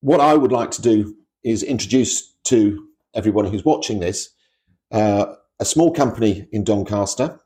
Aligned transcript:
what 0.00 0.20
I 0.20 0.34
would 0.34 0.52
like 0.52 0.70
to 0.72 0.82
do 0.82 1.14
is 1.44 1.62
introduce 1.62 2.32
to 2.44 2.86
everyone 3.14 3.46
who's 3.46 3.64
watching 3.64 4.00
this 4.00 4.30
uh, 4.92 5.34
a 5.58 5.64
small 5.64 5.92
company 5.92 6.48
in 6.52 6.64
Doncaster, 6.64 7.38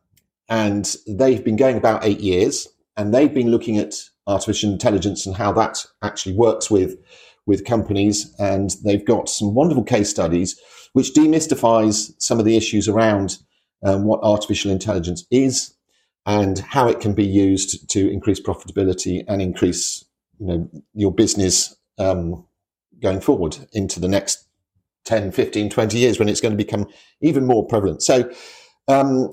and 0.49 0.97
they've 1.07 1.45
been 1.45 1.57
going 1.57 1.77
about 1.77 2.05
eight 2.05 2.21
years, 2.21 2.69
and 2.97 3.13
they've 3.13 3.35
been 3.35 3.51
looking 3.51 3.79
at 3.79 3.95
artificial 4.27 4.73
intelligence 4.73 5.27
and 5.27 5.37
how 5.37 5.53
that 5.53 5.85
actually 6.03 6.35
works 6.35 6.71
with 6.71 6.97
with 7.47 7.65
companies, 7.65 8.35
and 8.39 8.77
they've 8.85 9.05
got 9.05 9.29
some 9.29 9.55
wonderful 9.55 9.85
case 9.85 10.09
studies 10.09 10.59
which 10.95 11.13
demystifies 11.13 12.15
some 12.19 12.39
of 12.39 12.45
the 12.45 12.57
issues 12.57 12.89
around 12.89 13.39
um, 13.85 14.05
what 14.05 14.21
artificial 14.23 14.71
intelligence 14.71 15.27
is 15.31 15.75
and 16.25 16.61
how 16.61 16.89
it 16.89 17.01
can 17.01 17.13
be 17.13 17.27
used 17.27 17.91
to 17.91 18.11
increase 18.11 18.41
profitability 18.41 19.23
and 19.29 19.43
increase 19.43 20.05
you 20.39 20.47
know 20.47 20.71
your 20.95 21.13
business 21.13 21.77
um, 21.99 22.47
going 23.01 23.21
forward 23.21 23.59
into 23.73 24.01
the 24.01 24.09
next 24.09 24.47
10 25.05 25.33
15 25.33 25.69
20 25.69 25.99
years 25.99 26.19
when 26.19 26.29
it's 26.29 26.41
going 26.41 26.53
to 26.53 26.65
become 26.65 26.87
even 27.21 27.47
more 27.47 27.67
prevalent. 27.67 28.03
So 28.03 28.31
um, 28.89 29.31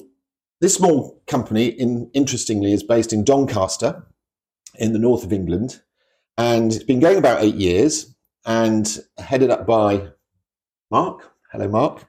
this 0.59 0.75
small 0.75 1.21
company 1.27 1.67
in, 1.67 2.09
interestingly 2.13 2.73
is 2.73 2.83
based 2.83 3.13
in 3.13 3.23
doncaster 3.23 4.05
in 4.75 4.93
the 4.93 4.99
north 4.99 5.23
of 5.23 5.33
england 5.33 5.81
and 6.37 6.73
it's 6.73 6.83
been 6.83 6.99
going 6.99 7.17
about 7.17 7.43
eight 7.43 7.55
years 7.55 8.15
and 8.45 8.99
headed 9.17 9.49
up 9.49 9.65
by 9.65 10.09
mark. 10.89 11.31
Hello 11.51 11.67
mark. 11.67 12.05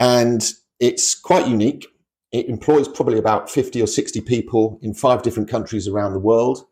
And 0.00 0.52
it's 0.80 1.14
quite 1.14 1.48
unique. 1.48 1.86
It 2.32 2.48
employs 2.48 2.88
probably 2.88 3.18
about 3.18 3.48
50 3.48 3.80
or 3.80 3.86
60 3.86 4.20
people 4.22 4.78
in 4.82 4.92
five 4.92 5.22
different 5.22 5.48
countries 5.48 5.86
around 5.86 6.12
the 6.12 6.18
world 6.18 6.66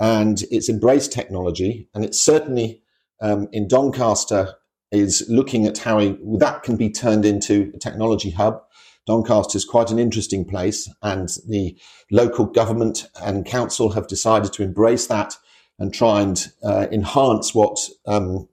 and 0.00 0.42
it's 0.50 0.68
embraced 0.68 1.12
technology 1.12 1.88
and 1.94 2.04
it's 2.04 2.20
certainly 2.20 2.82
um, 3.20 3.48
in 3.52 3.68
Doncaster 3.68 4.54
is 4.90 5.24
looking 5.28 5.66
at 5.66 5.78
how 5.78 6.00
that 6.38 6.62
can 6.62 6.76
be 6.76 6.90
turned 6.90 7.24
into 7.24 7.70
a 7.74 7.78
technology 7.78 8.30
hub. 8.30 8.60
Doncaster 9.06 9.56
is 9.56 9.64
quite 9.64 9.90
an 9.90 9.98
interesting 9.98 10.44
place, 10.44 10.88
and 11.02 11.28
the 11.48 11.76
local 12.10 12.44
government 12.44 13.08
and 13.22 13.46
council 13.46 13.90
have 13.90 14.06
decided 14.06 14.52
to 14.52 14.62
embrace 14.62 15.06
that 15.06 15.36
and 15.78 15.94
try 15.94 16.20
and 16.20 16.48
uh, 16.62 16.86
enhance 16.92 17.54
what 17.54 17.78
um, 18.06 18.48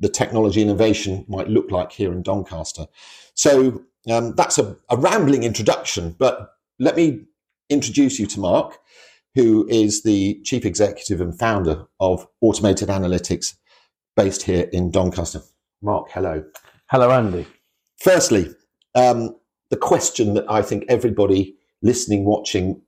the 0.00 0.08
technology 0.08 0.62
innovation 0.62 1.24
might 1.28 1.48
look 1.48 1.70
like 1.70 1.92
here 1.92 2.12
in 2.12 2.22
Doncaster. 2.22 2.86
So 3.34 3.82
um, 4.10 4.34
that's 4.36 4.58
a, 4.58 4.76
a 4.88 4.96
rambling 4.96 5.44
introduction, 5.44 6.16
but 6.18 6.54
let 6.78 6.96
me 6.96 7.24
introduce 7.68 8.18
you 8.18 8.26
to 8.26 8.40
Mark, 8.40 8.78
who 9.34 9.66
is 9.68 10.02
the 10.02 10.40
chief 10.44 10.64
executive 10.64 11.20
and 11.20 11.38
founder 11.38 11.86
of 12.00 12.26
Automated 12.40 12.88
Analytics 12.88 13.54
based 14.16 14.42
here 14.42 14.68
in 14.72 14.90
Doncaster. 14.90 15.40
Mark, 15.82 16.10
hello. 16.10 16.44
Hello, 16.86 17.10
Andy. 17.10 17.46
Firstly, 17.98 18.48
um, 18.94 19.36
the 19.70 19.76
question 19.76 20.34
that 20.34 20.50
I 20.50 20.62
think 20.62 20.84
everybody 20.88 21.56
listening, 21.82 22.24
watching 22.24 22.82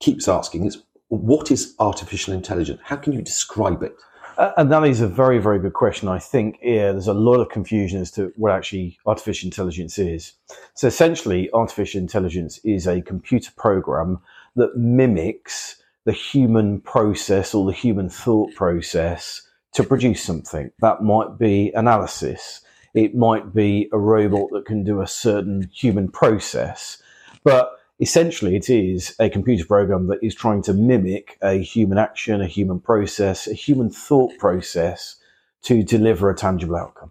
keeps 0.00 0.26
asking 0.28 0.66
is 0.66 0.82
what 1.08 1.50
is 1.50 1.74
artificial 1.78 2.34
intelligence? 2.34 2.80
How 2.82 2.96
can 2.96 3.12
you 3.12 3.22
describe 3.22 3.82
it? 3.82 3.94
Uh, 4.36 4.50
and 4.56 4.72
that 4.72 4.82
is 4.84 5.00
a 5.00 5.06
very, 5.06 5.38
very 5.38 5.60
good 5.60 5.74
question. 5.74 6.08
I 6.08 6.18
think 6.18 6.58
yeah, 6.60 6.90
there's 6.90 7.06
a 7.06 7.14
lot 7.14 7.40
of 7.40 7.50
confusion 7.50 8.00
as 8.00 8.10
to 8.12 8.32
what 8.36 8.52
actually 8.52 8.98
artificial 9.06 9.46
intelligence 9.46 9.98
is. 9.98 10.32
So 10.74 10.88
essentially, 10.88 11.50
artificial 11.52 12.00
intelligence 12.00 12.58
is 12.64 12.86
a 12.86 13.00
computer 13.02 13.52
program 13.56 14.20
that 14.56 14.76
mimics 14.76 15.76
the 16.04 16.12
human 16.12 16.80
process 16.80 17.54
or 17.54 17.66
the 17.66 17.72
human 17.72 18.08
thought 18.08 18.54
process 18.54 19.42
to 19.72 19.82
produce 19.82 20.22
something. 20.22 20.70
That 20.80 21.02
might 21.02 21.38
be 21.38 21.72
analysis. 21.74 22.60
It 22.94 23.14
might 23.14 23.54
be 23.54 23.88
a 23.92 23.98
robot 23.98 24.50
that 24.52 24.66
can 24.66 24.84
do 24.84 25.00
a 25.00 25.06
certain 25.06 25.68
human 25.72 26.08
process. 26.08 27.02
But 27.42 27.72
essentially, 27.98 28.54
it 28.56 28.70
is 28.70 29.16
a 29.18 29.28
computer 29.28 29.64
program 29.64 30.06
that 30.08 30.22
is 30.22 30.34
trying 30.34 30.62
to 30.62 30.72
mimic 30.72 31.38
a 31.42 31.54
human 31.54 31.98
action, 31.98 32.40
a 32.40 32.46
human 32.46 32.80
process, 32.80 33.48
a 33.48 33.54
human 33.54 33.90
thought 33.90 34.36
process 34.38 35.16
to 35.62 35.82
deliver 35.82 36.30
a 36.30 36.36
tangible 36.36 36.76
outcome. 36.76 37.10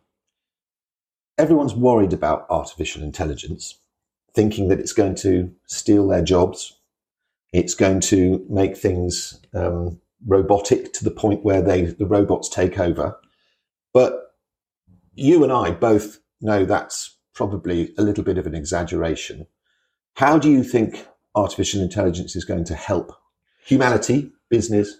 Everyone's 1.37 1.73
worried 1.73 2.13
about 2.13 2.45
artificial 2.49 3.01
intelligence, 3.01 3.79
thinking 4.33 4.67
that 4.67 4.79
it's 4.79 4.93
going 4.93 5.15
to 5.15 5.53
steal 5.65 6.07
their 6.07 6.21
jobs. 6.21 6.79
It's 7.53 7.75
going 7.75 7.99
to 8.01 8.45
make 8.49 8.75
things 8.75 9.39
um, 9.53 9.99
robotic 10.27 10.91
to 10.93 11.03
the 11.03 11.11
point 11.11 11.45
where 11.45 11.61
they 11.61 11.85
the 11.85 12.05
robots 12.05 12.49
take 12.49 12.79
over. 12.79 13.17
But 13.93 14.33
you 15.15 15.43
and 15.43 15.53
I 15.53 15.71
both 15.71 16.19
know 16.41 16.65
that's 16.65 17.15
probably 17.33 17.93
a 17.97 18.01
little 18.01 18.23
bit 18.23 18.37
of 18.37 18.47
an 18.47 18.55
exaggeration. 18.55 19.47
How 20.15 20.37
do 20.37 20.51
you 20.51 20.63
think 20.63 21.07
artificial 21.35 21.81
intelligence 21.81 22.35
is 22.35 22.45
going 22.45 22.65
to 22.65 22.75
help 22.75 23.11
humanity, 23.65 24.31
business? 24.49 24.97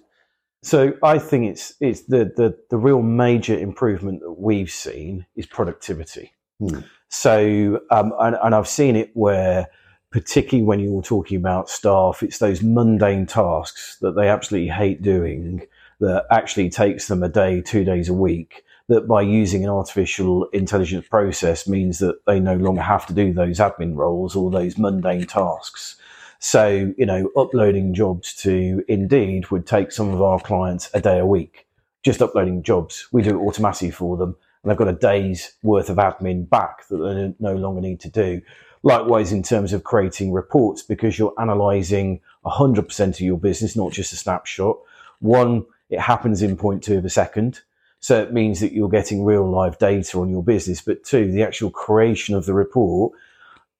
So 0.63 0.93
I 1.03 1.19
think 1.19 1.51
it's 1.51 1.73
it's 1.81 2.01
the 2.01 2.31
the, 2.35 2.57
the 2.69 2.77
real 2.77 3.01
major 3.01 3.57
improvement 3.57 4.21
that 4.21 4.33
we've 4.33 4.71
seen 4.71 5.25
is 5.35 5.45
productivity. 5.45 6.31
Hmm. 6.59 6.79
So 7.09 7.81
um, 7.91 8.13
and, 8.19 8.37
and 8.41 8.55
I've 8.55 8.67
seen 8.67 8.95
it 8.95 9.11
where 9.13 9.67
particularly 10.13 10.63
when 10.63 10.79
you're 10.79 11.01
talking 11.01 11.37
about 11.37 11.69
staff, 11.69 12.21
it's 12.21 12.37
those 12.37 12.61
mundane 12.61 13.25
tasks 13.25 13.97
that 13.99 14.15
they 14.15 14.29
absolutely 14.29 14.69
hate 14.69 15.01
doing 15.01 15.65
that 15.99 16.25
actually 16.31 16.69
takes 16.69 17.07
them 17.07 17.23
a 17.23 17.29
day, 17.29 17.61
two 17.61 17.83
days 17.83 18.07
a 18.07 18.13
week. 18.13 18.63
That 18.89 19.07
by 19.07 19.21
using 19.21 19.63
an 19.63 19.69
artificial 19.69 20.45
intelligence 20.53 21.07
process 21.07 21.67
means 21.67 21.99
that 21.99 22.23
they 22.27 22.39
no 22.39 22.55
longer 22.55 22.81
have 22.81 23.07
to 23.07 23.13
do 23.13 23.33
those 23.33 23.57
admin 23.57 23.95
roles 23.95 24.35
or 24.35 24.51
those 24.51 24.77
mundane 24.77 25.25
tasks. 25.25 25.95
So, 26.39 26.93
you 26.97 27.05
know, 27.05 27.31
uploading 27.35 27.93
jobs 27.93 28.35
to 28.43 28.83
Indeed 28.87 29.49
would 29.49 29.65
take 29.65 29.91
some 29.91 30.13
of 30.13 30.21
our 30.21 30.39
clients 30.39 30.91
a 30.93 30.99
day 30.99 31.17
a 31.17 31.25
week, 31.25 31.65
just 32.03 32.21
uploading 32.21 32.61
jobs. 32.61 33.07
We 33.13 33.23
do 33.23 33.39
it 33.39 33.47
automatically 33.47 33.91
for 33.91 34.17
them 34.17 34.35
and 34.63 34.69
they've 34.69 34.77
got 34.77 34.87
a 34.87 34.93
day's 34.93 35.53
worth 35.63 35.89
of 35.89 35.97
admin 35.97 36.49
back 36.49 36.87
that 36.87 36.97
they 36.97 37.33
no 37.39 37.55
longer 37.55 37.81
need 37.81 37.99
to 38.01 38.09
do. 38.09 38.41
Likewise, 38.83 39.31
in 39.31 39.43
terms 39.43 39.71
of 39.71 39.83
creating 39.83 40.33
reports, 40.33 40.83
because 40.83 41.17
you're 41.17 41.33
analyzing 41.39 42.19
100% 42.45 43.07
of 43.07 43.19
your 43.21 43.37
business, 43.37 43.75
not 43.75 43.93
just 43.93 44.11
a 44.11 44.17
snapshot. 44.17 44.77
One, 45.19 45.65
it 45.89 45.99
happens 45.99 46.41
in 46.41 46.57
0.2 46.57 46.97
of 46.97 47.05
a 47.05 47.09
second. 47.09 47.61
So 48.01 48.21
it 48.21 48.33
means 48.33 48.59
that 48.59 48.73
you're 48.73 48.89
getting 48.89 49.23
real 49.23 49.49
live 49.49 49.77
data 49.77 50.19
on 50.19 50.29
your 50.29 50.43
business. 50.43 50.81
But 50.81 51.05
two, 51.05 51.31
the 51.31 51.43
actual 51.43 51.71
creation 51.71 52.35
of 52.35 52.45
the 52.45 52.53
report 52.53 53.13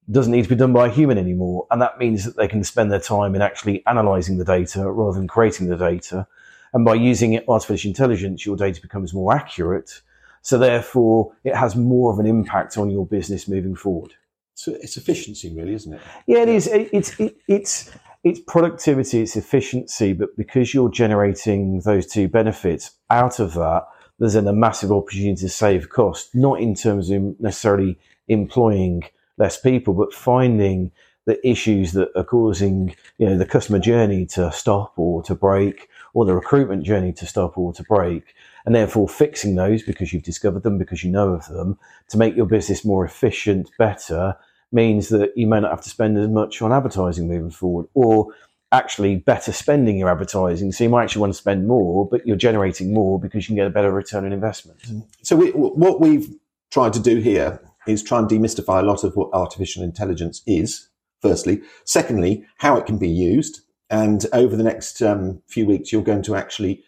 doesn't 0.10 0.32
need 0.32 0.44
to 0.44 0.50
be 0.50 0.56
done 0.56 0.72
by 0.72 0.88
a 0.88 0.92
human 0.92 1.18
anymore. 1.18 1.68
And 1.70 1.82
that 1.82 2.00
means 2.00 2.24
that 2.24 2.38
they 2.38 2.48
can 2.48 2.64
spend 2.64 2.90
their 2.90 3.00
time 3.00 3.36
in 3.36 3.42
actually 3.42 3.86
analyzing 3.86 4.38
the 4.38 4.46
data 4.46 4.90
rather 4.90 5.18
than 5.18 5.28
creating 5.28 5.68
the 5.68 5.76
data. 5.76 6.26
And 6.74 6.86
by 6.86 6.94
using 6.94 7.38
artificial 7.50 7.90
intelligence, 7.90 8.46
your 8.46 8.56
data 8.56 8.82
becomes 8.82 9.14
more 9.14 9.34
accurate. 9.34 10.02
So 10.42 10.58
therefore, 10.58 11.34
it 11.44 11.56
has 11.56 11.76
more 11.76 12.14
of 12.14 12.20
an 12.20 12.26
impact 12.26 12.78
on 12.78 12.90
your 12.90 13.06
business 13.06 13.50
moving 13.50 13.76
forward. 13.76 14.14
So 14.56 14.74
it's 14.74 14.98
efficiency, 14.98 15.54
really, 15.56 15.74
isn't 15.74 15.94
it? 15.94 16.02
Yeah, 16.28 16.40
it 16.40 16.50
is. 16.50 16.68
It's 16.68 17.20
it, 17.20 17.36
it's 17.48 17.92
it's 18.24 18.40
productivity, 18.40 19.22
it's 19.22 19.36
efficiency, 19.36 20.14
but 20.14 20.36
because 20.38 20.74
you're 20.74 20.90
generating 20.90 21.82
those 21.82 22.08
two 22.08 22.28
benefits 22.28 22.92
out 23.10 23.40
of 23.40 23.54
that, 23.56 23.86
there's 24.20 24.34
then 24.34 24.48
a 24.48 24.54
massive 24.54 24.92
opportunity 24.92 25.36
to 25.36 25.50
save 25.50 25.90
cost, 25.90 26.34
not 26.34 26.62
in 26.62 26.76
terms 26.76 27.10
of 27.10 27.40
necessarily 27.40 27.98
employing 28.30 29.04
less 29.38 29.60
people, 29.60 29.94
but 29.94 30.14
finding 30.14 30.92
the 31.26 31.46
issues 31.48 31.94
that 31.94 32.10
are 32.16 32.24
causing 32.24 32.96
you 33.18 33.26
know 33.26 33.38
the 33.38 33.46
customer 33.46 33.80
journey 33.80 34.26
to 34.26 34.52
stop 34.52 34.94
or 34.98 35.24
to 35.24 35.36
break, 35.36 35.90
or 36.14 36.26
the 36.26 36.36
recruitment 36.36 36.84
journey 36.84 37.12
to 37.14 37.26
stop 37.26 37.58
or 37.58 37.74
to 37.74 37.84
break, 37.84 38.36
and 38.66 38.74
therefore 38.74 39.08
fixing 39.10 39.56
those 39.56 39.84
because 39.84 40.14
you've 40.14 40.24
discovered 40.24 40.64
them, 40.64 40.78
because 40.78 41.04
you 41.04 41.12
know 41.12 41.34
of 41.34 41.48
them, 41.48 41.78
to 42.10 42.18
make 42.18 42.36
your 42.36 42.46
business 42.46 42.86
more 42.86 43.04
efficient, 43.04 43.70
better, 43.78 44.36
means 44.72 45.10
that 45.10 45.36
you 45.36 45.48
may 45.48 45.60
not 45.60 45.72
have 45.72 45.82
to 45.82 45.90
spend 45.90 46.18
as 46.18 46.28
much 46.28 46.62
on 46.62 46.72
advertising 46.72 47.28
moving 47.28 47.52
forward, 47.52 47.88
or 47.94 48.28
actually 48.72 49.16
better 49.18 49.52
spending 49.52 49.98
your 49.98 50.10
advertising. 50.10 50.72
So 50.72 50.84
you 50.84 50.90
might 50.90 51.04
actually 51.04 51.22
want 51.22 51.34
to 51.34 51.38
spend 51.38 51.68
more, 51.68 52.08
but 52.10 52.26
you're 52.26 52.36
generating 52.36 52.92
more 52.92 53.20
because 53.20 53.44
you 53.44 53.48
can 53.48 53.56
get 53.56 53.68
a 53.68 53.70
better 53.70 53.92
return 53.92 54.26
on 54.26 54.34
investment. 54.34 54.80
So 55.22 55.36
we, 55.36 55.52
what 55.52 56.02
we've 56.02 56.28
tried 56.72 56.94
to 56.94 57.00
do 57.00 57.18
here 57.18 57.62
is 57.86 58.02
try 58.02 58.18
and 58.18 58.28
demystify 58.28 58.82
a 58.82 58.86
lot 58.86 59.04
of 59.04 59.16
what 59.16 59.30
artificial 59.34 59.84
intelligence 59.84 60.42
is. 60.48 60.90
Firstly, 61.22 61.62
secondly, 61.86 62.46
how 62.58 62.76
it 62.76 62.86
can 62.86 62.98
be 62.98 63.10
used, 63.10 63.62
and 63.90 64.26
over 64.34 64.56
the 64.56 64.64
next 64.64 65.02
um, 65.02 65.42
few 65.48 65.66
weeks, 65.66 65.92
you're 65.92 66.04
going 66.04 66.24
to 66.24 66.36
actually 66.36 66.84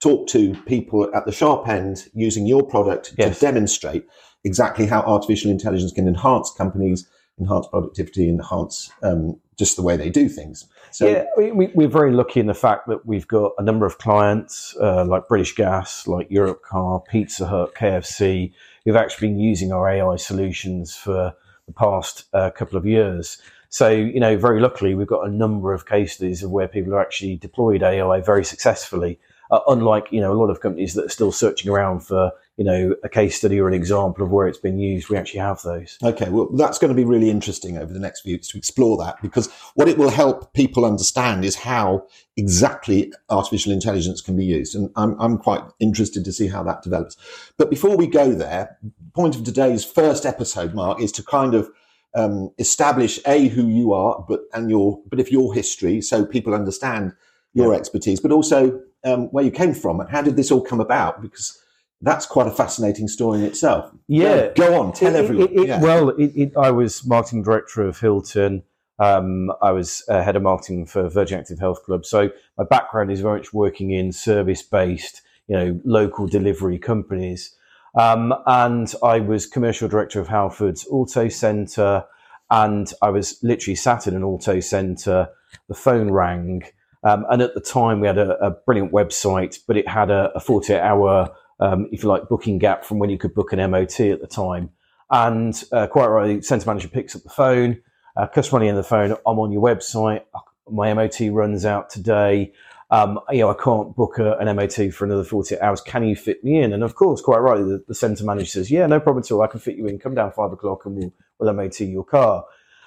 talk 0.00 0.28
to 0.28 0.54
people 0.64 1.10
at 1.14 1.26
the 1.26 1.32
sharp 1.32 1.68
end 1.68 2.08
using 2.14 2.46
your 2.46 2.62
product 2.62 3.14
yes. 3.18 3.38
to 3.38 3.46
demonstrate 3.46 4.06
exactly 4.44 4.86
how 4.86 5.00
artificial 5.02 5.50
intelligence 5.50 5.92
can 5.92 6.06
enhance 6.06 6.50
companies 6.50 7.08
enhance 7.40 7.66
productivity, 7.66 8.28
enhance 8.28 8.90
um, 9.02 9.38
just 9.58 9.76
the 9.76 9.82
way 9.82 9.96
they 9.96 10.10
do 10.10 10.28
things. 10.28 10.66
So, 10.90 11.06
yeah, 11.06 11.24
we, 11.36 11.68
we're 11.74 11.88
very 11.88 12.12
lucky 12.12 12.40
in 12.40 12.46
the 12.46 12.54
fact 12.54 12.86
that 12.88 13.04
we've 13.04 13.28
got 13.28 13.52
a 13.58 13.62
number 13.62 13.84
of 13.84 13.98
clients 13.98 14.74
uh, 14.80 15.04
like 15.04 15.28
British 15.28 15.54
Gas, 15.54 16.06
like 16.06 16.28
Europcar, 16.30 17.04
Pizza 17.06 17.46
Hut, 17.46 17.74
KFC, 17.74 18.52
who've 18.84 18.96
actually 18.96 19.28
been 19.28 19.38
using 19.38 19.72
our 19.72 19.88
AI 19.88 20.16
solutions 20.16 20.96
for 20.96 21.34
the 21.66 21.72
past 21.72 22.24
uh, 22.32 22.50
couple 22.50 22.78
of 22.78 22.86
years. 22.86 23.38
So, 23.68 23.90
you 23.90 24.20
know, 24.20 24.36
very 24.36 24.60
luckily, 24.60 24.94
we've 24.94 25.06
got 25.06 25.26
a 25.26 25.30
number 25.30 25.72
of 25.72 25.86
case 25.86 26.14
studies 26.14 26.42
of 26.42 26.50
where 26.50 26.68
people 26.68 26.92
have 26.92 27.02
actually 27.02 27.36
deployed 27.36 27.82
AI 27.82 28.20
very 28.20 28.44
successfully. 28.44 29.18
Uh, 29.50 29.60
unlike, 29.68 30.08
you 30.10 30.20
know, 30.20 30.32
a 30.32 30.34
lot 30.34 30.50
of 30.50 30.60
companies 30.60 30.94
that 30.94 31.04
are 31.04 31.10
still 31.10 31.30
searching 31.30 31.70
around 31.70 32.00
for, 32.00 32.32
you 32.56 32.64
know, 32.64 32.96
a 33.04 33.08
case 33.08 33.38
study 33.38 33.60
or 33.60 33.68
an 33.68 33.74
example 33.74 34.24
of 34.24 34.32
where 34.32 34.48
it's 34.48 34.58
been 34.58 34.78
used, 34.78 35.08
we 35.08 35.16
actually 35.16 35.38
have 35.38 35.62
those. 35.62 35.98
Okay, 36.02 36.28
well, 36.30 36.48
that's 36.56 36.78
going 36.78 36.88
to 36.88 36.96
be 36.96 37.04
really 37.04 37.30
interesting 37.30 37.78
over 37.78 37.92
the 37.92 38.00
next 38.00 38.22
few 38.22 38.34
weeks 38.34 38.48
to 38.48 38.58
explore 38.58 38.96
that 38.96 39.22
because 39.22 39.48
what 39.74 39.88
it 39.88 39.98
will 39.98 40.10
help 40.10 40.52
people 40.52 40.84
understand 40.84 41.44
is 41.44 41.54
how 41.54 42.08
exactly 42.36 43.12
artificial 43.30 43.72
intelligence 43.72 44.20
can 44.20 44.36
be 44.36 44.44
used. 44.44 44.74
And 44.74 44.90
I'm, 44.96 45.14
I'm 45.20 45.38
quite 45.38 45.62
interested 45.78 46.24
to 46.24 46.32
see 46.32 46.48
how 46.48 46.64
that 46.64 46.82
develops. 46.82 47.16
But 47.56 47.70
before 47.70 47.96
we 47.96 48.08
go 48.08 48.32
there, 48.32 48.76
point 49.14 49.36
of 49.36 49.44
today's 49.44 49.84
first 49.84 50.26
episode, 50.26 50.74
Mark, 50.74 51.00
is 51.00 51.12
to 51.12 51.22
kind 51.22 51.54
of 51.54 51.70
um, 52.16 52.50
establish 52.58 53.20
a 53.26 53.48
who 53.48 53.68
you 53.68 53.92
are, 53.92 54.24
but 54.28 54.40
and 54.52 54.70
your 54.70 55.00
but 55.08 55.20
if 55.20 55.30
your 55.30 55.54
history, 55.54 56.00
so 56.00 56.24
people 56.24 56.54
understand 56.54 57.12
your 57.52 57.72
yeah. 57.72 57.78
expertise, 57.78 58.20
but 58.20 58.32
also 58.32 58.80
um, 59.04 59.26
where 59.26 59.44
you 59.44 59.50
came 59.50 59.74
from 59.74 60.00
and 60.00 60.10
how 60.10 60.22
did 60.22 60.36
this 60.36 60.50
all 60.50 60.62
come 60.62 60.80
about? 60.80 61.22
Because 61.22 61.62
that's 62.02 62.26
quite 62.26 62.46
a 62.46 62.50
fascinating 62.50 63.08
story 63.08 63.38
in 63.38 63.44
itself. 63.44 63.90
Yeah, 64.08 64.48
go, 64.54 64.68
go 64.70 64.80
on, 64.80 64.92
tell 64.92 65.14
it, 65.14 65.18
everyone. 65.18 65.48
It, 65.48 65.60
it, 65.60 65.68
yeah. 65.68 65.80
Well, 65.80 66.12
I 66.58 66.70
was 66.70 67.06
marketing 67.06 67.42
director 67.42 67.82
of 67.82 68.00
Hilton. 68.00 68.62
Um, 68.98 69.52
I 69.60 69.72
was 69.72 70.02
uh, 70.08 70.22
head 70.22 70.36
of 70.36 70.42
marketing 70.42 70.86
for 70.86 71.08
Virgin 71.08 71.38
Active 71.38 71.58
Health 71.58 71.82
Club. 71.84 72.06
So 72.06 72.30
my 72.56 72.64
background 72.64 73.10
is 73.10 73.20
very 73.20 73.38
much 73.38 73.52
working 73.52 73.90
in 73.90 74.10
service-based, 74.10 75.20
you 75.48 75.56
know, 75.56 75.80
local 75.84 76.26
delivery 76.26 76.78
companies. 76.78 77.54
Um, 77.96 78.34
and 78.46 78.92
I 79.02 79.20
was 79.20 79.46
commercial 79.46 79.88
director 79.88 80.20
of 80.20 80.28
Halfords 80.28 80.86
Auto 80.90 81.28
Centre, 81.28 82.04
and 82.50 82.92
I 83.02 83.10
was 83.10 83.38
literally 83.42 83.74
sat 83.74 84.06
in 84.06 84.14
an 84.14 84.22
auto 84.22 84.60
centre. 84.60 85.28
The 85.68 85.74
phone 85.74 86.10
rang, 86.10 86.62
um, 87.02 87.24
and 87.30 87.40
at 87.40 87.54
the 87.54 87.60
time 87.60 88.00
we 88.00 88.06
had 88.06 88.18
a, 88.18 88.36
a 88.44 88.50
brilliant 88.50 88.92
website, 88.92 89.58
but 89.66 89.76
it 89.76 89.88
had 89.88 90.10
a, 90.10 90.30
a 90.34 90.40
48 90.40 90.78
hour, 90.78 91.34
um, 91.60 91.88
if 91.90 92.02
you 92.02 92.08
like, 92.08 92.28
booking 92.28 92.58
gap 92.58 92.84
from 92.84 92.98
when 92.98 93.10
you 93.10 93.18
could 93.18 93.34
book 93.34 93.52
an 93.52 93.70
MOT 93.70 94.00
at 94.00 94.20
the 94.20 94.26
time. 94.26 94.70
And 95.10 95.62
uh, 95.72 95.86
quite 95.86 96.08
right, 96.08 96.36
the 96.36 96.42
centre 96.42 96.66
manager 96.66 96.88
picks 96.88 97.16
up 97.16 97.22
the 97.22 97.30
phone, 97.30 97.80
uh, 98.16 98.26
customer 98.26 98.66
on 98.68 98.74
the 98.74 98.82
phone, 98.82 99.12
I'm 99.26 99.38
on 99.38 99.52
your 99.52 99.62
website, 99.62 100.22
my 100.70 100.92
MOT 100.92 101.20
runs 101.30 101.64
out 101.64 101.88
today 101.88 102.52
um, 102.90 103.18
you 103.30 103.40
know, 103.40 103.50
I 103.50 103.54
can't 103.54 103.96
book 103.96 104.18
a, 104.18 104.36
an 104.38 104.54
MOT 104.54 104.92
for 104.92 105.04
another 105.04 105.24
48 105.24 105.60
hours. 105.60 105.80
Can 105.80 106.06
you 106.06 106.14
fit 106.14 106.44
me 106.44 106.60
in? 106.62 106.72
And 106.72 106.84
of 106.84 106.94
course, 106.94 107.20
quite 107.20 107.38
right, 107.38 107.58
the, 107.58 107.84
the 107.88 107.94
centre 107.94 108.24
manager 108.24 108.46
says, 108.46 108.70
yeah, 108.70 108.86
no 108.86 109.00
problem 109.00 109.24
at 109.24 109.30
all. 109.32 109.42
I 109.42 109.48
can 109.48 109.60
fit 109.60 109.76
you 109.76 109.86
in. 109.86 109.98
Come 109.98 110.14
down 110.14 110.30
five 110.32 110.52
o'clock 110.52 110.86
and 110.86 110.96
we'll, 110.96 111.12
we'll 111.38 111.52
MOT 111.52 111.80
your 111.80 112.04
car. 112.04 112.44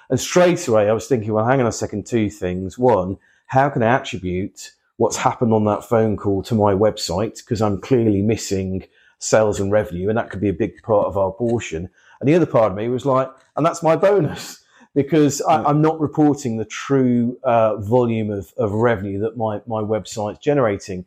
And 0.08 0.18
straight 0.18 0.66
away, 0.66 0.88
I 0.88 0.92
was 0.92 1.06
thinking, 1.06 1.32
well, 1.32 1.46
hang 1.46 1.60
on 1.60 1.66
a 1.66 1.72
second, 1.72 2.06
two 2.06 2.30
things. 2.30 2.78
One, 2.78 3.18
how 3.46 3.68
can 3.68 3.82
I 3.82 3.94
attribute 3.94 4.72
what's 4.96 5.16
happened 5.16 5.52
on 5.52 5.64
that 5.66 5.84
phone 5.84 6.16
call 6.16 6.42
to 6.44 6.54
my 6.54 6.72
website? 6.72 7.36
Because 7.36 7.60
I'm 7.60 7.80
clearly 7.80 8.22
missing 8.22 8.84
sales 9.18 9.60
and 9.60 9.70
revenue, 9.70 10.08
and 10.08 10.16
that 10.16 10.30
could 10.30 10.40
be 10.40 10.48
a 10.48 10.54
big 10.54 10.82
part 10.82 11.06
of 11.06 11.18
our 11.18 11.30
portion. 11.30 11.88
And 12.20 12.28
the 12.28 12.34
other 12.34 12.46
part 12.46 12.72
of 12.72 12.76
me 12.76 12.88
was 12.88 13.06
like, 13.06 13.30
and 13.56 13.64
that's 13.64 13.82
my 13.82 13.96
bonus 13.96 14.59
because 14.94 15.40
I, 15.42 15.68
am 15.70 15.80
not 15.80 16.00
reporting 16.00 16.56
the 16.56 16.64
true 16.64 17.38
uh, 17.44 17.76
volume 17.76 18.30
of, 18.30 18.52
of 18.56 18.72
revenue 18.72 19.20
that 19.20 19.36
my, 19.36 19.60
my 19.66 19.82
website's 19.82 20.38
generating. 20.38 21.04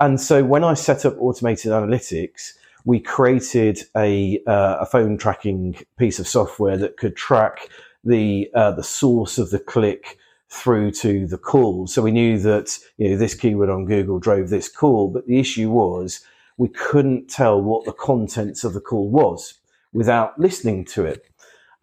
And 0.00 0.20
so 0.20 0.42
when 0.44 0.64
I 0.64 0.74
set 0.74 1.04
up 1.04 1.16
automated 1.18 1.70
analytics, 1.70 2.52
we 2.84 3.00
created 3.00 3.80
a, 3.96 4.40
uh, 4.46 4.78
a 4.80 4.86
phone 4.86 5.16
tracking 5.16 5.76
piece 5.96 6.18
of 6.18 6.26
software 6.26 6.76
that 6.76 6.96
could 6.96 7.16
track 7.16 7.68
the 8.04 8.50
uh, 8.54 8.70
the 8.72 8.82
source 8.82 9.38
of 9.38 9.50
the 9.50 9.58
click 9.58 10.18
through 10.48 10.90
to 10.90 11.26
the 11.26 11.38
call. 11.38 11.86
So 11.86 12.02
we 12.02 12.10
knew 12.10 12.38
that 12.40 12.78
you 12.98 13.10
know 13.10 13.16
this 13.16 13.34
keyword 13.34 13.70
on 13.70 13.86
Google 13.86 14.18
drove 14.18 14.50
this 14.50 14.68
call, 14.68 15.08
but 15.08 15.26
the 15.26 15.38
issue 15.38 15.70
was 15.70 16.20
we 16.56 16.68
couldn't 16.68 17.28
tell 17.28 17.60
what 17.60 17.84
the 17.84 17.92
contents 17.92 18.62
of 18.62 18.74
the 18.74 18.80
call 18.80 19.10
was 19.10 19.54
without 19.92 20.38
listening 20.38 20.84
to 20.84 21.04
it 21.04 21.26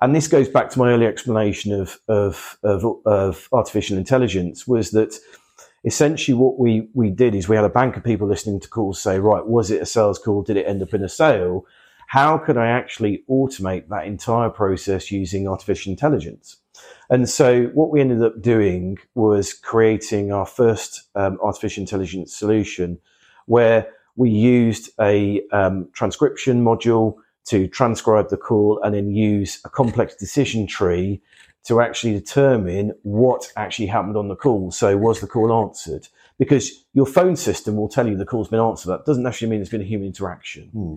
and 0.02 0.16
this 0.16 0.28
goes 0.28 0.50
back 0.50 0.70
to 0.72 0.80
my 0.80 0.92
earlier 0.92 1.10
explanation 1.10 1.72
of, 1.74 2.00
of, 2.08 2.58
of, 2.64 2.84
of, 3.06 3.48
artificial 3.52 3.98
intelligence 3.98 4.68
was 4.68 4.92
that 4.92 5.16
essentially 5.86 6.36
what 6.36 6.58
we, 6.58 6.90
we 6.94 7.10
did 7.10 7.36
is 7.36 7.48
we 7.48 7.56
had 7.56 7.66
a 7.66 7.70
bank 7.70 7.96
of 7.96 8.04
people 8.04 8.28
listening 8.28 8.60
to 8.60 8.68
calls 8.68 9.02
say, 9.02 9.20
right, 9.20 9.46
was 9.46 9.70
it 9.70 9.82
a 9.82 9.86
sales 9.86 10.18
call? 10.18 10.42
Did 10.42 10.58
it 10.58 10.68
end 10.68 10.82
up 10.82 10.94
in 10.94 11.04
a 11.04 11.10
sale? 11.10 11.66
How 12.08 12.38
could 12.38 12.58
I 12.58 12.68
actually 12.68 13.24
automate 13.30 13.88
that 13.90 14.06
entire 14.06 14.50
process 14.50 15.12
using 15.12 15.48
artificial 15.48 15.92
intelligence? 15.92 16.58
And 17.10 17.30
so 17.30 17.66
what 17.68 17.92
we 17.92 18.02
ended 18.02 18.24
up 18.24 18.42
doing 18.42 18.98
was 19.16 19.54
creating 19.54 20.32
our 20.32 20.46
first 20.46 21.04
um, 21.16 21.38
artificial 21.42 21.82
intelligence 21.82 22.36
solution 22.36 23.00
where 23.46 23.88
we 24.16 24.30
used 24.30 24.90
a 25.00 25.42
um, 25.52 25.90
transcription 25.94 26.64
module 26.64 27.16
to 27.46 27.68
transcribe 27.68 28.30
the 28.30 28.38
call 28.38 28.80
and 28.84 28.94
then 28.96 29.12
use 29.12 29.60
a 29.66 29.70
complex 29.70 30.16
decision 30.16 30.68
tree 30.68 31.22
to 31.64 31.80
actually 31.80 32.14
determine 32.14 32.94
what 33.04 33.52
actually 33.56 33.86
happened 33.86 34.18
on 34.18 34.28
the 34.28 34.36
call. 34.36 34.72
So 34.72 34.98
was 34.98 35.22
the 35.22 35.28
call 35.28 35.54
answered? 35.64 36.08
Because 36.40 36.86
your 36.94 37.06
phone 37.06 37.36
system 37.36 37.76
will 37.76 37.90
tell 37.90 38.08
you 38.08 38.18
the 38.18 38.26
call's 38.26 38.48
been 38.48 38.60
answered. 38.60 38.90
That 38.90 39.06
doesn't 39.06 39.26
actually 39.26 39.50
mean 39.50 39.60
there's 39.60 39.70
been 39.70 39.82
a 39.82 39.86
human 39.86 40.08
interaction. 40.08 40.70
Hmm. 40.70 40.96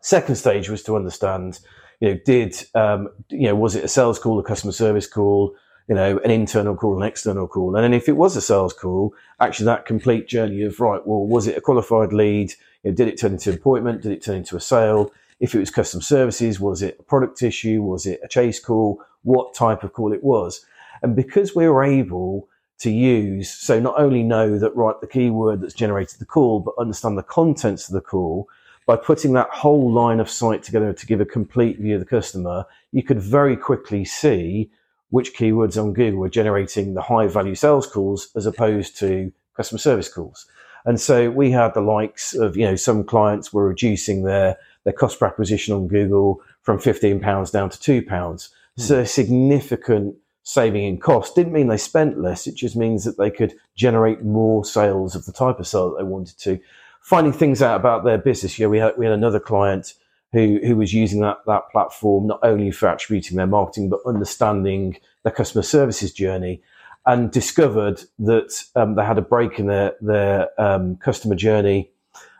Second 0.00 0.36
stage 0.36 0.68
was 0.68 0.84
to 0.84 0.94
understand, 0.94 1.58
you 1.98 2.10
know, 2.10 2.20
did, 2.24 2.54
um, 2.74 3.08
you 3.30 3.48
know, 3.48 3.56
was 3.56 3.74
it 3.74 3.82
a 3.82 3.88
sales 3.88 4.20
call, 4.20 4.38
a 4.38 4.44
customer 4.44 4.72
service 4.72 5.08
call, 5.08 5.56
you 5.88 5.96
know, 5.96 6.18
an 6.18 6.30
internal 6.30 6.76
call, 6.76 7.02
an 7.02 7.08
external 7.08 7.48
call? 7.48 7.74
And 7.74 7.82
then 7.82 7.92
if 7.92 8.08
it 8.08 8.16
was 8.16 8.36
a 8.36 8.40
sales 8.40 8.72
call, 8.72 9.12
actually 9.40 9.66
that 9.66 9.86
complete 9.86 10.28
journey 10.28 10.62
of, 10.62 10.78
right, 10.78 11.04
well, 11.04 11.26
was 11.26 11.48
it 11.48 11.58
a 11.58 11.60
qualified 11.60 12.12
lead? 12.12 12.52
You 12.84 12.90
know, 12.90 12.94
did 12.94 13.08
it 13.08 13.18
turn 13.18 13.32
into 13.32 13.50
an 13.50 13.56
appointment? 13.56 14.02
Did 14.02 14.12
it 14.12 14.22
turn 14.22 14.36
into 14.36 14.54
a 14.54 14.60
sale? 14.60 15.10
If 15.40 15.54
it 15.54 15.58
was 15.58 15.70
custom 15.70 16.00
services, 16.00 16.60
was 16.60 16.82
it 16.82 16.96
a 16.98 17.02
product 17.02 17.42
issue? 17.42 17.82
Was 17.82 18.06
it 18.06 18.20
a 18.22 18.28
chase 18.28 18.58
call? 18.58 19.02
What 19.22 19.54
type 19.54 19.82
of 19.82 19.92
call 19.92 20.12
it 20.12 20.24
was? 20.24 20.64
And 21.02 21.14
because 21.14 21.54
we 21.54 21.68
were 21.68 21.84
able 21.84 22.48
to 22.78 22.90
use, 22.90 23.50
so 23.50 23.80
not 23.80 23.98
only 23.98 24.22
know 24.22 24.58
that, 24.58 24.74
right, 24.76 24.98
the 25.00 25.06
keyword 25.06 25.60
that's 25.60 25.74
generated 25.74 26.18
the 26.18 26.26
call, 26.26 26.60
but 26.60 26.74
understand 26.78 27.16
the 27.18 27.22
contents 27.22 27.88
of 27.88 27.94
the 27.94 28.00
call, 28.00 28.48
by 28.86 28.96
putting 28.96 29.32
that 29.32 29.50
whole 29.50 29.90
line 29.92 30.20
of 30.20 30.30
sight 30.30 30.62
together 30.62 30.92
to 30.92 31.06
give 31.06 31.20
a 31.20 31.24
complete 31.24 31.78
view 31.78 31.94
of 31.94 32.00
the 32.00 32.06
customer, 32.06 32.64
you 32.92 33.02
could 33.02 33.20
very 33.20 33.56
quickly 33.56 34.04
see 34.04 34.70
which 35.10 35.34
keywords 35.34 35.80
on 35.80 35.92
Google 35.92 36.20
were 36.20 36.28
generating 36.28 36.94
the 36.94 37.02
high 37.02 37.26
value 37.26 37.54
sales 37.54 37.86
calls 37.86 38.28
as 38.36 38.46
opposed 38.46 38.96
to 38.98 39.32
customer 39.56 39.78
service 39.78 40.08
calls. 40.08 40.46
And 40.84 41.00
so 41.00 41.30
we 41.30 41.50
had 41.50 41.74
the 41.74 41.80
likes 41.80 42.32
of, 42.32 42.56
you 42.56 42.64
know, 42.64 42.76
some 42.76 43.02
clients 43.02 43.52
were 43.52 43.66
reducing 43.66 44.22
their 44.22 44.56
their 44.86 44.92
cost 44.92 45.18
per 45.18 45.26
acquisition 45.26 45.74
on 45.74 45.88
Google 45.88 46.40
from 46.62 46.78
£15 46.78 47.50
down 47.50 47.68
to 47.68 48.02
£2. 48.02 48.06
Mm. 48.06 48.50
So 48.76 49.04
significant 49.04 50.14
saving 50.44 50.84
in 50.84 50.98
cost. 50.98 51.34
Didn't 51.34 51.52
mean 51.52 51.66
they 51.66 51.76
spent 51.76 52.20
less. 52.20 52.46
It 52.46 52.54
just 52.54 52.76
means 52.76 53.02
that 53.02 53.18
they 53.18 53.30
could 53.30 53.52
generate 53.74 54.22
more 54.22 54.64
sales 54.64 55.16
of 55.16 55.26
the 55.26 55.32
type 55.32 55.58
of 55.58 55.66
sale 55.66 55.90
that 55.90 55.98
they 55.98 56.04
wanted 56.04 56.38
to. 56.38 56.60
Finding 57.00 57.32
things 57.32 57.62
out 57.62 57.80
about 57.80 58.04
their 58.04 58.16
business. 58.16 58.60
Yeah, 58.60 58.68
we 58.68 58.78
had, 58.78 58.96
we 58.96 59.04
had 59.04 59.12
another 59.12 59.40
client 59.40 59.94
who, 60.32 60.60
who 60.64 60.76
was 60.76 60.94
using 60.94 61.20
that, 61.22 61.38
that 61.48 61.68
platform 61.72 62.28
not 62.28 62.38
only 62.44 62.70
for 62.70 62.88
attributing 62.88 63.36
their 63.36 63.46
marketing, 63.48 63.88
but 63.88 63.98
understanding 64.06 64.98
their 65.24 65.32
customer 65.32 65.62
services 65.62 66.12
journey 66.12 66.62
and 67.06 67.32
discovered 67.32 68.02
that 68.20 68.62
um, 68.76 68.94
they 68.94 69.04
had 69.04 69.18
a 69.18 69.22
break 69.22 69.58
in 69.58 69.66
their, 69.66 69.94
their 70.00 70.48
um, 70.60 70.96
customer 70.98 71.34
journey 71.34 71.90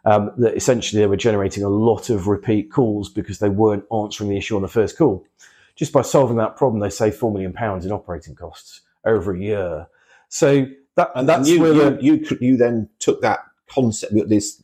um, 0.06 0.30
that 0.38 0.56
essentially 0.56 1.02
they 1.02 1.08
were 1.08 1.16
generating 1.16 1.64
a 1.64 1.68
lot 1.68 2.10
of 2.10 2.28
repeat 2.28 2.70
calls 2.70 3.10
because 3.10 3.40
they 3.40 3.48
weren't 3.48 3.84
answering 3.92 4.30
the 4.30 4.36
issue 4.36 4.56
on 4.56 4.62
the 4.62 4.68
first 4.68 4.96
call. 4.96 5.26
Just 5.74 5.92
by 5.92 6.02
solving 6.02 6.36
that 6.38 6.56
problem, 6.56 6.80
they 6.80 6.88
saved 6.88 7.16
four 7.16 7.32
million 7.32 7.52
pounds 7.52 7.84
in 7.84 7.92
operating 7.92 8.34
costs 8.34 8.80
over 9.04 9.34
a 9.34 9.38
year. 9.38 9.88
So 10.28 10.66
that 10.94 11.10
and 11.14 11.28
that's 11.28 11.48
you, 11.48 11.60
where 11.60 12.00
you, 12.00 12.20
you, 12.20 12.38
you 12.40 12.56
then 12.56 12.88
took 13.00 13.20
that 13.20 13.40
concept, 13.68 14.14
this 14.28 14.56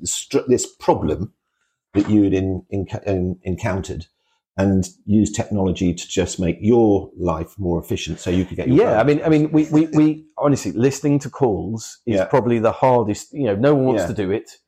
this 0.46 0.66
problem 0.66 1.32
that 1.92 2.08
you 2.08 2.22
had 2.22 2.32
in, 2.32 2.64
in, 2.70 2.86
in, 3.04 3.38
encountered, 3.42 4.06
and 4.56 4.88
use 5.04 5.30
technology 5.30 5.92
to 5.92 6.08
just 6.08 6.38
make 6.38 6.56
your 6.60 7.10
life 7.18 7.58
more 7.58 7.80
efficient 7.80 8.20
so 8.20 8.30
you 8.30 8.44
could 8.44 8.56
get 8.56 8.68
yeah 8.68 9.00
i 9.00 9.04
mean 9.04 9.20
i 9.24 9.28
mean 9.28 9.50
we, 9.50 9.64
we, 9.70 9.86
we 9.88 10.26
honestly 10.36 10.72
listening 10.72 11.18
to 11.18 11.30
calls 11.30 12.00
is 12.06 12.16
yeah. 12.16 12.24
probably 12.26 12.58
the 12.58 12.72
hardest 12.72 13.32
you 13.32 13.44
know 13.44 13.56
no 13.56 13.74
one 13.74 13.84
wants 13.84 14.02
yeah. 14.02 14.06
to 14.08 14.14
do 14.14 14.30
it 14.30 14.58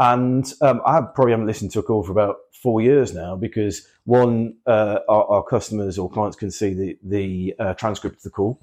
And 0.00 0.50
um, 0.62 0.80
I 0.86 1.02
probably 1.02 1.32
haven't 1.32 1.46
listened 1.46 1.72
to 1.72 1.80
a 1.80 1.82
call 1.82 2.02
for 2.02 2.10
about 2.10 2.38
four 2.54 2.80
years 2.80 3.12
now 3.12 3.36
because 3.36 3.86
one, 4.04 4.54
uh, 4.66 5.00
our, 5.10 5.24
our, 5.26 5.42
customers 5.42 5.98
or 5.98 6.10
clients 6.10 6.38
can 6.38 6.50
see 6.50 6.72
the, 6.72 6.98
the 7.02 7.54
uh, 7.58 7.74
transcript 7.74 8.16
of 8.16 8.22
the 8.22 8.30
call. 8.30 8.58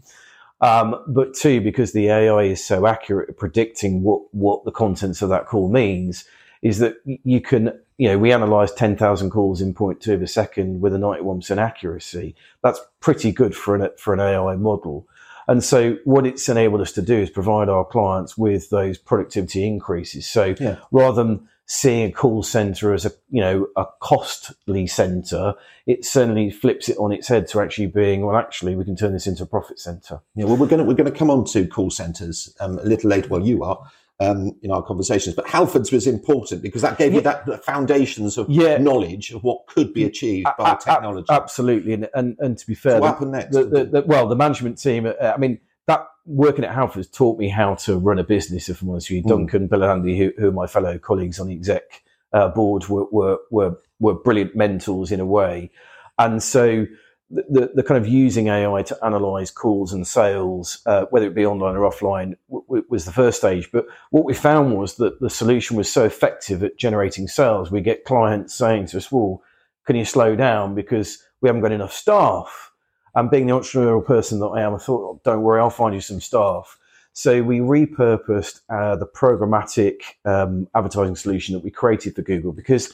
Um, 0.62 1.04
but 1.08 1.36
two, 1.36 1.62
because 1.62 1.94
the 1.94 2.10
AI 2.10 2.42
is 2.42 2.66
so 2.66 2.88
accurate 2.88 3.30
at 3.30 3.38
predicting 3.38 4.02
what, 4.02 4.22
what 4.34 4.66
the 4.66 4.72
contents 4.72 5.22
of 5.22 5.30
that 5.30 5.46
call 5.46 5.70
means, 5.70 6.26
is 6.64 6.80
that 6.80 6.96
you 7.06 7.40
can, 7.40 7.80
you 8.00 8.10
know, 8.10 8.18
we 8.18 8.34
analyze 8.34 8.74
10,000 8.74 9.30
calls 9.30 9.62
in 9.62 9.76
0.2 9.76 10.16
of 10.16 10.24
a 10.24 10.28
second 10.28 10.82
with 10.82 10.96
a 10.96 10.98
91% 10.98 11.58
accuracy. 11.58 12.36
That's 12.64 12.80
pretty 13.00 13.32
good 13.32 13.56
for 13.56 13.76
an, 13.76 13.92
for 14.00 14.12
an 14.12 14.20
AI 14.20 14.56
model. 14.56 15.08
And 15.48 15.64
so 15.64 15.98
what 16.04 16.26
it's 16.26 16.50
enabled 16.50 16.82
us 16.82 16.92
to 16.94 17.02
do 17.02 17.16
is 17.16 17.30
provide 17.30 17.70
our 17.70 17.86
clients 17.86 18.38
with 18.38 18.70
those 18.70 18.98
productivity 18.98 19.66
increases. 19.66 20.28
So 20.28 20.56
yeah. 20.60 20.78
rather 20.92 21.24
than 21.24 21.48
seeing 21.66 22.10
a 22.10 22.12
call 22.12 22.44
center 22.44 22.94
as 22.94 23.06
a, 23.06 23.12
you 23.30 23.42
know, 23.42 23.68
a 23.76 23.86
costly 24.00 24.88
center, 24.88 25.54
it 25.86 26.06
certainly 26.06 26.50
flips 26.50 26.90
it 26.90 26.98
on 26.98 27.12
its 27.12 27.28
head 27.28 27.48
to 27.50 27.62
actually 27.62 27.88
being, 27.88 28.26
well, 28.26 28.38
actually, 28.38 28.76
we 28.76 28.86
can 28.86 28.96
turn 28.96 29.14
this 29.14 29.28
into 29.28 29.44
a 29.44 29.46
profit 29.46 29.80
center. 29.80 30.22
Yeah. 30.36 30.46
Well, 30.46 30.58
we're 30.58 30.68
going 30.68 30.80
to, 30.80 30.86
we're 30.86 30.94
going 30.94 31.12
to 31.12 31.18
come 31.18 31.30
on 31.30 31.46
to 31.46 31.68
call 31.68 31.90
centers 31.90 32.56
um, 32.60 32.80
a 32.80 32.84
little 32.84 33.10
later. 33.10 33.28
Well, 33.28 33.46
you 33.46 33.64
are 33.64 33.80
um, 34.20 34.54
in 34.62 34.72
our 34.72 34.84
conversations. 34.84 35.36
But 35.36 35.46
Halfords 35.46 35.92
was 35.92 36.08
important 36.08 36.62
because 36.62 36.82
that 36.82 36.98
gave 36.98 37.12
yeah. 37.12 37.18
you 37.18 37.22
that 37.24 37.46
the 37.46 37.58
foundations 37.58 38.38
of 38.38 38.50
yeah. 38.50 38.78
knowledge 38.78 39.32
of 39.32 39.44
what 39.44 39.68
could 39.68 39.94
be 39.94 40.04
achieved 40.06 40.48
by 40.58 40.74
a, 40.74 40.78
technology. 40.78 41.28
absolutely, 41.30 41.94
and, 41.94 42.10
and 42.14 42.36
and 42.40 42.58
to 42.58 42.68
be 42.68 42.76
fair, 42.76 42.94
so 42.94 43.00
what 43.00 43.08
happened 43.08 43.32
next? 43.32 43.54
The, 43.54 43.66
the, 43.66 43.86
the, 43.86 44.04
well, 44.06 44.28
the 44.28 44.36
management 44.36 44.82
team. 44.82 45.06
Uh, 45.06 45.14
I 45.22 45.38
mean, 45.38 45.60
that 45.86 46.08
working 46.26 46.66
at 46.66 46.76
Halfords 46.76 47.12
taught 47.12 47.38
me 47.38 47.50
how 47.50 47.76
to 47.76 47.98
run 47.98 48.20
a 48.20 48.24
business. 48.24 48.70
If 48.70 48.82
I'm 48.82 48.90
honest 48.90 49.10
with 49.10 49.18
you, 49.18 49.24
mm. 49.24 49.30
Duncan, 49.30 49.68
Bill, 49.68 49.84
and 49.84 49.92
Andy, 49.92 50.18
who, 50.18 50.32
who, 50.38 50.50
are 50.50 50.54
my 50.54 50.68
fellow 50.68 50.98
colleagues 50.98 51.40
on 51.40 51.48
the 51.48 51.54
exec 51.54 52.04
uh, 52.34 52.50
board, 52.50 52.88
were, 52.88 53.06
were 53.12 53.38
were 53.52 53.78
were 54.00 54.16
brilliant 54.16 54.56
mentors 54.56 55.12
in 55.12 55.20
a 55.20 55.26
way, 55.26 55.70
and 56.18 56.42
so 56.42 56.86
the, 57.30 57.72
the 57.74 57.84
kind 57.84 57.98
of 58.04 58.08
using 58.08 58.48
AI 58.48 58.82
to 58.84 59.06
analyze 59.06 59.52
calls 59.52 59.92
and 59.92 60.08
sales, 60.08 60.80
uh, 60.86 61.06
whether 61.10 61.28
it 61.28 61.36
be 61.36 61.46
online 61.46 61.76
or 61.76 61.90
offline, 61.90 62.38
w- 62.50 62.66
w- 62.68 62.86
was 62.90 63.06
the 63.06 63.12
first 63.12 63.40
stage. 63.40 63.70
But 63.72 63.86
what 64.12 64.26
we 64.26 64.34
found 64.34 64.78
was 64.78 64.96
that 64.96 65.20
the 65.20 65.30
solution 65.30 65.76
was 65.76 65.92
so 65.92 66.06
effective 66.06 66.64
at 66.64 66.78
generating 66.78 67.28
sales. 67.28 67.70
We 67.70 67.82
get 67.82 68.06
clients 68.06 68.54
saying 68.54 68.88
to 68.88 68.98
us, 68.98 69.12
well, 69.12 69.42
can 69.86 69.96
you 69.96 70.06
slow 70.06 70.36
down 70.36 70.74
because 70.74 71.22
we 71.42 71.50
haven't 71.50 71.62
got 71.62 71.72
enough 71.74 71.94
staff? 71.94 72.72
And 73.14 73.30
being 73.30 73.48
the 73.48 73.54
entrepreneurial 73.54 74.06
person 74.06 74.40
that 74.40 74.48
I 74.48 74.62
am, 74.62 74.76
I 74.76 74.78
thought, 74.78 75.02
oh, 75.02 75.22
don't 75.26 75.42
worry, 75.42 75.60
I'll 75.60 75.70
find 75.70 75.94
you 75.94 76.02
some 76.02 76.22
staff. 76.22 76.78
So 77.14 77.42
we 77.42 77.60
repurposed 77.60 78.62
uh, 78.70 78.96
the 78.96 79.08
programmatic 79.08 80.02
um, 80.24 80.68
advertising 80.76 81.16
solution 81.16 81.56
that 81.56 81.64
we 81.64 81.72
created 81.72 82.16
for 82.16 82.22
Google 82.22 82.54
because 82.54 82.94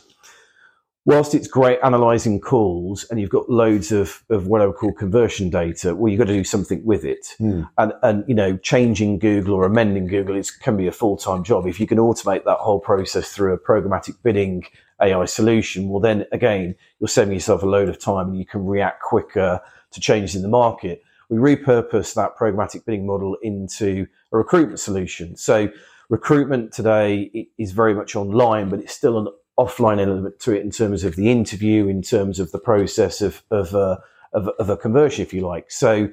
whilst 1.06 1.36
it's 1.36 1.48
great 1.48 1.80
analyzing 1.84 2.40
calls 2.40 3.06
and 3.10 3.20
you've 3.20 3.30
got 3.30 3.50
loads 3.50 3.92
of, 3.92 4.24
of 4.30 4.48
what 4.48 4.62
I 4.62 4.68
would 4.68 4.78
call 4.78 4.94
conversion 4.94 5.50
data, 5.50 5.94
well, 5.94 6.10
you've 6.10 6.20
got 6.20 6.28
to 6.28 6.34
do 6.34 6.44
something 6.44 6.84
with 6.86 7.04
it. 7.04 7.36
Mm. 7.40 7.70
And, 7.78 7.94
and, 8.04 8.24
you 8.28 8.36
know, 8.36 8.58
changing 8.58 9.20
Google 9.20 9.56
or 9.56 9.66
amending 9.66 10.08
Google 10.08 10.38
is, 10.38 10.50
can 10.50 10.78
be 10.78 10.88
a 10.88 10.92
full 10.92 11.18
time 11.18 11.44
job. 11.44 11.68
If 11.68 11.80
you 11.80 11.88
can 11.88 11.98
automate 11.98 12.46
that 12.46 12.58
whole 12.60 12.80
process 12.80 13.34
through 13.34 13.54
a 13.54 13.60
programmatic 13.60 14.16
bidding 14.24 14.64
AI 15.02 15.26
solution, 15.26 15.90
well, 15.90 16.00
then 16.00 16.26
again, 16.32 16.76
you're 17.00 17.10
saving 17.10 17.34
yourself 17.34 17.64
a 17.64 17.68
load 17.68 17.90
of 17.90 18.00
time 18.00 18.30
and 18.30 18.38
you 18.38 18.46
can 18.46 18.66
react 18.66 19.02
quicker 19.02 19.60
to 19.92 20.00
changes 20.00 20.36
in 20.36 20.42
the 20.42 20.48
market. 20.48 21.02
We 21.30 21.38
repurpose 21.38 22.14
that 22.16 22.38
programmatic 22.38 22.86
bidding 22.86 23.06
model 23.06 23.36
into 23.42 24.08
a 24.32 24.38
recruitment 24.38 24.80
solution. 24.80 25.36
So 25.36 25.70
recruitment 26.10 26.72
today 26.72 27.48
is 27.58 27.72
very 27.72 27.94
much 27.94 28.16
online, 28.16 28.70
but 28.70 28.80
it's 28.80 28.94
still 28.94 29.20
an 29.20 29.28
offline 29.58 30.00
element 30.00 30.40
to 30.40 30.54
it 30.54 30.62
in 30.62 30.72
terms 30.72 31.04
of 31.04 31.16
the 31.16 31.30
interview, 31.30 31.88
in 31.88 32.02
terms 32.02 32.40
of 32.40 32.52
the 32.52 32.60
process 32.60 33.22
of 33.22 33.44
of, 33.52 33.76
uh, 33.76 33.98
of, 34.34 34.48
of, 34.60 34.70
a 34.70 34.78
conversion, 34.78 35.22
if 35.24 35.34
you 35.34 35.42
like. 35.42 35.70
So 35.70 36.10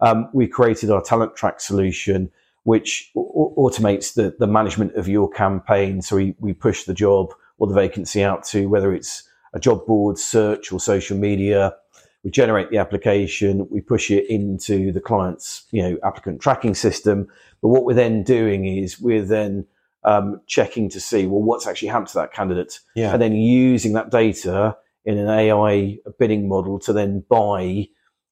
um, 0.00 0.28
we 0.32 0.46
created 0.46 0.90
our 0.90 1.02
talent 1.02 1.36
track 1.36 1.60
solution, 1.60 2.30
which 2.62 3.10
automates 3.16 4.14
the, 4.14 4.34
the 4.38 4.46
management 4.46 4.94
of 4.94 5.08
your 5.08 5.28
campaign. 5.28 6.02
So 6.02 6.16
we, 6.16 6.34
we 6.38 6.52
push 6.52 6.84
the 6.84 6.94
job 6.94 7.32
or 7.58 7.66
the 7.66 7.74
vacancy 7.74 8.22
out 8.22 8.44
to 8.44 8.66
whether 8.66 8.94
it's 8.94 9.28
a 9.54 9.60
job 9.60 9.86
board, 9.86 10.18
search, 10.18 10.72
or 10.72 10.80
social 10.80 11.16
media. 11.16 11.74
We 12.22 12.30
generate 12.30 12.70
the 12.70 12.78
application, 12.78 13.68
we 13.70 13.80
push 13.80 14.10
it 14.10 14.28
into 14.30 14.92
the 14.92 15.00
client's, 15.00 15.64
you 15.70 15.82
know, 15.82 15.98
applicant 16.02 16.40
tracking 16.40 16.74
system. 16.74 17.28
But 17.60 17.68
what 17.68 17.84
we're 17.84 17.94
then 17.94 18.22
doing 18.22 18.66
is 18.66 19.00
we're 19.00 19.24
then 19.24 19.66
um, 20.04 20.40
checking 20.46 20.88
to 20.90 21.00
see 21.00 21.26
well 21.26 21.42
what's 21.42 21.66
actually 21.66 21.88
happened 21.88 22.08
to 22.08 22.18
that 22.18 22.32
candidate, 22.32 22.80
yeah. 22.94 23.12
and 23.12 23.20
then 23.20 23.34
using 23.34 23.92
that 23.94 24.10
data 24.10 24.76
in 25.04 25.18
an 25.18 25.28
AI 25.28 25.98
bidding 26.18 26.48
model 26.48 26.78
to 26.78 26.92
then 26.92 27.24
buy 27.28 27.88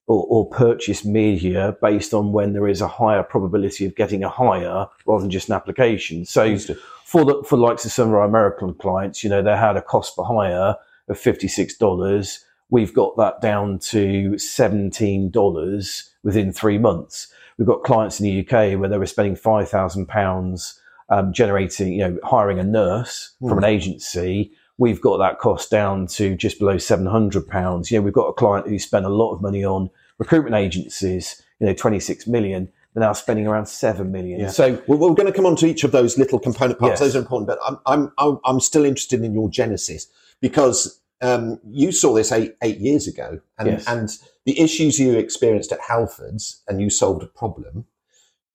or, 0.07 0.27
or, 0.29 0.51
purchase 0.51 1.05
media 1.05 1.77
based 1.81 2.13
on 2.13 2.33
when 2.33 2.53
there 2.55 2.67
is 2.67 2.81
a 2.81 2.89
higher 2.89 3.23
probability 3.23 3.85
of 3.85 3.95
getting 3.95 4.25
a 4.25 4.29
hire 4.29 4.87
rather 5.07 5.23
than 5.23 5.31
just 5.31 5.49
an 5.49 5.55
application. 5.55 6.25
So 6.25 6.59
for 7.05 7.25
the 7.25 7.43
for 7.47 7.57
the 7.57 7.63
likes 7.63 7.85
of 7.85 7.93
some 7.93 8.09
of 8.09 8.15
our 8.15 8.25
American 8.25 8.75
clients, 8.75 9.23
you 9.23 9.31
know, 9.31 9.43
they 9.43 9.57
had 9.57 9.77
a 9.77 9.83
cost 9.83 10.17
per 10.17 10.25
hire 10.25 10.75
of 11.09 11.19
fifty 11.19 11.49
six 11.49 11.77
dollars. 11.77 12.45
We've 12.69 12.93
got 12.93 13.17
that 13.19 13.41
down 13.41 13.79
to 13.91 14.39
seventeen 14.39 15.31
dollars 15.31 16.11
within 16.23 16.53
three 16.53 16.79
months. 16.79 17.33
We've 17.59 17.69
got 17.69 17.85
clients 17.85 18.19
in 18.19 18.25
the 18.25 18.41
UK 18.41 18.79
where 18.79 18.89
they 18.89 18.99
were 18.99 19.07
spending 19.07 19.37
five 19.37 19.69
thousand 19.69 20.07
pounds 20.07 20.81
um, 21.13 21.33
generating, 21.33 21.93
you 21.93 21.99
know, 21.99 22.19
hiring 22.25 22.59
a 22.59 22.65
nurse 22.65 23.35
mm. 23.43 23.49
from 23.49 23.59
an 23.59 23.65
agency, 23.65 24.51
we've 24.79 25.01
got 25.01 25.19
that 25.19 25.39
cost 25.39 25.71
down 25.71 26.07
to 26.07 26.35
just 26.35 26.59
below 26.59 26.79
seven 26.79 27.05
hundred 27.07 27.47
pounds. 27.47 27.91
You 27.91 27.99
know, 27.99 28.03
we've 28.03 28.15
got 28.15 28.29
a 28.29 28.33
client 28.33 28.67
who 28.67 28.79
spent 28.79 29.05
a 29.05 29.11
lot 29.11 29.35
of 29.35 29.43
money 29.43 29.63
on 29.63 29.91
recruitment 30.19 30.57
agencies. 30.57 31.43
You 31.61 31.67
know, 31.67 31.75
twenty 31.75 32.01
six 32.01 32.27
million. 32.27 32.69
They're 32.95 33.03
now 33.03 33.13
spending 33.13 33.47
around 33.47 33.67
seven 33.67 34.11
million. 34.11 34.41
Yeah. 34.41 34.49
So 34.49 34.83
we're, 34.87 34.97
we're, 34.97 35.15
going 35.15 35.27
to 35.27 35.33
come 35.33 35.47
on 35.47 35.57
to 35.57 35.67
each 35.67 35.85
of 35.85 35.93
those 35.93 36.19
little 36.19 36.39
component 36.39 36.79
parts. 36.79 36.93
Yes. 36.93 37.01
Those 37.01 37.17
are 37.17 37.21
important, 37.21 37.47
but 37.47 37.59
I'm 37.87 38.11
I'm 38.17 38.41
I'm 38.45 38.61
still 38.61 38.85
interested 38.85 39.23
in 39.23 39.35
your 39.35 39.51
genesis 39.51 40.07
because 40.41 41.01
um, 41.21 41.61
you 41.69 41.93
saw 41.93 42.15
this 42.15 42.33
eight 42.33 42.57
eight 42.63 42.79
years 42.79 43.07
ago, 43.07 43.39
and 43.59 43.69
yes. 43.69 43.85
and 43.87 44.09
the 44.47 44.59
issues 44.59 44.99
you 44.99 45.13
experienced 45.19 45.73
at 45.73 45.81
Halfords, 45.81 46.61
and 46.69 46.81
you 46.81 46.89
solved 46.89 47.23
a 47.23 47.27
problem, 47.27 47.85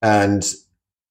and 0.02 0.44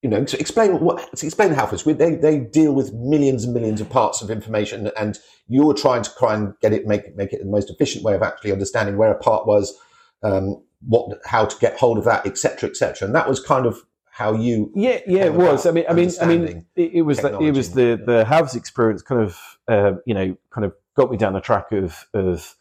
you 0.02 0.08
know, 0.08 0.24
to 0.24 0.38
explain 0.38 0.78
what 0.80 1.16
to 1.16 1.26
explain 1.26 1.52
how 1.52 1.66
this 1.66 1.82
they 1.82 2.14
they 2.14 2.38
deal 2.38 2.72
with 2.72 2.92
millions 2.92 3.44
and 3.44 3.52
millions 3.52 3.80
of 3.80 3.90
parts 3.90 4.22
of 4.22 4.30
information, 4.30 4.90
and 4.96 5.18
you're 5.48 5.74
trying 5.74 6.02
to 6.02 6.10
try 6.18 6.34
and 6.34 6.54
get 6.60 6.72
it 6.72 6.86
make 6.86 7.16
make 7.16 7.32
it 7.32 7.40
the 7.40 7.46
most 7.46 7.68
efficient 7.68 8.04
way 8.04 8.14
of 8.14 8.22
actually 8.22 8.52
understanding 8.52 8.96
where 8.96 9.10
a 9.10 9.18
part 9.18 9.46
was, 9.46 9.76
um, 10.22 10.62
what 10.86 11.18
how 11.24 11.44
to 11.44 11.58
get 11.58 11.76
hold 11.78 11.98
of 11.98 12.04
that, 12.04 12.26
etc., 12.26 12.70
etc. 12.70 13.06
And 13.06 13.14
that 13.14 13.28
was 13.28 13.40
kind 13.40 13.66
of 13.66 13.82
how 14.08 14.34
you 14.34 14.70
yeah 14.74 15.00
yeah 15.06 15.24
it 15.24 15.34
was. 15.34 15.66
I 15.66 15.72
mean 15.72 15.84
I 15.88 15.94
mean 15.94 16.10
I 16.20 16.26
mean 16.26 16.66
it, 16.76 16.92
it 16.92 17.02
was 17.02 17.18
the, 17.18 17.36
it 17.40 17.52
was 17.52 17.72
the 17.72 18.00
the 18.04 18.24
house 18.24 18.54
experience 18.54 19.02
kind 19.02 19.22
of 19.22 19.40
uh, 19.66 19.92
you 20.06 20.14
know 20.14 20.36
kind 20.50 20.64
of 20.64 20.74
got 20.94 21.10
me 21.10 21.16
down 21.16 21.32
the 21.32 21.40
track 21.40 21.72
of 21.72 22.06
of 22.14 22.54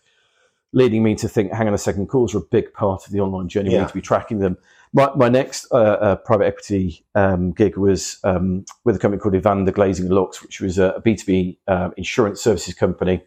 leading 0.74 1.04
me 1.04 1.16
to 1.16 1.28
think, 1.28 1.52
hang 1.52 1.68
on 1.68 1.74
a 1.74 1.78
second, 1.78 2.08
calls 2.08 2.36
are 2.36 2.40
a 2.40 2.50
big 2.52 2.74
part 2.74 3.06
of 3.06 3.12
the 3.12 3.20
online 3.20 3.48
journey. 3.48 3.72
Yeah. 3.72 3.78
We 3.78 3.82
need 3.82 3.88
to 3.90 3.94
be 3.96 4.02
tracking 4.02 4.40
them. 4.40 4.58
My, 4.98 5.12
my 5.16 5.30
next 5.30 5.68
uh, 5.72 5.76
uh, 5.76 6.16
private 6.16 6.46
equity 6.46 7.06
um, 7.14 7.52
gig 7.52 7.78
was 7.78 8.18
um, 8.24 8.66
with 8.84 8.96
a 8.96 9.00
company 9.00 9.22
called 9.22 9.36
Evander 9.36 9.72
Glazing 9.72 10.10
Locks, 10.10 10.42
which 10.42 10.60
was 10.60 10.80
a 10.80 11.00
B2B 11.06 11.60
uh, 11.68 11.92
insurance 11.98 12.42
services 12.42 12.74
company. 12.74 13.22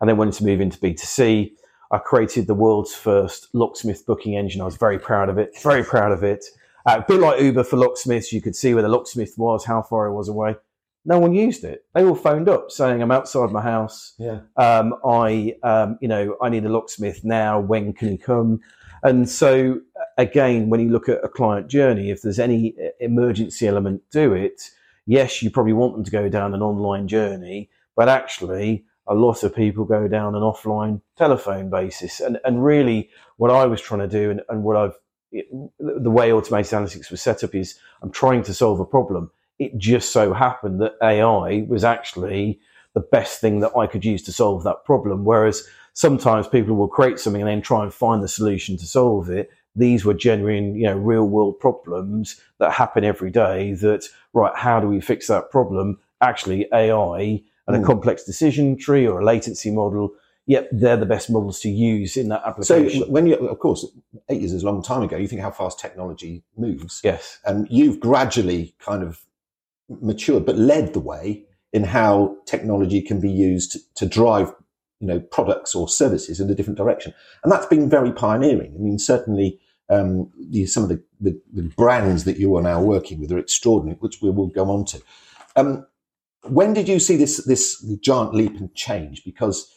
And 0.00 0.10
then 0.10 0.16
wanted 0.16 0.34
to 0.34 0.44
move 0.44 0.60
into 0.60 0.80
B2C. 0.80 1.52
I 1.92 1.98
created 1.98 2.48
the 2.48 2.54
world's 2.54 2.92
first 2.92 3.46
locksmith 3.52 4.04
booking 4.04 4.36
engine. 4.36 4.60
I 4.60 4.64
was 4.64 4.76
very 4.76 4.98
proud 4.98 5.28
of 5.28 5.38
it, 5.38 5.56
very 5.62 5.84
proud 5.84 6.10
of 6.10 6.24
it. 6.24 6.44
Uh, 6.86 6.98
a 6.98 7.04
bit 7.06 7.20
like 7.20 7.40
Uber 7.40 7.62
for 7.62 7.76
locksmiths, 7.76 8.32
you 8.32 8.42
could 8.42 8.56
see 8.56 8.74
where 8.74 8.82
the 8.82 8.88
locksmith 8.88 9.34
was, 9.36 9.64
how 9.64 9.80
far 9.80 10.06
it 10.06 10.14
was 10.14 10.28
away. 10.28 10.56
No 11.04 11.20
one 11.20 11.34
used 11.34 11.62
it. 11.62 11.84
They 11.94 12.02
all 12.02 12.16
phoned 12.16 12.48
up 12.48 12.72
saying, 12.72 13.00
"I'm 13.00 13.12
outside 13.12 13.50
my 13.50 13.62
house. 13.62 14.14
Yeah. 14.18 14.40
Um, 14.56 14.96
I, 15.04 15.54
um, 15.62 15.98
you 16.00 16.08
know, 16.08 16.36
I 16.42 16.48
need 16.48 16.64
a 16.64 16.68
locksmith 16.68 17.24
now. 17.24 17.60
When 17.60 17.92
can 17.92 18.08
he 18.08 18.18
come?" 18.18 18.60
And 19.02 19.28
so, 19.28 19.80
again, 20.18 20.68
when 20.68 20.80
you 20.80 20.90
look 20.90 21.08
at 21.08 21.24
a 21.24 21.28
client 21.28 21.68
journey, 21.68 22.10
if 22.10 22.22
there's 22.22 22.38
any 22.38 22.74
uh, 22.78 22.88
emergency 23.00 23.66
element 23.66 24.02
to 24.12 24.32
it, 24.32 24.70
yes, 25.06 25.42
you 25.42 25.50
probably 25.50 25.72
want 25.72 25.94
them 25.94 26.04
to 26.04 26.10
go 26.10 26.28
down 26.28 26.54
an 26.54 26.62
online 26.62 27.08
journey, 27.08 27.70
but 27.96 28.08
actually, 28.08 28.84
a 29.06 29.14
lot 29.14 29.42
of 29.42 29.54
people 29.54 29.84
go 29.84 30.06
down 30.06 30.34
an 30.34 30.42
offline 30.42 31.00
telephone 31.16 31.70
basis. 31.70 32.20
And, 32.20 32.38
and 32.44 32.64
really, 32.64 33.10
what 33.36 33.50
I 33.50 33.66
was 33.66 33.80
trying 33.80 34.00
to 34.00 34.08
do 34.08 34.30
and, 34.30 34.42
and 34.48 34.62
what 34.62 34.76
I've, 34.76 34.94
the 35.32 36.10
way 36.10 36.32
automated 36.32 36.72
analytics 36.72 37.10
was 37.10 37.20
set 37.20 37.42
up 37.42 37.54
is 37.54 37.78
I'm 38.02 38.12
trying 38.12 38.42
to 38.44 38.54
solve 38.54 38.80
a 38.80 38.84
problem. 38.84 39.30
It 39.58 39.76
just 39.76 40.12
so 40.12 40.32
happened 40.32 40.80
that 40.80 40.94
AI 41.02 41.64
was 41.68 41.84
actually 41.84 42.60
the 42.94 43.00
best 43.00 43.40
thing 43.40 43.60
that 43.60 43.76
I 43.76 43.86
could 43.86 44.04
use 44.04 44.22
to 44.24 44.32
solve 44.32 44.64
that 44.64 44.84
problem. 44.84 45.24
Whereas 45.24 45.66
sometimes 45.94 46.46
people 46.46 46.76
will 46.76 46.88
create 46.88 47.18
something 47.18 47.42
and 47.42 47.48
then 47.48 47.62
try 47.62 47.82
and 47.82 47.92
find 47.92 48.22
the 48.22 48.28
solution 48.28 48.76
to 48.78 48.86
solve 48.86 49.30
it. 49.30 49.50
These 49.74 50.04
were 50.04 50.14
genuine, 50.14 50.76
you 50.76 50.84
know, 50.84 50.96
real 50.96 51.24
world 51.24 51.58
problems 51.58 52.40
that 52.58 52.72
happen 52.72 53.04
every 53.04 53.30
day 53.30 53.72
that, 53.74 54.08
right, 54.32 54.54
how 54.54 54.80
do 54.80 54.88
we 54.88 55.00
fix 55.00 55.28
that 55.28 55.50
problem? 55.50 55.98
actually 56.22 56.66
AI 56.72 57.42
and 57.66 57.76
mm. 57.76 57.82
a 57.82 57.84
complex 57.84 58.24
decision 58.24 58.78
tree 58.78 59.06
or 59.06 59.20
a 59.20 59.24
latency 59.24 59.70
model, 59.70 60.12
yep, 60.46 60.68
they're 60.72 60.96
the 60.96 61.06
best 61.06 61.28
models 61.28 61.60
to 61.60 61.68
use 61.68 62.16
in 62.16 62.28
that 62.28 62.42
application. 62.46 63.02
So 63.02 63.10
when 63.10 63.26
you, 63.26 63.34
of 63.34 63.58
course, 63.58 63.84
eight 64.30 64.40
years 64.40 64.52
is 64.52 64.62
a 64.62 64.66
long 64.66 64.82
time 64.82 65.02
ago. 65.02 65.16
You 65.16 65.28
think 65.28 65.42
how 65.42 65.50
fast 65.50 65.78
technology 65.78 66.42
moves. 66.56 67.00
Yes. 67.04 67.38
And 67.44 67.66
you've 67.70 68.00
gradually 68.00 68.74
kind 68.78 69.02
of 69.02 69.20
matured, 70.00 70.46
but 70.46 70.56
led 70.56 70.94
the 70.94 71.00
way 71.00 71.44
in 71.72 71.84
how 71.84 72.36
technology 72.46 73.02
can 73.02 73.20
be 73.20 73.30
used 73.30 73.72
to, 73.72 73.78
to 73.96 74.06
drive, 74.06 74.54
you 75.02 75.08
know, 75.08 75.18
products 75.18 75.74
or 75.74 75.88
services 75.88 76.38
in 76.38 76.48
a 76.48 76.54
different 76.54 76.78
direction. 76.78 77.12
And 77.42 77.50
that's 77.50 77.66
been 77.66 77.90
very 77.90 78.12
pioneering. 78.12 78.72
I 78.76 78.78
mean, 78.78 79.00
certainly 79.00 79.60
um, 79.90 80.30
the, 80.38 80.64
some 80.66 80.84
of 80.84 80.88
the, 80.88 81.02
the, 81.20 81.38
the, 81.52 81.64
brands 81.76 82.22
that 82.22 82.38
you 82.38 82.56
are 82.56 82.62
now 82.62 82.80
working 82.80 83.18
with 83.20 83.32
are 83.32 83.38
extraordinary, 83.38 83.98
which 83.98 84.22
we 84.22 84.30
will 84.30 84.46
go 84.46 84.70
on 84.70 84.84
to. 84.86 85.02
Um, 85.56 85.84
when 86.44 86.72
did 86.72 86.88
you 86.88 87.00
see 87.00 87.16
this 87.16 87.44
this 87.44 87.84
giant 88.00 88.32
leap 88.32 88.56
and 88.56 88.72
change? 88.74 89.24
Because 89.24 89.68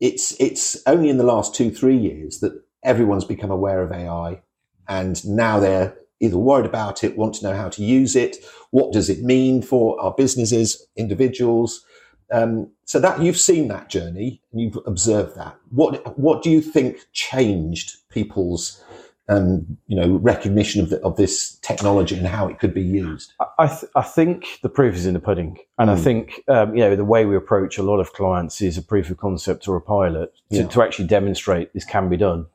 it's 0.00 0.34
it's 0.40 0.76
only 0.86 1.08
in 1.08 1.18
the 1.18 1.24
last 1.24 1.54
two 1.54 1.70
three 1.70 1.96
years 1.96 2.40
that 2.40 2.60
everyone's 2.84 3.24
become 3.24 3.52
aware 3.52 3.82
of 3.82 3.92
AI, 3.92 4.42
and 4.88 5.24
now 5.24 5.60
they're 5.60 5.96
either 6.20 6.36
worried 6.36 6.66
about 6.66 7.04
it, 7.04 7.16
want 7.16 7.36
to 7.36 7.44
know 7.44 7.54
how 7.54 7.68
to 7.68 7.84
use 7.84 8.16
it, 8.16 8.36
what 8.70 8.92
does 8.92 9.08
it 9.08 9.22
mean 9.22 9.62
for 9.62 10.00
our 10.00 10.12
businesses, 10.16 10.84
individuals. 10.96 11.84
Um, 12.30 12.70
so 12.84 12.98
that 13.00 13.22
you've 13.22 13.38
seen 13.38 13.68
that 13.68 13.88
journey 13.88 14.42
and 14.52 14.60
you've 14.60 14.78
observed 14.86 15.36
that. 15.36 15.56
What 15.70 16.18
what 16.18 16.42
do 16.42 16.50
you 16.50 16.60
think 16.60 17.06
changed 17.12 17.96
people's 18.10 18.82
um, 19.28 19.78
you 19.86 19.96
know 19.96 20.16
recognition 20.16 20.82
of, 20.82 20.90
the, 20.90 21.00
of 21.02 21.16
this 21.16 21.58
technology 21.62 22.16
and 22.16 22.26
how 22.26 22.48
it 22.48 22.58
could 22.58 22.74
be 22.74 22.82
used? 22.82 23.32
I, 23.58 23.66
th- 23.66 23.90
I 23.94 24.02
think 24.02 24.60
the 24.62 24.68
proof 24.68 24.94
is 24.94 25.06
in 25.06 25.14
the 25.14 25.20
pudding, 25.20 25.58
and 25.78 25.88
mm. 25.88 25.94
I 25.94 25.96
hmm. 25.96 26.02
think 26.02 26.42
um, 26.48 26.74
you 26.74 26.82
know 26.82 26.96
the 26.96 27.04
way 27.04 27.24
we 27.24 27.36
approach 27.36 27.78
a 27.78 27.82
lot 27.82 28.00
of 28.00 28.12
clients 28.12 28.60
is 28.60 28.76
a 28.76 28.82
proof 28.82 29.10
of 29.10 29.18
concept 29.18 29.68
or 29.68 29.76
a 29.76 29.80
pilot 29.80 30.32
to, 30.50 30.56
yeah. 30.56 30.66
to 30.66 30.82
actually 30.82 31.06
demonstrate 31.06 31.72
this 31.72 31.84
can 31.84 32.08
be 32.08 32.16
done. 32.16 32.46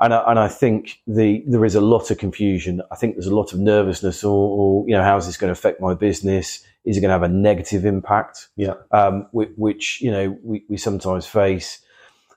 And 0.00 0.12
I, 0.12 0.24
and 0.26 0.38
I 0.38 0.48
think 0.48 1.00
the 1.06 1.44
there 1.46 1.64
is 1.64 1.74
a 1.74 1.80
lot 1.80 2.10
of 2.10 2.18
confusion. 2.18 2.82
I 2.90 2.96
think 2.96 3.14
there's 3.14 3.26
a 3.26 3.34
lot 3.34 3.52
of 3.52 3.58
nervousness, 3.58 4.24
or, 4.24 4.32
or 4.32 4.88
you 4.88 4.94
know, 4.94 5.02
how 5.02 5.16
is 5.16 5.26
this 5.26 5.36
going 5.36 5.48
to 5.48 5.52
affect 5.52 5.80
my 5.80 5.94
business? 5.94 6.64
Is 6.84 6.96
it 6.96 7.00
going 7.00 7.08
to 7.08 7.14
have 7.14 7.22
a 7.22 7.28
negative 7.28 7.84
impact? 7.86 8.48
Yeah, 8.56 8.74
um, 8.90 9.26
which, 9.32 9.50
which, 9.56 10.00
you 10.00 10.10
know 10.10 10.38
we, 10.42 10.64
we 10.68 10.76
sometimes 10.76 11.26
face 11.26 11.80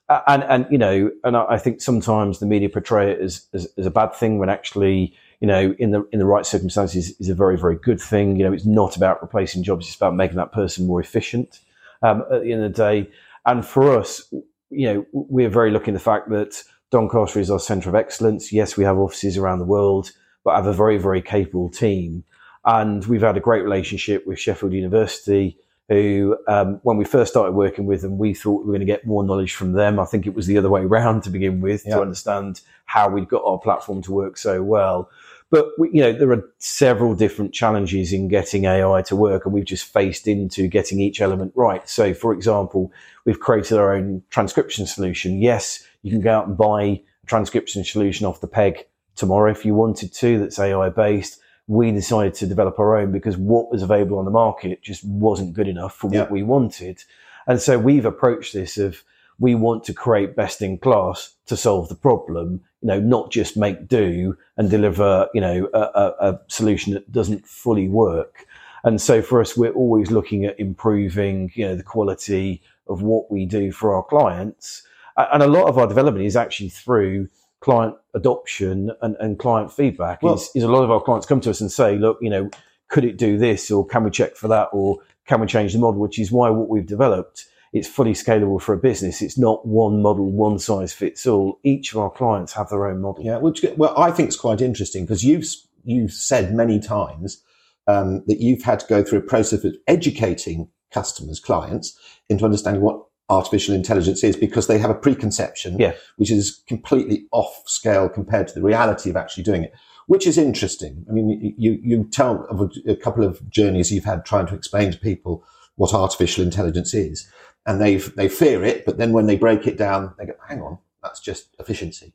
and 0.10 0.44
and 0.44 0.66
you 0.70 0.78
know, 0.78 1.12
and 1.24 1.36
I 1.36 1.58
think 1.58 1.82
sometimes 1.82 2.40
the 2.40 2.46
media 2.46 2.70
portray 2.70 3.12
it 3.12 3.20
as, 3.20 3.46
as, 3.54 3.68
as 3.78 3.86
a 3.86 3.92
bad 3.92 4.14
thing 4.14 4.40
when 4.40 4.50
actually, 4.50 5.14
you 5.42 5.48
know, 5.48 5.76
in 5.80 5.92
the 5.92 6.08
in 6.14 6.20
the 6.20 6.26
right 6.26 6.46
circumstances 6.46 7.14
is 7.20 7.30
a 7.30 7.36
very 7.36 7.58
very 7.58 7.76
good 7.76 8.00
thing. 8.00 8.38
You 8.38 8.46
know, 8.46 8.54
it's 8.54 8.66
not 8.66 8.96
about 8.96 9.22
replacing 9.22 9.64
jobs; 9.64 9.86
it's 9.88 9.96
about 9.96 10.16
making 10.16 10.38
that 10.38 10.54
person 10.54 10.88
more 10.88 11.02
efficient. 11.02 11.60
Um, 12.02 12.24
at 12.32 12.44
the 12.44 12.54
end 12.54 12.64
of 12.64 12.74
the 12.74 12.78
day, 12.78 13.10
and 13.46 13.66
for 13.66 13.98
us, 13.98 14.34
you 14.70 14.94
know, 14.94 15.06
we're 15.12 15.50
very 15.50 15.72
lucky 15.72 15.90
in 15.90 15.94
the 15.94 16.00
fact 16.00 16.30
that 16.30 16.64
Doncaster 16.90 17.40
is 17.40 17.52
our 17.52 17.60
centre 17.60 17.90
of 17.90 17.96
excellence. 17.96 18.54
Yes, 18.54 18.78
we 18.78 18.86
have 18.86 18.98
offices 18.98 19.36
around 19.38 19.60
the 19.60 19.66
world, 19.66 20.12
but 20.46 20.52
I 20.52 20.56
have 20.58 20.68
a 20.68 20.74
very 20.74 20.98
very 20.98 21.22
capable 21.22 21.70
team, 21.70 22.24
and 22.68 23.04
we've 23.06 23.22
had 23.22 23.38
a 23.38 23.40
great 23.40 23.64
relationship 23.64 24.28
with 24.28 24.38
Sheffield 24.38 24.74
University 24.74 25.58
who, 25.88 26.38
um, 26.50 26.82
when 26.84 26.98
we 26.98 27.06
first 27.06 27.32
started 27.32 27.54
working 27.54 27.86
with 27.86 28.02
them, 28.02 28.18
we 28.18 28.34
thought 28.34 28.60
we 28.60 28.66
were 28.66 28.74
going 28.74 28.82
to 28.82 28.86
get 28.86 29.08
more 29.08 29.24
knowledge 29.24 29.56
from 29.56 29.72
them. 29.72 30.02
I 30.02 30.06
think 30.06 30.28
it 30.28 30.36
was 30.36 30.48
the 30.48 30.58
other 30.58 30.70
way 30.70 30.82
around 30.84 31.24
to 31.24 31.30
begin 31.30 31.62
with 31.62 31.86
yeah. 31.86 31.96
to 31.96 32.02
understand 32.02 32.60
how 32.86 33.08
we'd 33.08 33.30
got 33.30 33.44
our 33.46 33.58
platform 33.58 34.02
to 34.04 34.12
work 34.12 34.36
so 34.36 34.62
well. 34.62 35.10
But 35.50 35.68
we, 35.80 35.92
you 35.94 36.02
know, 36.02 36.12
there 36.12 36.30
are 36.34 36.44
several 36.58 37.16
different 37.16 37.54
challenges 37.54 38.12
in 38.12 38.28
getting 38.28 38.66
AI 38.66 39.02
to 39.04 39.16
work, 39.16 39.46
and 39.46 39.54
we've 39.54 39.64
just 39.64 39.86
faced 39.86 40.28
into 40.28 40.68
getting 40.68 41.00
each 41.00 41.22
element 41.22 41.54
right. 41.56 41.88
So, 41.88 42.14
for 42.14 42.34
example, 42.34 42.92
we've 43.24 43.40
created 43.40 43.78
our 43.78 43.96
own 43.96 44.24
transcription 44.30 44.86
solution. 44.86 45.42
Yes, 45.42 45.86
you 46.02 46.12
can 46.12 46.20
go 46.20 46.38
out 46.38 46.48
and 46.48 46.58
buy 46.58 46.84
a 46.84 47.04
transcription 47.28 47.86
solution 47.86 48.26
off 48.26 48.42
the 48.42 48.48
peg 48.48 48.86
tomorrow 49.16 49.50
if 49.50 49.64
you 49.64 49.74
wanted 49.74 50.12
to. 50.16 50.38
That's 50.38 50.60
AI 50.60 50.90
based 50.90 51.40
we 51.68 51.92
decided 51.92 52.34
to 52.34 52.48
develop 52.48 52.80
our 52.80 52.98
own 52.98 53.12
because 53.12 53.38
what 53.38 53.70
was 53.70 53.82
available 53.82 54.18
on 54.18 54.26
the 54.26 54.32
market 54.32 54.82
just 54.82 55.04
wasn't 55.04 55.54
good 55.54 55.68
enough 55.68 55.94
for 55.96 56.10
what 56.10 56.32
we 56.32 56.42
wanted. 56.42 57.04
And 57.46 57.62
so 57.62 57.78
we've 57.78 58.06
approached 58.06 58.54
this 58.54 58.78
of 58.78 59.04
we 59.40 59.54
want 59.54 59.84
to 59.84 59.94
create 59.94 60.36
best 60.36 60.62
in 60.62 60.78
class 60.78 61.36
to 61.46 61.58
solve 61.58 61.90
the 61.90 61.96
problem, 61.96 62.62
you 62.82 62.88
know, 62.88 63.00
not 63.00 63.32
just 63.32 63.58
make 63.58 63.88
do 63.88 64.38
and 64.56 64.70
deliver, 64.70 65.28
you 65.34 65.42
know, 65.42 65.70
a, 65.74 65.80
a, 65.80 66.16
a 66.32 66.40
solution 66.48 66.94
that 66.94 67.12
doesn't 67.12 67.46
fully 67.46 67.88
work. 67.88 68.48
And 68.84 69.02
so 69.02 69.22
for 69.22 69.42
us, 69.42 69.58
we're 69.58 69.74
always 69.74 70.10
looking 70.10 70.46
at 70.46 70.60
improving, 70.60 71.52
you 71.54 71.66
know, 71.66 71.76
the 71.76 71.84
quality 71.84 72.62
of 72.88 73.02
what 73.02 73.30
we 73.30 73.46
do 73.46 73.72
for 73.72 73.94
our 73.94 74.04
clients. 74.04 74.84
And 75.18 75.44
a 75.44 75.48
lot 75.48 75.68
of 75.68 75.78
our 75.78 75.88
development 75.88 76.26
is 76.26 76.36
actually 76.36 76.70
through 76.70 77.28
client 77.60 77.96
adoption 78.14 78.92
and, 79.02 79.16
and 79.20 79.40
client 79.40 79.72
feedback 79.72 80.22
well, 80.22 80.36
is, 80.36 80.50
is 80.56 80.64
a 80.64 80.68
lot 80.68 80.84
of 80.84 80.92
our 80.92 81.02
clients 81.02 81.26
come 81.26 81.42
to 81.42 81.50
us 81.50 81.62
and 81.62 81.72
say, 81.72 81.98
look, 81.98 82.18
you 82.22 82.30
know, 82.30 82.50
could 82.88 83.04
it 83.04 83.18
do 83.18 83.38
this 83.38 83.72
or 83.72 83.86
can 83.86 84.04
we 84.04 84.12
check 84.12 84.36
for 84.36 84.48
that 84.48 84.70
or 84.72 85.00
can 85.26 85.42
we 85.42 85.48
change 85.48 85.74
the 85.74 85.80
model? 85.80 86.00
Which 86.00 86.20
is 86.20 86.32
why 86.32 86.50
what 86.50 86.70
we've 86.70 86.86
developed, 86.86 87.46
it's 87.74 87.88
fully 87.88 88.14
scalable 88.14 88.62
for 88.62 88.74
a 88.74 88.78
business. 88.78 89.22
It's 89.22 89.38
not 89.38 89.68
one 89.68 90.02
model, 90.02 90.32
one 90.32 90.60
size 90.60 90.94
fits 90.94 91.28
all. 91.28 91.60
Each 91.64 91.94
of 91.94 92.00
our 92.00 92.10
clients 92.10 92.54
have 92.54 92.70
their 92.70 92.88
own 92.88 93.02
model. 93.02 93.26
Yeah, 93.26 93.38
which 93.38 93.66
well, 93.76 93.98
I 93.98 94.12
think 94.12 94.30
is 94.30 94.38
quite 94.38 94.62
interesting 94.62 95.04
because 95.04 95.24
you've 95.24 95.46
you've 95.84 96.14
said 96.14 96.54
many 96.54 96.80
times 96.80 97.44
um, 97.88 98.24
that 98.28 98.40
you've 98.40 98.64
had 98.64 98.80
to 98.82 98.88
go 98.88 99.04
through 99.04 99.20
a 99.20 99.24
process 99.24 99.64
of 99.64 99.76
educating 99.88 100.70
customers, 100.92 101.40
clients, 101.40 101.98
into 102.30 102.46
understanding 102.46 102.82
what 102.82 103.04
artificial 103.30 103.76
intelligence 103.76 104.24
is 104.24 104.36
because 104.36 104.68
they 104.68 104.78
have 104.78 104.90
a 104.90 104.96
preconception, 104.96 105.78
yeah. 105.80 105.94
which 106.16 106.32
is 106.32 106.64
completely 106.68 107.28
off 107.32 107.62
scale 107.66 108.08
compared 108.08 108.48
to 108.48 108.54
the 108.54 108.62
reality 108.62 109.10
of 109.10 109.18
actually 109.18 109.44
doing 109.44 109.64
it, 109.64 109.74
which 110.08 110.26
is 110.26 110.38
interesting. 110.38 111.06
I 111.10 111.12
mean, 111.12 111.56
you, 111.58 111.80
you 111.84 112.04
tell 112.06 112.46
of 112.46 112.62
a, 112.62 112.92
a 112.92 112.96
couple 112.96 113.24
of 113.24 113.50
journeys 113.50 113.92
you've 113.92 114.06
had 114.06 114.26
trying 114.26 114.48
to 114.48 114.56
explain 114.56 114.92
to 114.92 114.98
people 114.98 115.44
what 115.76 115.94
artificial 115.94 116.44
intelligence 116.44 116.94
is 116.94 117.30
and 117.68 117.82
they 117.82 117.98
they 117.98 118.30
fear 118.30 118.64
it, 118.64 118.86
but 118.86 118.98
then 118.98 119.12
when 119.12 119.28
they 119.28 119.38
break 119.38 119.68
it 119.68 119.78
down, 119.78 120.14
they 120.18 120.26
go, 120.26 120.34
hang 120.48 120.62
on, 120.62 120.80
that's 121.04 121.20
just 121.20 121.50
efficiency. 121.60 122.14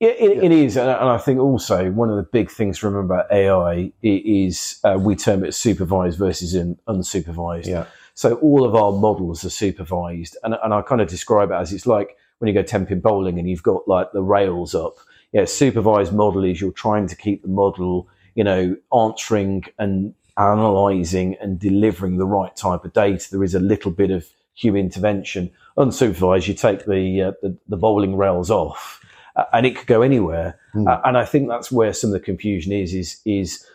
Yeah, 0.00 0.10
it, 0.10 0.36
yeah. 0.36 0.42
it 0.42 0.52
is, 0.52 0.76
and 0.76 0.90
I 0.90 1.18
think 1.18 1.38
also 1.38 1.90
one 1.90 2.10
of 2.10 2.16
the 2.16 2.22
big 2.22 2.50
things 2.50 2.80
to 2.80 2.88
remember 2.88 3.14
about 3.14 3.32
AI 3.32 3.92
is 4.02 4.80
uh, 4.84 4.98
we 4.98 5.14
term 5.14 5.44
it 5.44 5.54
supervised 5.54 6.18
versus 6.18 6.54
unsupervised. 6.88 7.66
Yeah. 7.66 7.86
So 8.16 8.36
all 8.36 8.64
of 8.64 8.74
our 8.74 8.92
models 8.92 9.44
are 9.44 9.50
supervised. 9.50 10.38
And, 10.42 10.56
and 10.64 10.72
I 10.72 10.80
kind 10.80 11.02
of 11.02 11.08
describe 11.08 11.50
it 11.50 11.54
as 11.54 11.70
it's 11.72 11.86
like 11.86 12.16
when 12.38 12.48
you 12.48 12.54
go 12.54 12.62
tenpin 12.62 13.00
bowling 13.00 13.38
and 13.38 13.48
you've 13.48 13.62
got 13.62 13.86
like 13.86 14.10
the 14.12 14.22
rails 14.22 14.74
up. 14.74 14.96
Yeah, 15.32 15.44
supervised 15.44 16.14
model 16.14 16.42
is 16.42 16.58
you're 16.58 16.72
trying 16.72 17.08
to 17.08 17.16
keep 17.16 17.42
the 17.42 17.48
model, 17.48 18.08
you 18.34 18.42
know, 18.42 18.74
answering 18.96 19.64
and 19.78 20.14
analyzing 20.38 21.36
and 21.42 21.60
delivering 21.60 22.16
the 22.16 22.26
right 22.26 22.56
type 22.56 22.86
of 22.86 22.94
data. 22.94 23.30
There 23.30 23.44
is 23.44 23.54
a 23.54 23.60
little 23.60 23.90
bit 23.90 24.10
of 24.10 24.26
human 24.54 24.86
intervention. 24.86 25.50
Unsupervised, 25.76 26.48
you 26.48 26.54
take 26.54 26.86
the, 26.86 27.20
uh, 27.20 27.32
the, 27.42 27.54
the, 27.68 27.76
bowling 27.76 28.16
rails 28.16 28.50
off 28.50 29.04
uh, 29.36 29.44
and 29.52 29.66
it 29.66 29.76
could 29.76 29.86
go 29.86 30.00
anywhere. 30.00 30.58
Mm. 30.74 30.88
Uh, 30.88 31.02
and 31.04 31.18
I 31.18 31.26
think 31.26 31.48
that's 31.48 31.70
where 31.70 31.92
some 31.92 32.08
of 32.08 32.14
the 32.14 32.20
confusion 32.20 32.72
is, 32.72 32.94
is, 32.94 33.20
is, 33.26 33.66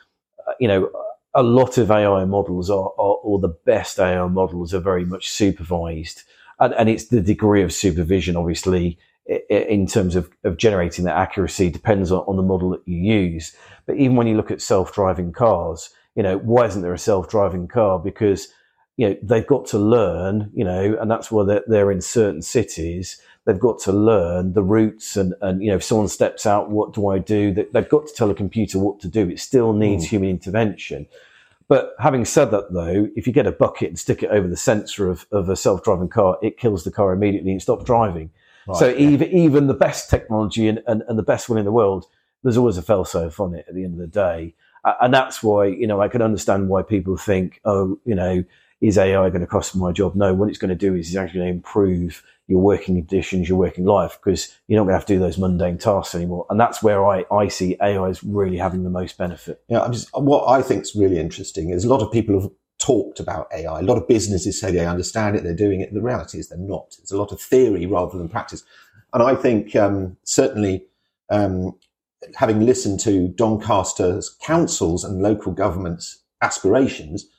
uh, 0.47 0.53
you 0.59 0.67
know, 0.67 0.89
a 1.33 1.43
lot 1.43 1.77
of 1.77 1.91
AI 1.91 2.25
models 2.25 2.69
are, 2.69 2.91
are, 2.97 3.15
or 3.23 3.39
the 3.39 3.55
best 3.65 3.99
AI 3.99 4.27
models 4.27 4.73
are 4.73 4.79
very 4.79 5.05
much 5.05 5.29
supervised. 5.29 6.23
And, 6.59 6.73
and 6.73 6.89
it's 6.89 7.07
the 7.07 7.21
degree 7.21 7.63
of 7.63 7.71
supervision, 7.73 8.35
obviously, 8.35 8.97
in 9.49 9.87
terms 9.87 10.15
of, 10.15 10.29
of 10.43 10.57
generating 10.57 11.05
that 11.05 11.15
accuracy 11.15 11.69
depends 11.69 12.11
on, 12.11 12.19
on 12.27 12.35
the 12.35 12.43
model 12.43 12.71
that 12.71 12.81
you 12.85 12.97
use. 12.97 13.55
But 13.85 13.97
even 13.97 14.15
when 14.15 14.27
you 14.27 14.35
look 14.35 14.51
at 14.51 14.61
self-driving 14.61 15.31
cars, 15.33 15.89
you 16.15 16.23
know, 16.23 16.37
why 16.39 16.65
isn't 16.65 16.81
there 16.81 16.93
a 16.93 16.99
self-driving 16.99 17.69
car? 17.69 17.99
Because, 17.99 18.49
you 18.97 19.09
know, 19.09 19.15
they've 19.23 19.47
got 19.47 19.65
to 19.67 19.79
learn, 19.79 20.51
you 20.53 20.65
know, 20.65 20.97
and 20.99 21.09
that's 21.09 21.31
why 21.31 21.45
they're, 21.45 21.63
they're 21.67 21.91
in 21.91 22.01
certain 22.01 22.41
cities 22.41 23.21
they've 23.45 23.59
got 23.59 23.79
to 23.79 23.91
learn 23.91 24.53
the 24.53 24.63
routes 24.63 25.17
and, 25.17 25.33
and, 25.41 25.63
you 25.63 25.69
know, 25.69 25.77
if 25.77 25.83
someone 25.83 26.07
steps 26.07 26.45
out, 26.45 26.69
what 26.69 26.93
do 26.93 27.07
I 27.07 27.17
do? 27.17 27.53
They've 27.53 27.89
got 27.89 28.07
to 28.07 28.13
tell 28.13 28.29
a 28.29 28.35
computer 28.35 28.77
what 28.77 28.99
to 28.99 29.07
do. 29.07 29.29
It 29.29 29.39
still 29.39 29.73
needs 29.73 30.05
mm. 30.05 30.09
human 30.09 30.29
intervention. 30.29 31.07
But 31.67 31.95
having 31.99 32.25
said 32.25 32.51
that, 32.51 32.73
though, 32.73 33.07
if 33.15 33.25
you 33.25 33.33
get 33.33 33.47
a 33.47 33.51
bucket 33.51 33.87
and 33.87 33.97
stick 33.97 34.23
it 34.23 34.29
over 34.29 34.47
the 34.47 34.57
sensor 34.57 35.09
of, 35.09 35.25
of 35.31 35.49
a 35.49 35.55
self-driving 35.55 36.09
car, 36.09 36.37
it 36.41 36.57
kills 36.57 36.83
the 36.83 36.91
car 36.91 37.13
immediately 37.13 37.51
and 37.51 37.61
stops 37.61 37.85
driving. 37.85 38.29
Right, 38.67 38.77
so 38.77 38.89
yeah. 38.89 39.09
even 39.09 39.31
even 39.31 39.67
the 39.67 39.73
best 39.73 40.09
technology 40.09 40.67
and, 40.67 40.83
and, 40.85 41.01
and, 41.07 41.17
the 41.17 41.23
best 41.23 41.49
one 41.49 41.57
in 41.57 41.65
the 41.65 41.71
world, 41.71 42.05
there's 42.43 42.57
always 42.57 42.77
a 42.77 42.81
fail-safe 42.81 43.39
on 43.39 43.55
it 43.55 43.65
at 43.67 43.73
the 43.73 43.83
end 43.83 43.93
of 43.93 43.99
the 43.99 44.07
day. 44.07 44.53
And 44.83 45.13
that's 45.13 45.41
why, 45.41 45.67
you 45.67 45.87
know, 45.87 46.01
I 46.01 46.09
can 46.09 46.21
understand 46.21 46.67
why 46.67 46.81
people 46.81 47.15
think, 47.15 47.61
oh, 47.65 47.97
you 48.03 48.15
know, 48.15 48.43
is 48.81 48.97
AI 48.97 49.29
going 49.29 49.41
to 49.41 49.47
cost 49.47 49.75
my 49.75 49.91
job? 49.91 50.15
No, 50.15 50.33
what 50.33 50.49
it's 50.49 50.57
going 50.57 50.69
to 50.69 50.75
do 50.75 50.95
is 50.95 51.07
it's 51.07 51.15
actually 51.15 51.39
going 51.39 51.51
to 51.51 51.55
improve 51.55 52.23
your 52.51 52.59
working 52.59 52.95
conditions, 52.95 53.47
your 53.47 53.57
working 53.57 53.85
life, 53.85 54.19
because 54.21 54.53
you're 54.67 54.77
not 54.77 54.83
going 54.83 54.91
to 54.93 54.97
have 54.97 55.05
to 55.05 55.13
do 55.13 55.19
those 55.19 55.37
mundane 55.37 55.77
tasks 55.77 56.13
anymore. 56.13 56.45
And 56.49 56.59
that's 56.59 56.83
where 56.83 57.07
I, 57.07 57.23
I 57.31 57.47
see 57.47 57.77
AI 57.81 58.09
is 58.09 58.21
really 58.25 58.57
having 58.57 58.83
the 58.83 58.89
most 58.89 59.17
benefit. 59.17 59.63
Yeah, 59.69 59.87
just, 59.89 60.09
what 60.13 60.49
I 60.49 60.61
think 60.61 60.83
is 60.83 60.93
really 60.93 61.17
interesting 61.17 61.69
is 61.69 61.85
a 61.85 61.89
lot 61.89 62.01
of 62.01 62.11
people 62.11 62.39
have 62.41 62.51
talked 62.77 63.21
about 63.21 63.47
AI. 63.53 63.79
A 63.79 63.83
lot 63.83 63.97
of 63.97 64.05
businesses 64.05 64.59
say 64.59 64.69
they 64.69 64.85
understand 64.85 65.37
it, 65.37 65.43
they're 65.43 65.55
doing 65.55 65.79
it. 65.79 65.93
The 65.93 66.01
reality 66.01 66.39
is 66.39 66.49
they're 66.49 66.57
not. 66.57 66.97
It's 66.99 67.13
a 67.13 67.17
lot 67.17 67.31
of 67.31 67.39
theory 67.39 67.85
rather 67.85 68.17
than 68.17 68.27
practice. 68.27 68.65
And 69.13 69.23
I 69.23 69.33
think 69.33 69.73
um, 69.77 70.17
certainly 70.25 70.85
um, 71.29 71.73
having 72.35 72.65
listened 72.65 72.99
to 73.01 73.29
Doncaster's 73.29 74.35
councils 74.41 75.05
and 75.05 75.21
local 75.21 75.53
governments' 75.53 76.21
aspirations, 76.41 77.29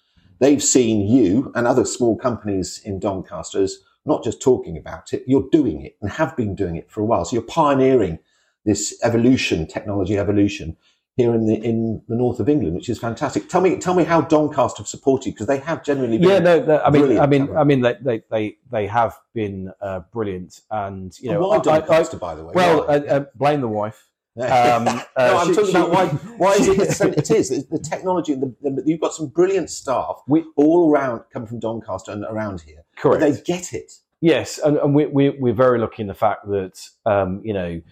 they've 0.41 0.63
seen 0.63 1.07
you 1.07 1.53
and 1.55 1.67
other 1.67 1.85
small 1.85 2.17
companies 2.17 2.81
in 2.83 2.99
Doncaster 2.99 3.63
as 3.63 3.77
not 4.05 4.25
just 4.25 4.41
talking 4.43 4.77
about 4.77 5.13
it, 5.13 5.23
you're 5.27 5.49
doing 5.53 5.83
it 5.83 5.97
and 6.01 6.11
have 6.13 6.37
been 6.37 6.55
doing 6.55 6.77
it 6.77 6.91
for 6.91 7.01
a 7.01 7.05
while. 7.05 7.25
So 7.25 7.35
you're 7.35 7.43
pioneering 7.43 8.19
this 8.65 8.99
evolution, 9.03 9.67
technology 9.67 10.19
evolution 10.19 10.77
here 11.17 11.35
in 11.35 11.47
the 11.47 11.55
in 11.55 12.03
the 12.09 12.17
north 12.17 12.41
of 12.41 12.49
England, 12.49 12.75
which 12.75 12.89
is 12.89 12.99
fantastic. 12.99 13.49
Tell 13.49 13.61
me, 13.61 13.77
tell 13.77 13.95
me 13.95 14.05
how 14.05 14.23
Doncaster 14.23 14.79
have 14.79 14.89
supported 14.89 15.35
because 15.35 15.47
they 15.47 15.59
have 15.59 15.85
genuinely 15.85 16.19
been. 16.19 16.29
Yeah, 16.29 16.39
no, 16.39 16.81
I 16.83 16.91
mean, 16.91 17.19
I 17.19 17.27
mean, 17.27 17.57
I 17.57 17.65
mean, 17.65 17.83
they 17.83 17.95
they 18.01 18.23
they, 18.31 18.57
they 18.71 18.87
have 18.87 19.15
been 19.35 19.73
uh, 19.81 20.01
brilliant, 20.13 20.61
and 20.71 21.17
you 21.21 21.31
know, 21.31 21.53
and 21.53 21.65
why 21.65 21.79
Doncaster, 21.81 22.17
I, 22.17 22.21
by 22.21 22.35
the 22.35 22.45
way? 22.45 22.53
Well, 22.55 22.83
uh, 22.83 22.95
uh, 22.95 23.25
blame 23.35 23.61
the 23.61 23.69
wife. 23.69 24.09
Um, 24.37 24.85
no, 24.85 25.03
I'm 25.17 25.49
she, 25.49 25.55
talking 25.55 25.71
she, 25.71 25.77
about 25.77 25.91
why. 25.91 26.07
Why 26.07 26.53
is 26.55 26.69
it? 26.69 26.79
it 27.19 27.31
is 27.31 27.49
the, 27.51 27.67
the 27.71 27.79
technology. 27.79 28.35
The, 28.35 28.55
the, 28.63 28.83
you've 28.87 29.01
got 29.01 29.15
some 29.15 29.27
brilliant 29.27 29.71
staff 29.71 30.23
we, 30.27 30.45
all 30.57 30.91
around, 30.91 31.23
come 31.33 31.47
from 31.47 31.59
Doncaster 31.59 32.13
and 32.13 32.25
around 32.25 32.63
here. 32.63 32.85
Correct. 32.97 33.21
they 33.21 33.41
get 33.43 33.73
it. 33.73 33.93
Yes, 34.21 34.59
and, 34.59 34.77
and 34.79 34.95
we, 34.95 35.07
we, 35.07 35.31
we're 35.31 35.53
very 35.53 35.81
lucky 35.81 36.03
in 36.03 36.09
the 36.09 36.15
fact 36.15 36.49
that 36.49 36.89
um, 37.05 37.43
you 37.45 37.53
know 37.53 37.83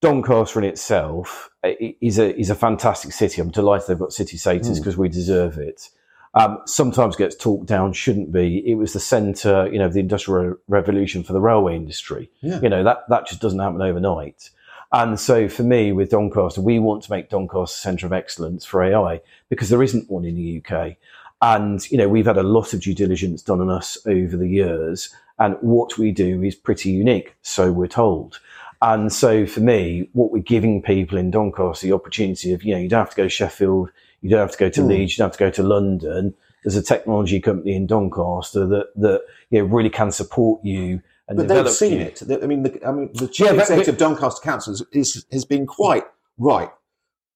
Doncaster 0.00 0.60
in 0.60 0.64
itself 0.64 1.50
is 1.62 2.18
a 2.18 2.34
is 2.38 2.50
a 2.50 2.54
fantastic 2.54 3.12
city. 3.12 3.40
I'm 3.40 3.50
delighted 3.50 3.88
they've 3.88 3.98
got 3.98 4.12
city 4.12 4.38
status 4.38 4.78
because 4.78 4.94
mm. 4.94 4.98
we 4.98 5.08
deserve 5.08 5.58
it. 5.58 5.90
Um, 6.32 6.58
sometimes 6.64 7.16
gets 7.16 7.34
talked 7.34 7.66
down, 7.66 7.92
shouldn't 7.92 8.32
be. 8.32 8.62
It 8.64 8.76
was 8.76 8.92
the 8.92 9.00
centre, 9.00 9.68
you 9.70 9.80
know, 9.80 9.86
of 9.86 9.92
the 9.92 10.00
industrial 10.00 10.54
revolution 10.68 11.24
for 11.24 11.32
the 11.32 11.40
railway 11.40 11.74
industry. 11.74 12.30
Yeah. 12.40 12.60
You 12.62 12.68
know 12.68 12.84
that 12.84 13.00
that 13.08 13.26
just 13.26 13.42
doesn't 13.42 13.58
happen 13.58 13.82
overnight. 13.82 14.50
And 14.92 15.20
so 15.20 15.48
for 15.48 15.62
me, 15.62 15.92
with 15.92 16.10
Doncaster, 16.10 16.60
we 16.60 16.78
want 16.78 17.04
to 17.04 17.12
make 17.12 17.30
Doncaster 17.30 17.76
a 17.76 17.80
centre 17.80 18.06
of 18.06 18.12
excellence 18.12 18.64
for 18.64 18.82
AI 18.82 19.20
because 19.48 19.68
there 19.68 19.82
isn't 19.82 20.10
one 20.10 20.24
in 20.24 20.34
the 20.34 20.62
UK. 20.64 20.96
And 21.42 21.88
you 21.90 21.96
know, 21.96 22.08
we've 22.08 22.26
had 22.26 22.36
a 22.36 22.42
lot 22.42 22.74
of 22.74 22.80
due 22.80 22.94
diligence 22.94 23.42
done 23.42 23.60
on 23.60 23.70
us 23.70 23.96
over 24.06 24.36
the 24.36 24.48
years, 24.48 25.14
and 25.38 25.56
what 25.62 25.96
we 25.96 26.12
do 26.12 26.42
is 26.42 26.54
pretty 26.54 26.90
unique, 26.90 27.34
so 27.40 27.72
we're 27.72 27.86
told. 27.86 28.40
And 28.82 29.12
so 29.12 29.46
for 29.46 29.60
me, 29.60 30.08
what 30.12 30.32
we're 30.32 30.42
giving 30.42 30.82
people 30.82 31.16
in 31.18 31.30
Doncaster 31.30 31.86
the 31.86 31.94
opportunity 31.94 32.52
of, 32.52 32.62
you 32.62 32.74
know, 32.74 32.80
you 32.80 32.88
don't 32.88 33.00
have 33.00 33.10
to 33.10 33.16
go 33.16 33.24
to 33.24 33.28
Sheffield, 33.28 33.90
you 34.20 34.30
don't 34.30 34.40
have 34.40 34.52
to 34.52 34.58
go 34.58 34.70
to 34.70 34.80
mm. 34.80 34.88
Leeds, 34.88 35.12
you 35.12 35.22
don't 35.22 35.28
have 35.28 35.38
to 35.38 35.44
go 35.44 35.50
to 35.50 35.62
London. 35.62 36.34
There's 36.62 36.76
a 36.76 36.82
technology 36.82 37.40
company 37.40 37.74
in 37.74 37.86
Doncaster 37.86 38.66
that, 38.66 38.88
that, 38.96 39.22
you 39.50 39.60
know, 39.60 39.64
really 39.64 39.90
can 39.90 40.10
support 40.10 40.62
you 40.64 41.00
and 41.30 41.36
but 41.36 41.48
they've 41.48 41.70
seen 41.70 42.00
you. 42.00 42.06
it. 42.06 42.22
I 42.42 42.46
mean, 42.46 42.64
the, 42.64 42.84
I 42.84 42.90
mean, 42.90 43.10
the 43.14 43.28
chief 43.28 43.46
yeah, 43.46 43.52
executive 43.52 43.94
of 43.94 43.98
Doncaster 43.98 44.42
Council 44.42 44.74
is, 44.92 45.24
has 45.30 45.44
been 45.44 45.64
quite 45.64 46.02
right. 46.38 46.70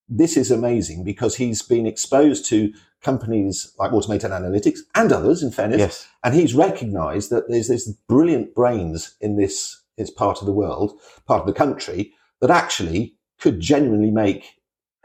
This 0.09 0.37
is 0.37 0.50
amazing 0.50 1.04
because 1.04 1.37
he's 1.37 1.62
been 1.62 1.87
exposed 1.87 2.44
to 2.46 2.72
companies 3.02 3.72
like 3.78 3.92
Automated 3.92 4.33
Analytics 4.33 4.80
and 4.96 5.12
others, 5.12 5.44
in 5.44 5.52
fairness. 5.52 5.78
Yes. 5.78 6.09
And 6.24 6.35
he's 6.35 6.54
recognized 6.54 7.30
that 7.30 7.48
there's 7.48 7.68
this 7.68 7.88
brilliant 8.09 8.52
brains 8.52 9.14
in 9.20 9.37
this 9.37 9.80
its 9.96 10.11
part 10.11 10.40
of 10.40 10.46
the 10.46 10.52
world, 10.52 11.00
part 11.28 11.42
of 11.42 11.46
the 11.46 11.52
country, 11.52 12.12
that 12.40 12.50
actually 12.50 13.14
could 13.38 13.61
genuinely 13.61 14.11
make 14.11 14.57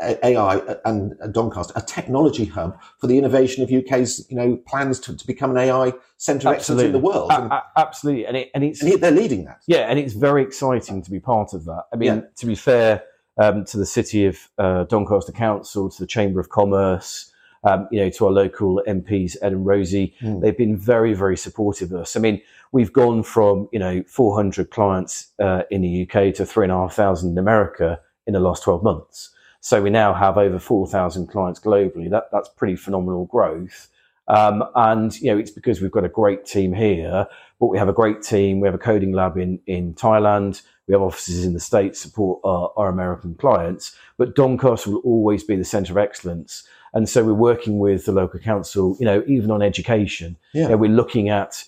AI 0.02 0.78
and 0.86 1.14
Doncaster 1.32 1.74
a 1.76 1.82
technology 1.82 2.46
hub 2.46 2.80
for 3.00 3.08
the 3.08 3.18
innovation 3.18 3.64
of 3.64 3.72
UK's 3.72 4.26
you 4.30 4.36
know 4.36 4.56
plans 4.66 5.00
to, 5.02 5.16
to 5.16 5.28
become 5.28 5.52
an 5.52 5.58
AI 5.58 5.94
centre 6.18 6.50
of 6.50 6.56
excellence 6.56 6.84
in 6.84 6.92
the 6.92 7.00
world. 7.00 7.32
And, 7.32 7.52
a- 7.52 7.64
absolutely, 7.76 8.26
and, 8.26 8.38
it, 8.38 8.52
and 8.54 8.64
it's 8.64 8.82
and 8.82 9.02
they're 9.02 9.12
leading 9.12 9.46
that. 9.46 9.62
Yeah, 9.68 9.90
and 9.90 10.00
it's 10.00 10.14
very 10.14 10.44
exciting 10.44 11.02
to 11.02 11.12
be 11.12 11.20
part 11.20 11.54
of 11.54 11.66
that. 11.66 11.86
I 11.94 11.98
mean, 11.98 12.16
yeah. 12.16 12.22
to 12.38 12.46
be 12.46 12.56
fair 12.56 13.04
um, 13.38 13.66
to 13.66 13.78
the 13.78 13.86
city 13.86 14.26
of 14.26 14.38
uh, 14.58 14.84
Doncaster 14.86 15.32
Council, 15.32 15.90
to 15.90 16.00
the 16.00 16.08
Chamber 16.08 16.40
of 16.40 16.50
Commerce, 16.50 17.32
um, 17.64 17.88
you 17.92 18.00
know, 18.00 18.10
to 18.10 18.26
our 18.26 18.32
local 18.32 18.82
MPs, 18.88 19.36
Ed 19.42 19.54
and 19.54 19.66
Rosie. 19.66 20.14
Mm. 20.22 20.42
They've 20.42 20.58
been 20.58 20.78
very, 20.78 21.14
very 21.14 21.38
supportive 21.38 21.92
of 21.92 22.02
us. 22.02 22.16
I 22.16 22.20
mean, 22.20 22.42
we've 22.72 22.94
gone 22.94 23.24
from, 23.24 23.68
you 23.72 23.80
know, 23.80 24.04
400 24.08 24.72
clients 24.72 25.32
uh, 25.40 25.64
in 25.70 25.82
the 25.82 26.04
UK 26.04 26.34
to 26.36 26.46
3,500 26.46 27.30
in 27.30 27.38
America 27.38 28.00
in 28.28 28.34
the 28.34 28.40
last 28.40 28.64
12 28.64 28.84
months. 28.84 29.32
So 29.62 29.82
we 29.82 29.89
now 29.89 30.13
have 30.13 30.38
over 30.38 30.60
4,000 30.60 31.28
clients 31.28 31.60
globally. 31.60 32.10
That, 32.10 32.26
that's 32.32 32.50
pretty 32.50 32.76
phenomenal 32.76 33.26
growth. 33.26 33.89
Um, 34.28 34.63
and, 34.76 35.19
you 35.19 35.32
know, 35.32 35.38
it's 35.38 35.52
because 35.52 35.82
we've 35.82 35.91
got 35.91 36.06
a 36.06 36.10
great 36.10 36.45
team 36.45 36.74
here, 36.74 37.28
but 37.60 37.67
we 37.67 37.78
have 37.78 37.89
a 37.89 37.93
great 37.93 38.22
team. 38.22 38.60
We 38.60 38.67
have 38.67 38.76
a 38.76 38.80
coding 38.80 39.12
lab 39.12 39.38
in, 39.38 39.60
in 39.65 39.95
Thailand. 39.95 40.62
We 40.88 40.93
have 40.93 41.02
offices 41.02 41.45
in 41.45 41.54
the 41.54 41.60
States 41.60 42.00
support 42.00 42.39
our, 42.43 42.72
our 42.78 42.89
American 42.89 43.36
clients, 43.36 43.95
but 44.17 44.36
Doncaster 44.36 44.91
will 44.91 45.00
always 45.00 45.43
be 45.43 45.56
the 45.56 45.65
center 45.65 45.93
of 45.93 45.98
excellence. 45.98 46.63
And 46.93 47.08
so 47.08 47.24
we're 47.24 47.34
working 47.34 47.80
with 47.80 48.06
the 48.06 48.12
local 48.12 48.39
council, 48.39 48.98
you 49.00 49.06
know, 49.06 49.24
even 49.28 49.52
on 49.52 49.62
education. 49.62 50.38
Yeah. 50.54 50.63
You 50.63 50.69
know, 50.69 50.78
we're 50.78 50.91
looking 50.91 51.30
at 51.30 51.63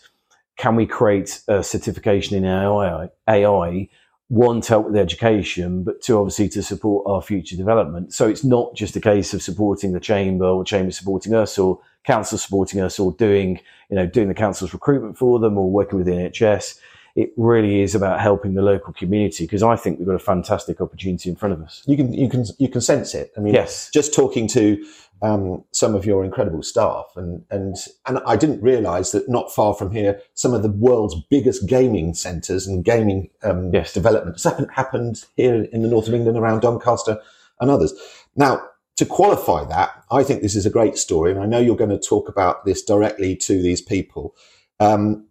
can 0.58 0.76
we 0.76 0.86
create 0.86 1.42
a 1.48 1.64
certification 1.64 2.38
in 2.38 2.46
AI, 2.46 3.10
AI, 3.28 3.90
one 4.32 4.62
to 4.62 4.70
help 4.70 4.86
with 4.86 4.96
education, 4.96 5.84
but 5.84 6.02
two 6.02 6.18
obviously 6.18 6.48
to 6.48 6.64
support 6.64 7.06
our 7.06 7.22
future 7.22 7.58
development. 7.58 8.14
So 8.14 8.30
it's 8.30 8.46
not 8.46 8.74
just 8.74 8.96
a 8.96 9.02
case 9.02 9.34
of 9.34 9.42
supporting 9.42 9.92
the 9.92 10.00
chamber 10.00 10.46
or 10.46 10.64
chamber 10.64 10.92
supporting 10.92 11.34
us 11.34 11.58
or 11.58 11.82
council 12.06 12.38
supporting 12.38 12.80
us 12.80 12.98
or 12.98 13.12
doing, 13.12 13.60
you 13.90 13.98
know, 13.98 14.06
doing 14.06 14.30
the 14.30 14.34
council's 14.34 14.74
recruitment 14.74 15.18
for 15.18 15.38
them 15.38 15.58
or 15.58 15.70
working 15.70 15.98
with 15.98 16.08
the 16.08 16.14
NHS 16.14 16.80
it 17.16 17.32
really 17.38 17.82
is 17.82 17.96
about 17.96 18.20
helping 18.20 18.54
the 18.54 18.62
local 18.62 18.94
community 18.94 19.46
because 19.46 19.64
I 19.64 19.76
think 19.76 20.00
we've 20.00 20.08
got 20.08 20.16
a 20.16 20.20
fantastic 20.20 20.80
opportunity 20.82 21.30
in 21.30 21.36
front 21.36 21.54
of 21.54 21.62
us. 21.62 21.84
You 21.86 21.98
can 21.98 22.14
you 22.14 22.30
can 22.30 22.46
you 22.58 22.70
can 22.70 22.82
sense 22.82 23.14
it. 23.14 23.32
I 23.38 23.42
mean, 23.42 23.54
yes. 23.54 23.90
Just 23.94 24.14
talking 24.14 24.48
to 24.50 24.84
um, 25.22 25.64
some 25.72 25.94
of 25.94 26.06
your 26.06 26.24
incredible 26.24 26.64
staff, 26.64 27.06
and 27.16 27.44
and 27.52 27.76
and 28.08 28.20
I 28.26 28.36
didn't 28.36 28.62
realise 28.62 29.12
that 29.12 29.30
not 29.30 29.54
far 29.54 29.74
from 29.74 29.92
here, 29.92 30.20
some 30.34 30.54
of 30.54 30.64
the 30.64 30.72
world's 30.72 31.16
biggest 31.30 31.68
gaming 31.68 32.14
centres 32.14 32.66
and 32.66 32.84
gaming 32.84 33.30
um, 33.44 33.74
yes. 33.74 33.94
developments 33.94 34.46
happened 34.74 35.26
here 35.36 35.64
in 35.72 35.82
the 35.82 35.90
north 35.90 36.08
of 36.08 36.14
England 36.14 36.38
around 36.38 36.62
Doncaster 36.62 37.20
and 37.60 37.70
others. 37.70 37.94
Now, 38.36 38.62
to 38.96 39.06
qualify 39.06 39.66
that, 39.66 40.04
I 40.12 40.24
think 40.24 40.42
this 40.42 40.56
is 40.56 40.66
a 40.66 40.72
great 40.72 40.98
story, 40.98 41.32
and 41.32 41.40
I 41.40 41.46
know 41.46 41.60
you're 41.60 41.76
going 41.76 41.90
to 41.92 42.00
talk 42.00 42.28
about 42.28 42.66
this 42.66 42.84
directly 42.84 43.36
to 43.38 43.62
these 43.62 43.82
people. 43.82 44.36
Um, 44.80 45.28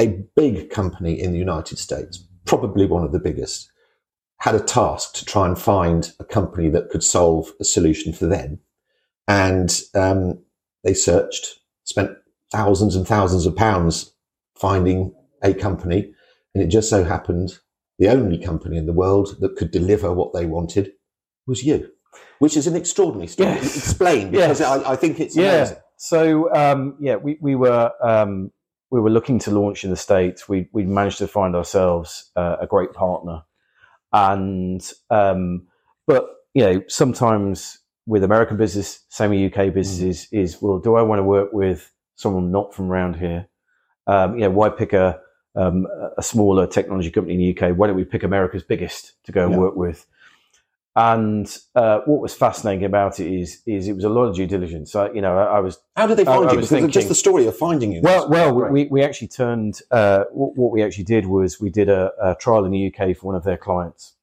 a 0.00 0.24
big 0.34 0.70
company 0.70 1.20
in 1.20 1.32
the 1.32 1.38
United 1.38 1.78
States, 1.78 2.26
probably 2.46 2.86
one 2.86 3.04
of 3.04 3.12
the 3.12 3.18
biggest, 3.18 3.70
had 4.38 4.54
a 4.54 4.60
task 4.60 5.14
to 5.14 5.24
try 5.26 5.46
and 5.46 5.58
find 5.58 6.12
a 6.18 6.24
company 6.24 6.70
that 6.70 6.88
could 6.88 7.04
solve 7.04 7.52
a 7.60 7.64
solution 7.64 8.12
for 8.12 8.26
them. 8.26 8.58
And 9.28 9.78
um, 9.94 10.42
they 10.82 10.94
searched, 10.94 11.60
spent 11.84 12.12
thousands 12.50 12.96
and 12.96 13.06
thousands 13.06 13.44
of 13.44 13.54
pounds 13.54 14.12
finding 14.58 15.14
a 15.42 15.52
company. 15.52 16.14
And 16.54 16.64
it 16.64 16.68
just 16.68 16.88
so 16.88 17.04
happened 17.04 17.58
the 17.98 18.08
only 18.08 18.38
company 18.38 18.78
in 18.78 18.86
the 18.86 18.94
world 18.94 19.36
that 19.40 19.56
could 19.56 19.70
deliver 19.70 20.12
what 20.12 20.32
they 20.32 20.46
wanted 20.46 20.92
was 21.46 21.62
you, 21.62 21.90
which 22.38 22.56
is 22.56 22.66
an 22.66 22.74
extraordinary 22.74 23.26
story. 23.26 23.50
Yes. 23.50 23.76
Explain, 23.76 24.30
because 24.30 24.60
yes. 24.60 24.68
I, 24.68 24.92
I, 24.92 24.96
think 24.96 25.20
it's 25.20 25.36
yeah. 25.36 25.74
So, 25.98 26.52
um, 26.54 26.96
yeah, 26.98 27.16
we, 27.16 27.36
we 27.42 27.54
were 27.54 27.92
um, 28.02 28.52
we 28.90 29.00
were 29.00 29.10
looking 29.10 29.38
to 29.40 29.50
launch 29.50 29.84
in 29.84 29.90
the 29.90 29.96
states, 29.96 30.48
we 30.48 30.68
we 30.72 30.84
managed 30.84 31.18
to 31.18 31.28
find 31.28 31.54
ourselves 31.54 32.30
uh, 32.36 32.56
a 32.60 32.66
great 32.66 32.92
partner, 32.92 33.42
and 34.12 34.92
um, 35.10 35.66
but 36.06 36.28
you 36.54 36.62
know 36.62 36.82
sometimes 36.88 37.78
with 38.06 38.24
American 38.24 38.56
business, 38.56 39.04
same 39.08 39.30
with 39.30 39.52
UK 39.52 39.72
businesses, 39.72 40.26
mm. 40.26 40.42
is 40.42 40.60
well, 40.60 40.78
do 40.78 40.96
I 40.96 41.02
want 41.02 41.20
to 41.20 41.24
work 41.24 41.52
with 41.52 41.92
someone 42.16 42.50
not 42.50 42.74
from 42.74 42.90
around 42.90 43.16
here? 43.16 43.48
Um, 44.06 44.34
you 44.34 44.40
know, 44.40 44.50
why 44.50 44.68
pick 44.68 44.92
a 44.92 45.20
um, 45.54 45.86
a 46.16 46.22
smaller 46.22 46.66
technology 46.66 47.10
company 47.10 47.34
in 47.34 47.40
the 47.40 47.56
UK? 47.56 47.76
Why 47.76 47.86
don't 47.86 47.96
we 47.96 48.04
pick 48.04 48.22
America's 48.22 48.62
biggest 48.62 49.14
to 49.24 49.32
go 49.32 49.44
and 49.44 49.52
yeah. 49.52 49.58
work 49.58 49.76
with? 49.76 50.06
And 50.96 51.56
uh, 51.76 52.00
what 52.04 52.20
was 52.20 52.34
fascinating 52.34 52.84
about 52.84 53.20
it 53.20 53.32
is, 53.32 53.62
is 53.64 53.86
it 53.86 53.92
was 53.92 54.04
a 54.04 54.08
lot 54.08 54.24
of 54.24 54.34
due 54.34 54.46
diligence. 54.46 54.90
So, 54.90 55.12
you 55.12 55.20
know, 55.20 55.38
I, 55.38 55.56
I 55.56 55.60
was. 55.60 55.78
How 55.96 56.08
did 56.08 56.16
they 56.16 56.24
find 56.24 56.40
I, 56.40 56.42
you? 56.42 56.48
I 56.48 56.54
because 56.56 56.68
thinking, 56.68 56.90
just 56.90 57.08
the 57.08 57.14
story 57.14 57.46
of 57.46 57.56
finding 57.56 57.92
you. 57.92 58.00
Well, 58.02 58.28
well, 58.28 58.52
we, 58.52 58.86
we 58.86 59.02
actually 59.02 59.28
turned. 59.28 59.80
Uh, 59.92 60.24
what, 60.32 60.56
what, 60.56 60.72
we 60.72 60.82
actually 60.82 61.04
did 61.04 61.26
was 61.26 61.60
we 61.60 61.70
did 61.70 61.88
a, 61.88 62.10
a, 62.20 62.34
trial 62.34 62.64
in 62.64 62.72
the 62.72 62.92
UK 62.92 63.16
for 63.16 63.26
one 63.26 63.36
of 63.36 63.44
their 63.44 63.56
clients. 63.56 64.14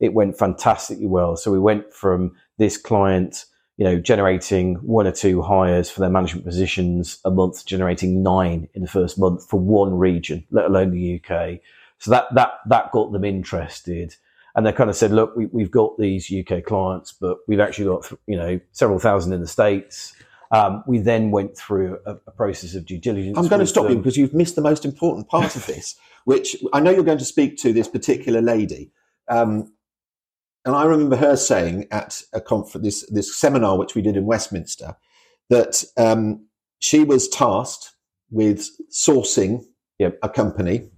It 0.00 0.14
went 0.14 0.38
fantastically 0.38 1.06
well. 1.06 1.36
So 1.36 1.52
we 1.52 1.58
went 1.58 1.92
from 1.92 2.34
this 2.56 2.78
client, 2.78 3.44
you 3.76 3.84
know, 3.84 4.00
generating 4.00 4.76
one 4.76 5.06
or 5.06 5.12
two 5.12 5.42
hires 5.42 5.90
for 5.90 6.00
their 6.00 6.10
management 6.10 6.46
positions 6.46 7.18
a 7.26 7.30
month, 7.30 7.66
generating 7.66 8.22
nine 8.22 8.68
in 8.72 8.80
the 8.80 8.88
first 8.88 9.18
month 9.18 9.46
for 9.46 9.60
one 9.60 9.92
region, 9.92 10.46
let 10.50 10.64
alone 10.64 10.90
the 10.90 11.20
UK. 11.22 11.60
So 11.98 12.10
that 12.12 12.34
that 12.34 12.60
that 12.66 12.92
got 12.92 13.12
them 13.12 13.24
interested 13.24 14.16
and 14.54 14.64
they 14.64 14.72
kind 14.72 14.88
of 14.88 14.96
said, 14.96 15.10
look, 15.10 15.34
we, 15.36 15.62
have 15.62 15.70
got 15.70 15.98
these 15.98 16.32
UK 16.32 16.62
clients, 16.64 17.12
but 17.12 17.38
we've 17.48 17.60
actually 17.60 17.86
got, 17.86 18.10
you 18.26 18.36
know, 18.36 18.60
several 18.72 18.98
thousand 18.98 19.32
in 19.32 19.40
the 19.40 19.48
States. 19.48 20.14
Um, 20.52 20.84
we 20.86 20.98
then 20.98 21.32
went 21.32 21.56
through 21.56 21.98
a, 22.06 22.12
a, 22.26 22.30
process 22.30 22.76
of 22.76 22.86
due 22.86 22.98
diligence. 22.98 23.36
I'm 23.36 23.48
going 23.48 23.60
to 23.60 23.66
stop 23.66 23.84
them. 23.84 23.94
you 23.94 23.98
because 23.98 24.16
you've 24.16 24.34
missed 24.34 24.54
the 24.54 24.62
most 24.62 24.84
important 24.84 25.28
part 25.28 25.56
of 25.56 25.66
this, 25.66 25.96
which 26.24 26.56
I 26.72 26.78
know 26.78 26.92
you're 26.92 27.02
going 27.02 27.18
to 27.18 27.24
speak 27.24 27.56
to 27.58 27.72
this 27.72 27.88
particular 27.88 28.40
lady. 28.40 28.92
Um, 29.28 29.72
and 30.64 30.76
I 30.76 30.84
remember 30.84 31.16
her 31.16 31.36
saying 31.36 31.88
at 31.90 32.22
a 32.32 32.40
conference, 32.40 32.84
this, 32.84 33.10
this 33.10 33.36
seminar 33.36 33.76
which 33.76 33.96
we 33.96 34.02
did 34.02 34.16
in 34.16 34.26
Westminster, 34.26 34.96
that 35.50 35.82
um, 35.96 36.46
she 36.78 37.02
was 37.02 37.28
tasked 37.28 37.90
with 38.30 38.68
sourcing 38.92 39.64
yep. 39.98 40.18
a 40.22 40.28
company, 40.28 40.88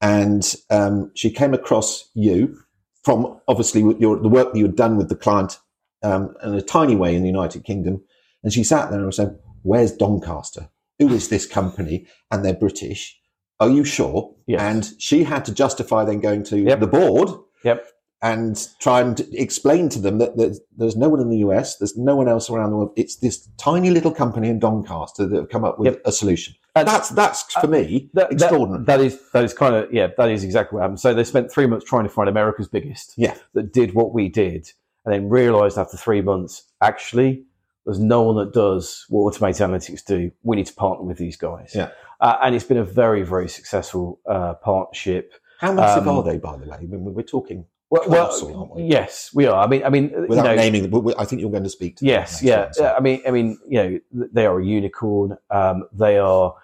and 0.00 0.56
um, 0.70 1.10
she 1.14 1.30
came 1.30 1.54
across 1.54 2.10
you 2.14 2.58
from 3.02 3.40
obviously 3.48 3.80
your, 3.98 4.18
the 4.18 4.28
work 4.28 4.52
that 4.52 4.58
you 4.58 4.64
had 4.64 4.76
done 4.76 4.96
with 4.96 5.08
the 5.08 5.16
client 5.16 5.58
um, 6.02 6.34
in 6.42 6.54
a 6.54 6.62
tiny 6.62 6.96
way 6.96 7.14
in 7.14 7.22
the 7.22 7.28
United 7.28 7.64
Kingdom, 7.64 8.02
and 8.42 8.52
she 8.52 8.64
sat 8.64 8.90
there 8.90 9.02
and 9.02 9.14
said, 9.14 9.38
"Where's 9.62 9.92
Doncaster? 9.92 10.68
Who 10.98 11.08
is 11.08 11.28
this 11.28 11.46
company? 11.46 12.06
And 12.30 12.44
they're 12.44 12.54
British. 12.54 13.18
Are 13.60 13.70
you 13.70 13.84
sure?" 13.84 14.34
Yes. 14.46 14.60
And 14.60 15.00
she 15.00 15.24
had 15.24 15.44
to 15.46 15.54
justify 15.54 16.04
then 16.04 16.20
going 16.20 16.44
to 16.44 16.58
yep. 16.58 16.80
the 16.80 16.86
board. 16.86 17.30
Yep 17.64 17.86
and 18.20 18.68
try 18.80 19.00
and 19.00 19.20
explain 19.32 19.88
to 19.88 19.98
them 19.98 20.18
that, 20.18 20.36
that, 20.36 20.58
there's 20.76 20.96
no 20.96 21.08
one 21.08 21.20
in 21.20 21.30
the 21.30 21.38
US, 21.38 21.76
there's 21.76 21.96
no 21.96 22.16
one 22.16 22.28
else 22.28 22.50
around 22.50 22.70
the 22.70 22.76
world. 22.76 22.92
It's 22.96 23.16
this 23.16 23.48
tiny 23.58 23.90
little 23.90 24.10
company 24.10 24.48
in 24.48 24.58
Doncaster 24.58 25.26
that 25.26 25.36
have 25.36 25.48
come 25.48 25.64
up 25.64 25.78
with 25.78 25.86
yep. 25.86 26.02
a 26.04 26.12
solution. 26.12 26.54
That's 26.86 27.10
that's 27.10 27.52
for 27.54 27.66
me 27.66 28.10
that, 28.14 28.32
extraordinary. 28.32 28.84
That, 28.84 28.98
that 28.98 29.04
is 29.04 29.20
that 29.32 29.44
is 29.44 29.54
kind 29.54 29.74
of 29.74 29.92
yeah, 29.92 30.08
that 30.16 30.30
is 30.30 30.44
exactly 30.44 30.76
what 30.76 30.82
happened. 30.82 31.00
So 31.00 31.14
they 31.14 31.24
spent 31.24 31.50
three 31.50 31.66
months 31.66 31.84
trying 31.84 32.04
to 32.04 32.10
find 32.10 32.28
America's 32.28 32.68
biggest. 32.68 33.14
Yeah, 33.16 33.34
that 33.54 33.72
did 33.72 33.94
what 33.94 34.12
we 34.12 34.28
did, 34.28 34.70
and 35.04 35.14
then 35.14 35.28
realised 35.28 35.78
after 35.78 35.96
three 35.96 36.20
months, 36.20 36.64
actually, 36.82 37.44
there's 37.86 37.98
no 37.98 38.22
one 38.22 38.36
that 38.36 38.52
does 38.52 39.04
what 39.08 39.22
Automated 39.22 39.62
Analytics 39.62 40.04
do. 40.04 40.30
We 40.42 40.56
need 40.56 40.66
to 40.66 40.74
partner 40.74 41.04
with 41.04 41.18
these 41.18 41.36
guys. 41.36 41.72
Yeah, 41.74 41.90
uh, 42.20 42.36
and 42.42 42.54
it's 42.54 42.64
been 42.64 42.78
a 42.78 42.84
very 42.84 43.22
very 43.22 43.48
successful 43.48 44.20
uh, 44.26 44.54
partnership. 44.54 45.34
How 45.60 45.72
massive 45.72 46.06
um, 46.06 46.18
are 46.18 46.22
they, 46.22 46.38
by 46.38 46.56
the 46.56 46.66
way? 46.66 46.76
I 46.76 46.80
mean, 46.80 47.14
we're 47.14 47.22
talking 47.22 47.66
well, 47.90 48.02
well 48.06 48.72
we? 48.74 48.82
yes, 48.84 49.30
we 49.32 49.46
are. 49.46 49.64
I 49.64 49.66
mean, 49.66 49.82
I 49.82 49.88
mean, 49.88 50.12
without 50.28 50.50
you 50.50 50.56
know, 50.56 50.56
naming 50.56 50.90
them, 50.90 51.14
I 51.18 51.24
think 51.24 51.40
you're 51.40 51.50
going 51.50 51.62
to 51.64 51.70
speak. 51.70 51.96
to 51.96 52.04
Yes, 52.04 52.42
yeah. 52.42 52.70
One, 52.76 52.94
I 52.96 53.00
mean, 53.00 53.22
I 53.26 53.30
mean, 53.30 53.58
you 53.66 53.82
know, 54.12 54.26
they 54.32 54.44
are 54.44 54.60
a 54.60 54.64
unicorn. 54.64 55.38
Um, 55.50 55.84
they 55.92 56.18
are. 56.18 56.54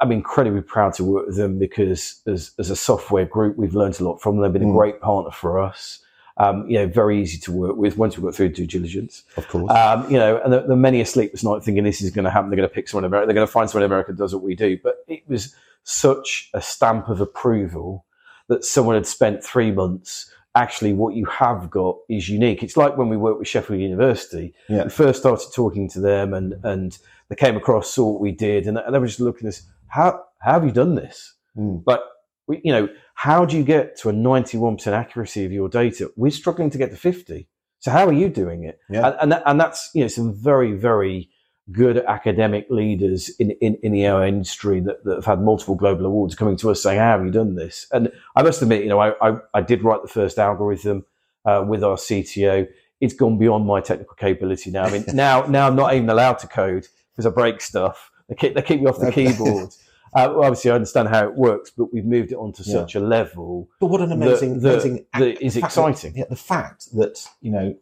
I'm 0.00 0.12
incredibly 0.12 0.62
proud 0.62 0.94
to 0.94 1.04
work 1.04 1.26
with 1.26 1.36
them 1.36 1.58
because, 1.58 2.20
as, 2.26 2.52
as 2.58 2.70
a 2.70 2.76
software 2.76 3.24
group, 3.24 3.56
we've 3.56 3.74
learned 3.74 3.98
a 4.00 4.04
lot 4.04 4.20
from 4.20 4.36
them. 4.36 4.42
They've 4.42 4.60
been 4.60 4.70
mm. 4.70 4.74
a 4.74 4.76
great 4.76 5.00
partner 5.00 5.30
for 5.30 5.58
us. 5.58 6.00
Um, 6.38 6.68
you 6.68 6.78
know, 6.78 6.86
very 6.86 7.20
easy 7.20 7.38
to 7.38 7.52
work 7.52 7.76
with 7.76 7.96
once 7.96 8.16
we've 8.16 8.24
got 8.24 8.34
through 8.34 8.50
due 8.50 8.66
diligence. 8.66 9.22
Of 9.38 9.48
course. 9.48 9.70
Um, 9.70 10.10
you 10.10 10.18
know, 10.18 10.38
and 10.42 10.52
the, 10.52 10.62
the 10.62 10.76
many 10.76 11.00
a 11.00 11.06
sleepless 11.06 11.42
night 11.42 11.62
thinking 11.62 11.84
this 11.84 12.02
is 12.02 12.10
going 12.10 12.26
to 12.26 12.30
happen. 12.30 12.50
They're 12.50 12.58
going 12.58 12.68
to 12.68 12.74
pick 12.74 12.88
someone 12.88 13.04
in 13.04 13.08
America. 13.08 13.26
They're 13.26 13.34
going 13.34 13.46
to 13.46 13.52
find 13.52 13.70
someone 13.70 13.84
in 13.84 13.90
America 13.90 14.12
that 14.12 14.18
does 14.18 14.34
what 14.34 14.42
we 14.42 14.54
do. 14.54 14.78
But 14.82 14.98
it 15.08 15.22
was 15.28 15.54
such 15.84 16.50
a 16.52 16.60
stamp 16.60 17.08
of 17.08 17.22
approval 17.22 18.04
that 18.48 18.64
someone 18.64 18.96
had 18.96 19.06
spent 19.06 19.42
three 19.42 19.70
months 19.70 20.30
actually 20.56 20.94
what 20.94 21.14
you 21.14 21.26
have 21.26 21.70
got 21.70 21.98
is 22.08 22.28
unique. 22.28 22.62
It's 22.62 22.76
like 22.76 22.96
when 22.96 23.08
we 23.08 23.16
worked 23.16 23.38
with 23.38 23.46
Sheffield 23.46 23.80
University. 23.80 24.54
Yeah. 24.68 24.84
We 24.84 24.90
first 24.90 25.20
started 25.20 25.46
talking 25.54 25.88
to 25.90 26.00
them 26.00 26.34
and, 26.34 26.54
and 26.64 26.98
they 27.28 27.36
came 27.36 27.56
across, 27.56 27.90
saw 27.90 28.12
what 28.12 28.20
we 28.20 28.32
did, 28.32 28.66
and, 28.66 28.78
and 28.78 28.94
they 28.94 28.98
were 28.98 29.06
just 29.06 29.20
looking 29.20 29.46
at 29.46 29.54
us, 29.54 29.62
how, 29.88 30.24
how 30.40 30.54
have 30.54 30.64
you 30.64 30.72
done 30.72 30.94
this? 30.94 31.34
Mm. 31.56 31.84
But, 31.84 32.02
we, 32.46 32.60
you 32.64 32.72
know, 32.72 32.88
how 33.14 33.44
do 33.44 33.56
you 33.56 33.64
get 33.64 33.96
to 33.98 34.08
a 34.08 34.12
91% 34.12 34.86
accuracy 34.88 35.44
of 35.44 35.52
your 35.52 35.68
data? 35.68 36.10
We're 36.16 36.30
struggling 36.30 36.70
to 36.70 36.78
get 36.78 36.90
to 36.90 36.96
50. 36.96 37.48
So 37.80 37.90
how 37.90 38.06
are 38.06 38.12
you 38.12 38.28
doing 38.28 38.64
it? 38.64 38.80
Yeah. 38.88 39.08
And, 39.08 39.16
and, 39.20 39.32
that, 39.32 39.42
and 39.46 39.60
that's, 39.60 39.90
you 39.94 40.02
know, 40.02 40.08
some 40.08 40.34
very, 40.34 40.72
very 40.72 41.28
good 41.72 41.98
academic 41.98 42.66
leaders 42.70 43.28
in, 43.38 43.50
in, 43.60 43.76
in 43.82 43.92
the 43.92 44.04
AI 44.04 44.28
industry 44.28 44.80
that, 44.80 45.02
that, 45.04 45.16
have 45.16 45.24
had 45.24 45.40
multiple 45.40 45.74
global 45.74 46.06
awards 46.06 46.34
coming 46.34 46.56
to 46.56 46.70
us 46.70 46.82
saying, 46.82 46.98
How 46.98 47.16
have 47.18 47.24
you 47.24 47.32
done 47.32 47.54
this? 47.54 47.86
And 47.92 48.12
I 48.36 48.42
must 48.42 48.62
admit, 48.62 48.82
you 48.82 48.88
know, 48.88 49.00
I, 49.00 49.14
I, 49.20 49.38
I 49.54 49.60
did 49.62 49.82
write 49.82 50.02
the 50.02 50.08
first 50.08 50.38
algorithm 50.38 51.04
uh, 51.44 51.64
with 51.66 51.82
our 51.82 51.96
CTO. 51.96 52.68
It's 53.00 53.14
gone 53.14 53.38
beyond 53.38 53.66
my 53.66 53.80
technical 53.80 54.14
capability 54.14 54.70
now. 54.70 54.84
I 54.84 54.90
mean, 54.90 55.04
now, 55.14 55.46
now 55.46 55.66
I'm 55.66 55.76
not 55.76 55.94
even 55.94 56.08
allowed 56.08 56.38
to 56.40 56.46
code 56.46 56.86
because 57.12 57.26
I 57.26 57.30
break 57.30 57.60
stuff. 57.60 58.10
They 58.28 58.36
keep, 58.36 58.54
they 58.54 58.62
keep 58.62 58.80
me 58.80 58.86
off 58.86 58.98
the 58.98 59.12
keyboard. 59.12 59.70
Uh, 60.14 60.30
well, 60.30 60.44
obviously, 60.44 60.70
I 60.70 60.74
understand 60.74 61.08
how 61.08 61.24
it 61.24 61.34
works, 61.34 61.70
but 61.76 61.92
we've 61.92 62.04
moved 62.04 62.32
it 62.32 62.36
on 62.36 62.52
to 62.54 62.62
yeah. 62.62 62.72
such 62.72 62.94
a 62.94 63.00
level. 63.00 63.68
But 63.80 63.88
what 63.88 64.00
an 64.00 64.12
amazing, 64.12 64.60
that, 64.60 64.72
amazing 64.72 65.06
that 65.12 65.42
is 65.42 65.56
exciting. 65.56 66.14
That, 66.14 66.18
yeah, 66.18 66.24
the 66.30 66.36
fact 66.36 66.90
that 66.96 67.28
you 67.42 67.50
know 67.50 67.76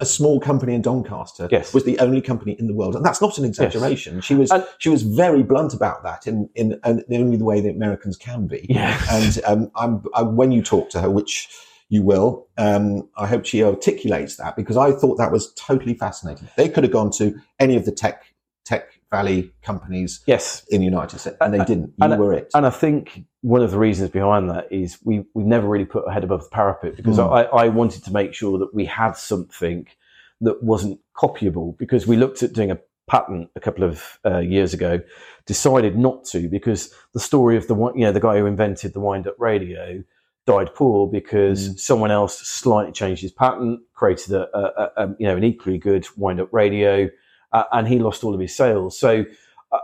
a 0.00 0.06
small 0.06 0.40
company 0.40 0.74
in 0.74 0.82
Doncaster 0.82 1.48
yes. 1.50 1.74
was 1.74 1.84
the 1.84 1.98
only 1.98 2.20
company 2.20 2.52
in 2.58 2.66
the 2.66 2.74
world, 2.74 2.94
and 2.94 3.04
that's 3.04 3.20
not 3.20 3.38
an 3.38 3.44
exaggeration. 3.44 4.16
Yes. 4.16 4.24
She 4.24 4.34
was 4.34 4.50
and, 4.50 4.64
she 4.78 4.88
was 4.88 5.02
very 5.02 5.42
blunt 5.42 5.74
about 5.74 6.02
that 6.04 6.26
in 6.26 6.48
in, 6.54 6.78
in 6.84 7.04
the 7.08 7.16
only 7.16 7.36
the 7.36 7.44
way 7.44 7.60
that 7.60 7.70
Americans 7.70 8.16
can 8.16 8.46
be. 8.46 8.66
Yes. 8.68 9.08
And 9.10 9.44
um, 9.44 9.70
I'm, 9.74 10.04
I, 10.14 10.22
when 10.22 10.52
you 10.52 10.62
talk 10.62 10.90
to 10.90 11.00
her, 11.00 11.10
which 11.10 11.48
you 11.88 12.02
will, 12.02 12.46
um, 12.58 13.08
I 13.16 13.26
hope 13.26 13.46
she 13.46 13.62
articulates 13.64 14.36
that 14.36 14.56
because 14.56 14.76
I 14.76 14.92
thought 14.92 15.16
that 15.16 15.32
was 15.32 15.52
totally 15.54 15.94
fascinating. 15.94 16.48
They 16.56 16.68
could 16.68 16.84
have 16.84 16.92
gone 16.92 17.10
to 17.12 17.34
any 17.58 17.76
of 17.76 17.86
the 17.86 17.92
tech 17.92 18.24
valley 19.10 19.52
companies 19.62 20.20
yes. 20.26 20.64
in 20.68 20.80
the 20.80 20.84
United 20.84 21.18
States, 21.18 21.36
and 21.40 21.54
they 21.54 21.64
didn't. 21.64 21.92
You 21.98 22.12
and, 22.12 22.18
were 22.18 22.34
it. 22.34 22.50
And 22.54 22.66
I 22.66 22.70
think 22.70 23.24
one 23.40 23.62
of 23.62 23.70
the 23.70 23.78
reasons 23.78 24.10
behind 24.10 24.50
that 24.50 24.70
is 24.70 24.98
we 25.04 25.24
we've 25.34 25.46
never 25.46 25.68
really 25.68 25.84
put 25.84 26.06
our 26.06 26.12
head 26.12 26.24
above 26.24 26.44
the 26.44 26.50
parapet 26.50 26.96
because 26.96 27.18
mm. 27.18 27.32
I, 27.32 27.44
I 27.44 27.68
wanted 27.68 28.04
to 28.04 28.12
make 28.12 28.34
sure 28.34 28.58
that 28.58 28.74
we 28.74 28.84
had 28.84 29.12
something 29.12 29.86
that 30.40 30.62
wasn't 30.62 31.00
copyable 31.16 31.76
because 31.78 32.06
we 32.06 32.16
looked 32.16 32.42
at 32.42 32.52
doing 32.52 32.70
a 32.70 32.78
patent 33.08 33.50
a 33.56 33.60
couple 33.60 33.84
of 33.84 34.18
uh, 34.24 34.38
years 34.38 34.74
ago, 34.74 35.00
decided 35.46 35.96
not 35.96 36.24
to 36.26 36.48
because 36.48 36.92
the 37.14 37.20
story 37.20 37.56
of 37.56 37.66
the 37.66 37.74
you 37.94 38.04
know 38.04 38.12
the 38.12 38.20
guy 38.20 38.38
who 38.38 38.46
invented 38.46 38.92
the 38.92 39.00
wind 39.00 39.26
up 39.26 39.36
radio 39.38 40.02
died 40.46 40.74
poor 40.74 41.06
because 41.06 41.70
mm. 41.70 41.78
someone 41.78 42.10
else 42.10 42.38
slightly 42.38 42.92
changed 42.92 43.22
his 43.22 43.32
patent, 43.32 43.80
created 43.94 44.32
a, 44.32 44.56
a, 44.56 45.04
a 45.04 45.16
you 45.18 45.26
know 45.26 45.36
an 45.36 45.44
equally 45.44 45.78
good 45.78 46.06
wind 46.16 46.40
up 46.40 46.48
radio, 46.52 47.08
uh, 47.52 47.64
and 47.72 47.88
he 47.88 47.98
lost 47.98 48.24
all 48.24 48.34
of 48.34 48.40
his 48.40 48.54
sales. 48.54 48.98
So 48.98 49.24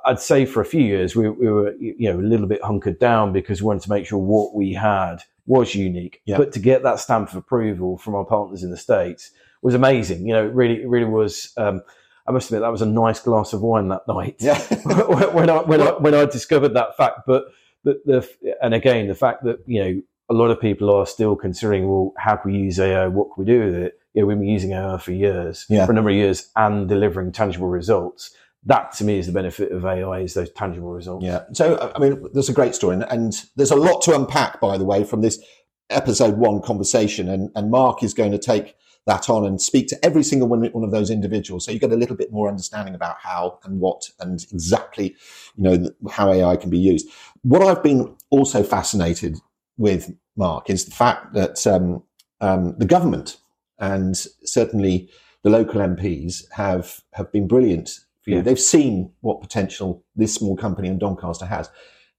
I'd 0.05 0.21
say 0.21 0.47
for 0.47 0.61
a 0.61 0.65
few 0.65 0.83
years 0.83 1.15
we, 1.15 1.29
we, 1.29 1.49
were 1.49 1.75
you 1.77 2.11
know 2.13 2.19
a 2.19 2.23
little 2.23 2.47
bit 2.47 2.63
hunkered 2.63 2.99
down 2.99 3.33
because 3.33 3.61
we 3.61 3.67
wanted 3.67 3.83
to 3.83 3.91
make 3.91 4.07
sure 4.07 4.19
what 4.19 4.55
we 4.55 4.73
had 4.73 5.19
was 5.47 5.75
unique. 5.75 6.23
Yeah. 6.25 6.39
But 6.39 6.53
to 6.53 6.59
get 6.59 6.83
that 6.85 7.01
stamp 7.01 7.31
of 7.31 7.37
approval 7.37 7.99
from 7.99 8.15
our 8.15 8.25
partners 8.25 8.63
in 8.63 8.71
the 8.71 8.77
states 8.77 9.31
was 9.63 9.75
amazing. 9.75 10.27
You 10.27 10.35
know, 10.35 10.47
it 10.47 10.55
really, 10.55 10.83
it 10.83 10.89
really 10.89 11.11
was. 11.11 11.53
Um, 11.57 11.83
I 12.27 12.33
must 12.33 12.49
admit 12.49 12.63
that 12.63 12.73
was 12.73 12.81
a 12.81 12.87
nice 12.87 13.21
glass 13.21 13.53
of 13.53 13.61
wine 13.61 13.89
that 13.89 14.09
night. 14.09 14.37
Yeah. 14.39 14.59
when 15.33 15.51
I 15.51 15.63
when 15.63 15.81
I 15.81 15.91
when 15.93 16.15
I 16.15 16.25
discovered 16.25 16.75
that 16.75 16.97
fact, 16.97 17.21
but 17.27 17.45
the, 17.85 18.01
the 18.07 18.57
and 18.63 18.73
again 18.73 19.09
the 19.09 19.15
fact 19.15 19.45
that 19.45 19.59
you 19.67 19.85
know 19.85 20.03
a 20.31 20.35
lot 20.35 20.51
of 20.51 20.61
people 20.61 20.91
are 20.95 21.07
still 21.07 21.37
considering, 21.37 21.87
well, 21.87 22.15
how 22.17 22.37
can 22.37 22.53
we 22.53 22.59
use 22.59 22.79
AI? 22.81 23.07
What 23.09 23.35
can 23.35 23.45
we 23.45 23.53
do 23.53 23.65
with 23.67 23.75
it? 23.75 24.01
You 24.15 24.23
know, 24.23 24.27
we've 24.29 24.39
been 24.39 24.49
using 24.49 24.73
AI 24.73 24.97
for 24.99 25.13
years, 25.13 25.67
yeah. 25.69 25.85
for 25.85 25.93
a 25.93 25.95
number 25.95 26.11
of 26.11 26.17
years, 26.17 26.51
and 26.57 26.89
delivering 26.89 27.33
tangible 27.33 27.69
results. 27.69 28.35
That 28.67 28.93
to 28.93 29.05
me 29.05 29.19
is 29.19 29.27
the 29.27 29.33
benefit 29.33 29.73
of 29.73 29.85
AI 29.85 30.21
is 30.21 30.35
those 30.35 30.51
tangible 30.53 30.93
results. 30.93 31.25
Yeah. 31.25 31.43
So 31.53 31.93
I 31.95 31.99
mean, 31.99 32.25
there's 32.33 32.49
a 32.49 32.55
great 32.55 32.75
story, 32.75 32.95
and, 32.95 33.05
and 33.11 33.35
there's 33.57 33.71
a 33.71 33.77
lot 33.77 34.01
to 34.03 34.15
unpack, 34.15 34.61
by 34.61 34.79
the 34.79 34.85
way, 34.85 35.05
from 35.05 35.21
this 35.21 35.39
episode 35.91 36.39
one 36.39 36.63
conversation. 36.63 37.29
And, 37.29 37.51
and 37.55 37.71
Mark 37.71 38.03
is 38.03 38.15
going 38.15 38.33
to 38.33 38.39
take 38.39 38.77
that 39.07 39.29
on 39.29 39.45
and 39.45 39.61
speak 39.61 39.89
to 39.89 40.05
every 40.05 40.23
single 40.23 40.49
one, 40.49 40.65
one 40.73 40.85
of 40.85 40.91
those 40.91 41.11
individuals. 41.11 41.65
So 41.65 41.73
you 41.73 41.79
get 41.79 41.93
a 41.93 41.97
little 41.97 42.17
bit 42.17 42.33
more 42.33 42.49
understanding 42.49 42.95
about 42.95 43.17
how 43.21 43.59
and 43.65 43.81
what 43.81 44.09
and 44.21 44.43
exactly, 44.51 45.15
you 45.57 45.63
know, 45.63 45.91
how 46.11 46.33
AI 46.33 46.57
can 46.57 46.71
be 46.71 46.79
used. 46.79 47.09
What 47.43 47.63
I've 47.63 47.83
been 47.83 48.17
also 48.31 48.63
fascinated 48.63 49.39
with, 49.77 50.11
Mark, 50.37 50.71
is 50.71 50.87
the 50.87 50.91
fact 50.91 51.35
that 51.35 51.67
um, 51.67 52.03
um, 52.41 52.77
the 52.79 52.87
government 52.87 53.37
and 53.85 54.17
certainly 54.45 55.11
the 55.43 55.51
local 55.51 55.81
MPs 55.81 56.45
have 56.53 57.03
have 57.13 57.31
been 57.31 57.47
brilliant 57.47 57.91
for 58.23 58.31
you. 58.31 58.37
Yeah. 58.37 58.43
They've 58.43 58.59
seen 58.59 59.13
what 59.21 59.43
potential 59.43 60.03
this 60.17 60.35
small 60.35 60.57
company 60.57 60.89
in 60.89 60.99
Doncaster 60.99 61.47
has, 61.47 61.71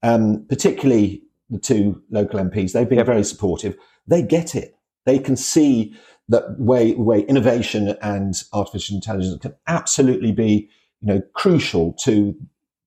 um, 0.03 0.45
particularly 0.47 1.23
the 1.49 1.59
two 1.59 2.01
local 2.11 2.39
MPs. 2.39 2.73
They've 2.73 2.87
been 2.87 2.99
yep. 2.99 3.07
very 3.07 3.23
supportive. 3.23 3.75
They 4.07 4.21
get 4.21 4.55
it. 4.55 4.75
They 5.05 5.17
can 5.17 5.35
see 5.35 5.95
that 6.29 6.59
way 6.59 6.93
way 6.93 7.21
innovation 7.21 7.95
and 8.01 8.35
artificial 8.53 8.95
intelligence 8.95 9.37
can 9.41 9.55
absolutely 9.67 10.31
be 10.31 10.69
you 11.01 11.07
know 11.07 11.21
crucial 11.33 11.93
to 12.03 12.35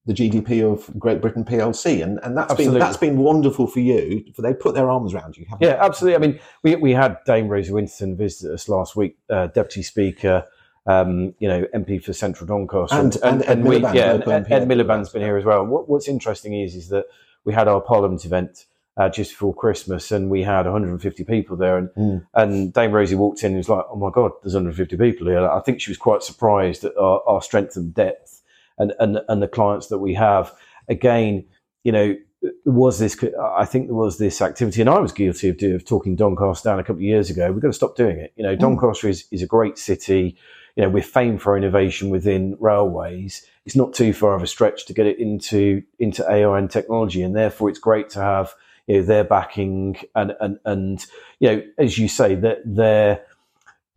the 0.09 0.15
GDP 0.15 0.65
of 0.65 0.91
Great 0.99 1.21
Britain 1.21 1.45
PLC, 1.45 2.03
and 2.03 2.19
and 2.23 2.37
that's 2.37 2.51
absolutely. 2.51 2.79
been 2.79 2.81
that's 2.81 2.97
been 2.97 3.19
wonderful 3.19 3.67
for 3.67 3.81
you. 3.81 4.25
For 4.35 4.41
they 4.41 4.55
put 4.55 4.75
their 4.75 4.91
arms 4.91 5.13
around 5.13 5.37
you. 5.37 5.47
yeah, 5.61 5.77
absolutely. 5.79 6.17
I 6.17 6.19
mean, 6.27 6.41
we 6.63 6.75
we 6.77 6.93
had 6.93 7.19
Dame 7.27 7.47
Rosie 7.47 7.73
Winterton 7.73 8.17
visit 8.17 8.51
us 8.51 8.69
last 8.69 8.97
week, 8.97 9.17
uh, 9.31 9.47
Deputy 9.49 9.83
Speaker. 9.83 10.45
Um, 10.87 11.35
you 11.39 11.47
know, 11.47 11.67
MP 11.75 12.03
for 12.03 12.15
Central 12.15 12.47
Doncaster, 12.47 12.97
and 12.97 13.15
and, 13.17 13.43
and, 13.43 13.43
and 13.43 13.65
we, 13.65 13.77
Miliband, 13.77 13.95
yeah, 13.95 14.13
and 14.15 14.51
Ed 14.51 14.67
Miliband's 14.67 15.11
been 15.11 15.21
here 15.21 15.37
as 15.37 15.45
well. 15.45 15.63
What, 15.67 15.87
what's 15.87 16.09
interesting 16.09 16.59
is 16.59 16.75
is 16.75 16.89
that 16.89 17.05
we 17.45 17.53
had 17.53 17.69
our 17.69 17.83
Parliament 17.83 18.25
event 18.25 18.65
uh, 18.99 19.11
just 19.11 19.33
before 19.33 19.55
Christmas, 19.55 20.11
and 20.11 20.31
we 20.31 20.43
had 20.43 20.65
150 20.65 21.25
people 21.25 21.59
there. 21.59 21.77
And 21.77 21.89
mm. 21.91 22.27
and 22.33 22.73
Dame 22.73 22.93
Rosie 22.93 23.17
walked 23.17 23.45
in 23.45 23.49
and 23.49 23.59
was 23.59 23.69
like, 23.69 23.85
"Oh 23.91 23.97
my 23.97 24.11
God, 24.11 24.33
there's 24.43 24.55
150 24.55 24.97
people 24.97 25.27
here." 25.29 25.47
I 25.47 25.61
think 25.61 25.83
she 25.83 25.91
was 25.91 25.99
quite 25.99 26.23
surprised 26.23 26.85
at 26.85 26.97
our, 26.97 27.23
our 27.27 27.43
strength 27.43 27.77
and 27.77 27.95
depth, 27.95 28.38
and 28.79 28.95
and 28.99 29.21
and 29.29 29.43
the 29.43 29.49
clients 29.49 29.89
that 29.89 29.99
we 29.99 30.15
have. 30.15 30.53
Again, 30.89 31.45
you 31.85 31.93
know, 31.93 32.17
was 32.65 32.99
this. 32.99 33.17
I 33.41 33.65
think 33.65 33.87
there 33.87 33.95
was 33.95 34.19
this 34.19 34.41
activity, 34.41 34.81
and 34.81 34.91
I 34.91 34.99
was 34.99 35.13
guilty 35.13 35.49
of, 35.49 35.63
of 35.63 35.85
talking 35.85 36.17
Doncaster 36.17 36.69
down 36.69 36.79
a 36.79 36.83
couple 36.83 36.97
of 36.97 37.03
years 37.03 37.31
ago. 37.31 37.51
We've 37.53 37.63
got 37.63 37.69
to 37.69 37.75
stop 37.75 37.97
doing 37.97 38.19
it. 38.19 38.33
You 38.37 38.45
know, 38.45 38.57
mm. 38.57 38.61
Doncaster 38.61 39.09
is 39.09 39.27
is 39.31 39.43
a 39.43 39.47
great 39.47 39.79
city. 39.79 40.37
You 40.77 40.85
know, 40.85 40.91
we're 40.91 41.03
famed 41.03 41.43
for 41.43 41.57
innovation 41.57 42.09
within 42.09 42.57
railways. 42.61 43.45
It's 43.67 43.75
not 43.75 43.93
too 43.93 44.13
far 44.13 44.35
of 44.35 44.43
a 44.43 44.47
stretch 44.47 44.87
to 44.87 44.95
get 44.95 45.07
it 45.07 45.19
into 45.19 45.83
into 45.99 46.25
AI 46.31 46.59
and 46.59 46.71
technology, 46.71 47.23
and 47.23 47.35
therefore 47.35 47.69
it's 47.69 47.79
great 47.79 48.09
to 48.11 48.21
have 48.21 48.55
you 48.89 48.97
know, 48.97 49.03
their 49.03 49.23
backing 49.23 49.97
and, 50.15 50.35
and, 50.41 50.59
and, 50.65 51.07
you 51.41 51.49
know, 51.49 51.63
as 51.77 51.99
you 51.99 52.09
say, 52.09 52.35
that 52.35 52.61
their, 52.65 53.23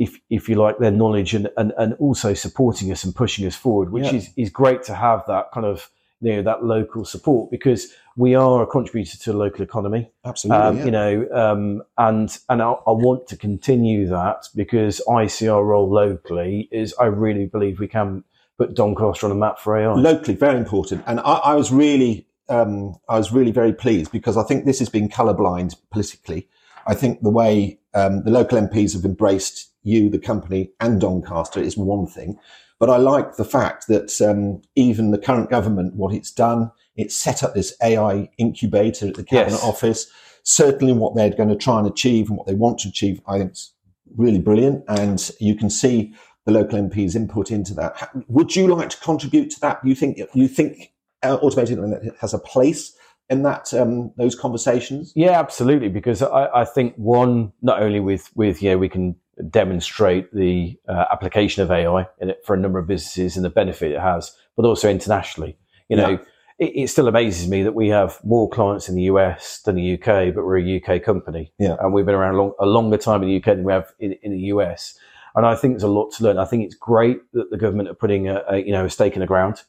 if, 0.02 0.20
if 0.32 0.50
you 0.50 0.56
like, 0.56 0.80
their 0.80 0.92
knowledge 0.92 1.36
and, 1.36 1.48
and, 1.58 1.74
and 1.78 1.94
also 2.00 2.34
supporting 2.34 2.92
us 2.92 3.04
and 3.04 3.16
pushing 3.16 3.46
us 3.46 3.56
forward, 3.56 3.92
which 3.92 4.06
yeah. 4.06 4.16
is, 4.16 4.32
is 4.36 4.50
great 4.50 4.82
to 4.84 4.96
have 4.96 5.24
that 5.28 5.52
kind 5.52 5.66
of, 5.66 5.92
you 6.22 6.36
know, 6.36 6.42
that 6.42 6.64
local 6.64 7.06
support 7.06 7.52
because 7.52 7.94
we 8.18 8.34
are 8.34 8.64
a 8.64 8.68
contributor 8.68 9.16
to 9.18 9.32
the 9.32 9.38
local 9.38 9.62
economy. 9.62 10.12
Absolutely. 10.26 10.66
Um, 10.66 10.78
yeah. 10.78 10.86
You 10.86 10.92
know, 10.92 11.28
um, 11.32 11.84
and, 12.00 12.36
and 12.50 12.64
I, 12.64 12.72
I, 12.72 12.92
want 12.92 13.28
to 13.28 13.38
continue 13.38 14.08
that 14.08 14.48
because 14.56 15.02
I 15.08 15.28
see 15.28 15.48
our 15.48 15.64
role 15.64 15.88
locally 15.88 16.68
is 16.72 16.96
I 17.00 17.06
really 17.06 17.46
believe 17.46 17.80
we 17.80 17.88
can 17.88 18.24
put 18.58 18.74
Doncaster 18.74 19.28
on 19.28 19.32
a 19.32 19.36
map 19.36 19.60
for 19.60 19.78
AI. 19.78 19.94
Locally, 19.94 20.36
very 20.36 20.58
important. 20.58 21.04
And 21.06 21.20
I, 21.20 21.34
I 21.34 21.56
was 21.56 21.72
really 21.72 22.26
um, 22.50 22.96
I 23.08 23.18
was 23.18 23.32
really 23.32 23.52
very 23.52 23.72
pleased 23.72 24.12
because 24.12 24.36
I 24.36 24.44
think 24.44 24.66
this 24.66 24.80
has 24.80 24.90
been 24.90 25.10
colourblind 25.10 25.76
politically. 25.92 26.50
I 26.88 26.96
think 26.96 27.22
the 27.22 27.30
way 27.30 27.80
um, 27.94 28.24
the 28.24 28.32
local 28.32 28.60
MPs 28.60 28.94
have 28.94 29.06
embraced 29.06 29.71
you, 29.84 30.10
the 30.10 30.20
company, 30.20 30.72
and 30.80 31.00
Doncaster 31.02 31.60
is 31.60 31.78
one 31.78 32.08
thing. 32.08 32.38
But 32.80 32.90
I 32.90 32.98
like 32.98 33.36
the 33.36 33.46
fact 33.46 33.88
that 33.88 34.20
um, 34.22 34.62
even 34.76 35.12
the 35.12 35.18
current 35.20 35.50
government, 35.50 35.96
what 35.96 36.14
it's 36.14 36.32
done, 36.32 36.72
it's 36.96 37.16
set 37.16 37.44
up 37.44 37.54
this 37.54 37.76
AI 37.84 38.30
incubator 38.38 39.08
at 39.08 39.16
the 39.16 39.24
Cabinet 39.24 39.58
yes. 39.58 39.64
Office. 39.64 40.08
Certainly, 40.44 40.94
what 40.94 41.16
they're 41.16 41.30
going 41.30 41.50
to 41.50 41.56
try 41.56 41.78
and 41.78 41.88
achieve 41.88 42.30
and 42.30 42.38
what 42.38 42.48
they 42.48 42.56
want 42.56 42.80
to 42.80 42.90
achieve, 42.90 43.22
I 43.28 43.38
think, 43.38 43.52
is 43.52 43.74
really 44.18 44.40
brilliant. 44.40 44.84
And 44.88 45.32
you 45.40 45.56
can 45.56 45.70
see 45.70 46.14
the 46.46 46.52
local 46.52 46.80
MPs' 46.80 47.16
input 47.16 47.52
into 47.52 47.74
that. 47.76 48.12
Would 48.28 48.56
you 48.56 48.68
like 48.74 48.90
to 48.90 48.98
contribute 48.98 49.52
to 49.52 49.60
that? 49.62 49.80
You 49.86 49.94
think 49.94 50.20
you 50.34 50.48
think 50.48 50.92
uh, 51.24 51.36
automated 51.36 51.80
has 52.20 52.34
a 52.34 52.40
place 52.40 52.94
in 53.30 53.44
that 53.44 53.74
um, 53.74 54.12
those 54.18 54.36
conversations? 54.36 55.14
Yeah, 55.16 55.40
absolutely. 55.40 55.90
Because 55.90 56.22
I, 56.22 56.48
I, 56.62 56.66
think 56.66 56.96
one, 56.96 57.54
not 57.62 57.82
only 57.82 58.00
with 58.00 58.30
with 58.36 58.62
yeah, 58.62 58.76
we 58.76 58.90
can 58.90 59.16
demonstrate 59.50 60.34
the 60.34 60.78
uh, 60.88 61.06
application 61.12 61.64
of 61.64 61.72
AI 61.72 62.08
in 62.20 62.30
it 62.30 62.44
for 62.46 62.56
a 62.56 62.60
number 62.60 62.80
of 62.80 62.88
businesses 62.88 63.36
and 63.36 63.46
the 63.46 63.50
benefit 63.50 63.92
it 63.92 64.00
has, 64.00 64.36
but 64.56 64.66
also 64.66 64.90
internationally. 64.90 65.58
You 65.90 65.98
know, 65.98 66.10
yeah. 66.10 66.18
it, 66.60 66.72
it, 66.76 66.88
still 66.88 67.08
amazes 67.08 67.50
me 67.50 67.64
that 67.64 67.74
we 67.74 67.90
have 67.90 68.20
more 68.24 68.50
clients 68.50 68.88
in 68.88 68.96
the 68.96 69.04
US 69.04 69.60
than 69.60 69.76
the 69.76 69.94
UK, 69.96 70.34
but 70.34 70.46
we're 70.46 70.60
a 70.60 70.82
UK 70.82 71.04
company. 71.04 71.52
Yeah, 71.58 71.76
and 71.80 71.94
we've 71.94 72.06
been 72.06 72.16
around 72.16 72.38
long, 72.38 72.54
a 72.60 72.66
longer 72.66 72.98
time 72.98 73.24
in 73.24 73.30
the 73.30 73.38
UK 73.38 73.58
than 73.58 73.64
we 73.64 73.74
have 73.74 73.94
in, 74.00 74.14
in, 74.22 74.32
the 74.32 74.40
US. 74.40 74.98
And 75.36 75.46
I 75.46 75.56
think 75.56 75.74
there's 75.74 75.84
a 75.84 75.88
lot 75.88 76.12
to 76.14 76.24
learn. 76.24 76.38
I 76.38 76.46
think 76.46 76.64
it's 76.64 76.76
great 76.76 77.20
that 77.34 77.50
the 77.52 77.58
government 77.58 77.90
are 77.90 77.94
putting 77.94 78.30
a, 78.30 78.44
a 78.50 78.58
you 78.60 78.72
know 78.72 78.86
a 78.86 78.90
stake 78.90 79.14
in 79.16 79.22
the 79.22 79.28
ground 79.28 79.64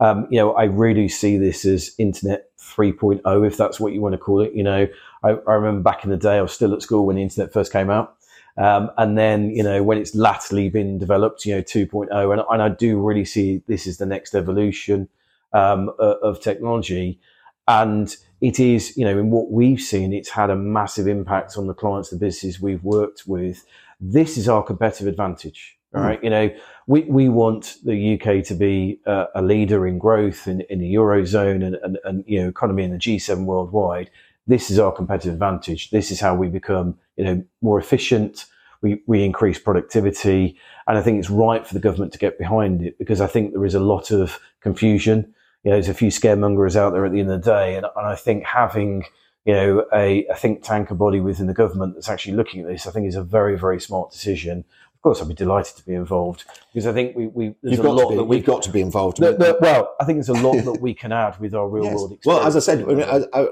um, 0.00 0.26
you 0.30 0.38
know, 0.38 0.52
I 0.52 0.64
really 0.64 1.08
see 1.08 1.38
this 1.38 1.64
as 1.64 1.94
internet 1.98 2.50
3.0, 2.58 3.46
if 3.46 3.56
that's 3.56 3.80
what 3.80 3.92
you 3.92 4.00
want 4.00 4.12
to 4.12 4.18
call 4.18 4.42
it. 4.42 4.52
You 4.52 4.62
know, 4.62 4.86
I, 5.22 5.28
I 5.30 5.54
remember 5.54 5.80
back 5.80 6.04
in 6.04 6.10
the 6.10 6.16
day, 6.16 6.36
I 6.36 6.42
was 6.42 6.52
still 6.52 6.74
at 6.74 6.82
school 6.82 7.06
when 7.06 7.16
the 7.16 7.22
internet 7.22 7.52
first 7.52 7.72
came 7.72 7.90
out. 7.90 8.16
Um, 8.58 8.90
and 8.96 9.18
then, 9.18 9.50
you 9.50 9.62
know, 9.62 9.82
when 9.82 9.98
it's 9.98 10.14
latterly 10.14 10.70
been 10.70 10.98
developed, 10.98 11.44
you 11.44 11.54
know, 11.54 11.62
2.0, 11.62 12.32
and, 12.32 12.42
and 12.50 12.62
I 12.62 12.68
do 12.70 12.98
really 12.98 13.24
see 13.24 13.62
this 13.66 13.86
is 13.86 13.98
the 13.98 14.06
next 14.06 14.34
evolution 14.34 15.08
um, 15.52 15.90
of 15.98 16.40
technology. 16.40 17.20
And 17.68 18.14
it 18.40 18.60
is, 18.60 18.96
you 18.96 19.04
know, 19.04 19.18
in 19.18 19.30
what 19.30 19.50
we've 19.50 19.80
seen, 19.80 20.12
it's 20.12 20.30
had 20.30 20.50
a 20.50 20.56
massive 20.56 21.08
impact 21.08 21.56
on 21.56 21.66
the 21.66 21.74
clients, 21.74 22.10
the 22.10 22.16
businesses 22.16 22.60
we've 22.60 22.84
worked 22.84 23.24
with. 23.26 23.64
This 24.00 24.36
is 24.36 24.48
our 24.48 24.62
competitive 24.62 25.06
advantage, 25.06 25.76
hmm. 25.92 26.00
right? 26.00 26.20
Mm. 26.20 26.24
You 26.24 26.30
know, 26.30 26.54
we, 26.86 27.00
we 27.02 27.28
want 27.28 27.76
the 27.84 28.14
UK 28.14 28.44
to 28.44 28.54
be 28.54 29.00
a, 29.06 29.26
a 29.36 29.42
leader 29.42 29.86
in 29.86 29.98
growth 29.98 30.46
in, 30.46 30.60
in 30.70 30.78
the 30.78 30.94
Eurozone 30.94 31.64
and, 31.64 31.76
and, 31.76 31.98
and, 32.04 32.24
you 32.26 32.42
know, 32.42 32.48
economy 32.48 32.84
in 32.84 32.92
the 32.92 32.98
G7 32.98 33.44
worldwide. 33.44 34.10
This 34.46 34.70
is 34.70 34.78
our 34.78 34.92
competitive 34.92 35.34
advantage. 35.34 35.90
This 35.90 36.10
is 36.10 36.20
how 36.20 36.34
we 36.34 36.48
become, 36.48 36.98
you 37.16 37.24
know, 37.24 37.44
more 37.62 37.78
efficient. 37.78 38.46
We, 38.82 39.02
we 39.06 39.24
increase 39.24 39.58
productivity. 39.58 40.56
And 40.86 40.96
I 40.96 41.02
think 41.02 41.18
it's 41.18 41.30
right 41.30 41.66
for 41.66 41.74
the 41.74 41.80
government 41.80 42.12
to 42.12 42.18
get 42.18 42.38
behind 42.38 42.82
it 42.82 42.98
because 42.98 43.20
I 43.20 43.26
think 43.26 43.52
there 43.52 43.64
is 43.64 43.74
a 43.74 43.80
lot 43.80 44.10
of 44.10 44.38
confusion. 44.60 45.34
You 45.64 45.70
know, 45.70 45.76
there's 45.76 45.88
a 45.88 45.94
few 45.94 46.10
scaremongers 46.10 46.76
out 46.76 46.92
there 46.92 47.04
at 47.04 47.12
the 47.12 47.20
end 47.20 47.30
of 47.30 47.42
the 47.42 47.50
day. 47.50 47.76
And, 47.76 47.86
and 47.96 48.06
I 48.06 48.14
think 48.14 48.44
having, 48.44 49.04
you 49.44 49.54
know, 49.54 49.86
a, 49.92 50.26
a 50.26 50.34
think 50.36 50.62
tank, 50.62 50.90
a 50.90 50.94
body 50.94 51.20
within 51.20 51.48
the 51.48 51.54
government 51.54 51.94
that's 51.94 52.08
actually 52.08 52.34
looking 52.34 52.60
at 52.60 52.68
this, 52.68 52.86
I 52.86 52.92
think 52.92 53.08
is 53.08 53.16
a 53.16 53.24
very, 53.24 53.58
very 53.58 53.80
smart 53.80 54.12
decision 54.12 54.64
Of 54.94 55.02
course, 55.02 55.20
I'd 55.20 55.28
be 55.28 55.34
delighted 55.34 55.76
to 55.76 55.84
be 55.84 55.94
involved 55.94 56.44
because 56.72 56.86
I 56.86 56.92
think 56.92 57.16
we, 57.16 57.26
we 57.28 57.54
there's 57.62 57.78
You've 57.78 57.86
a 57.86 57.92
lot 57.92 58.10
be, 58.10 58.16
that 58.16 58.24
we've 58.24 58.44
got 58.44 58.62
to 58.62 58.70
be 58.70 58.80
involved. 58.80 59.18
The, 59.18 59.32
the, 59.32 59.58
well, 59.60 59.94
I 60.00 60.04
think 60.04 60.16
there's 60.16 60.28
a 60.28 60.32
lot 60.34 60.64
that 60.64 60.80
we 60.80 60.94
can 60.94 61.12
add 61.12 61.38
with 61.40 61.54
our 61.54 61.68
real 61.68 61.84
yes. 61.86 61.94
world 61.94 62.12
experience. 62.12 62.40
Well, 62.40 62.46
as 62.46 62.56
I 62.56 62.60
said, 62.60 62.82
I 62.82 62.94
mean, 62.94 63.02
I, 63.02 63.24
I, 63.32 63.46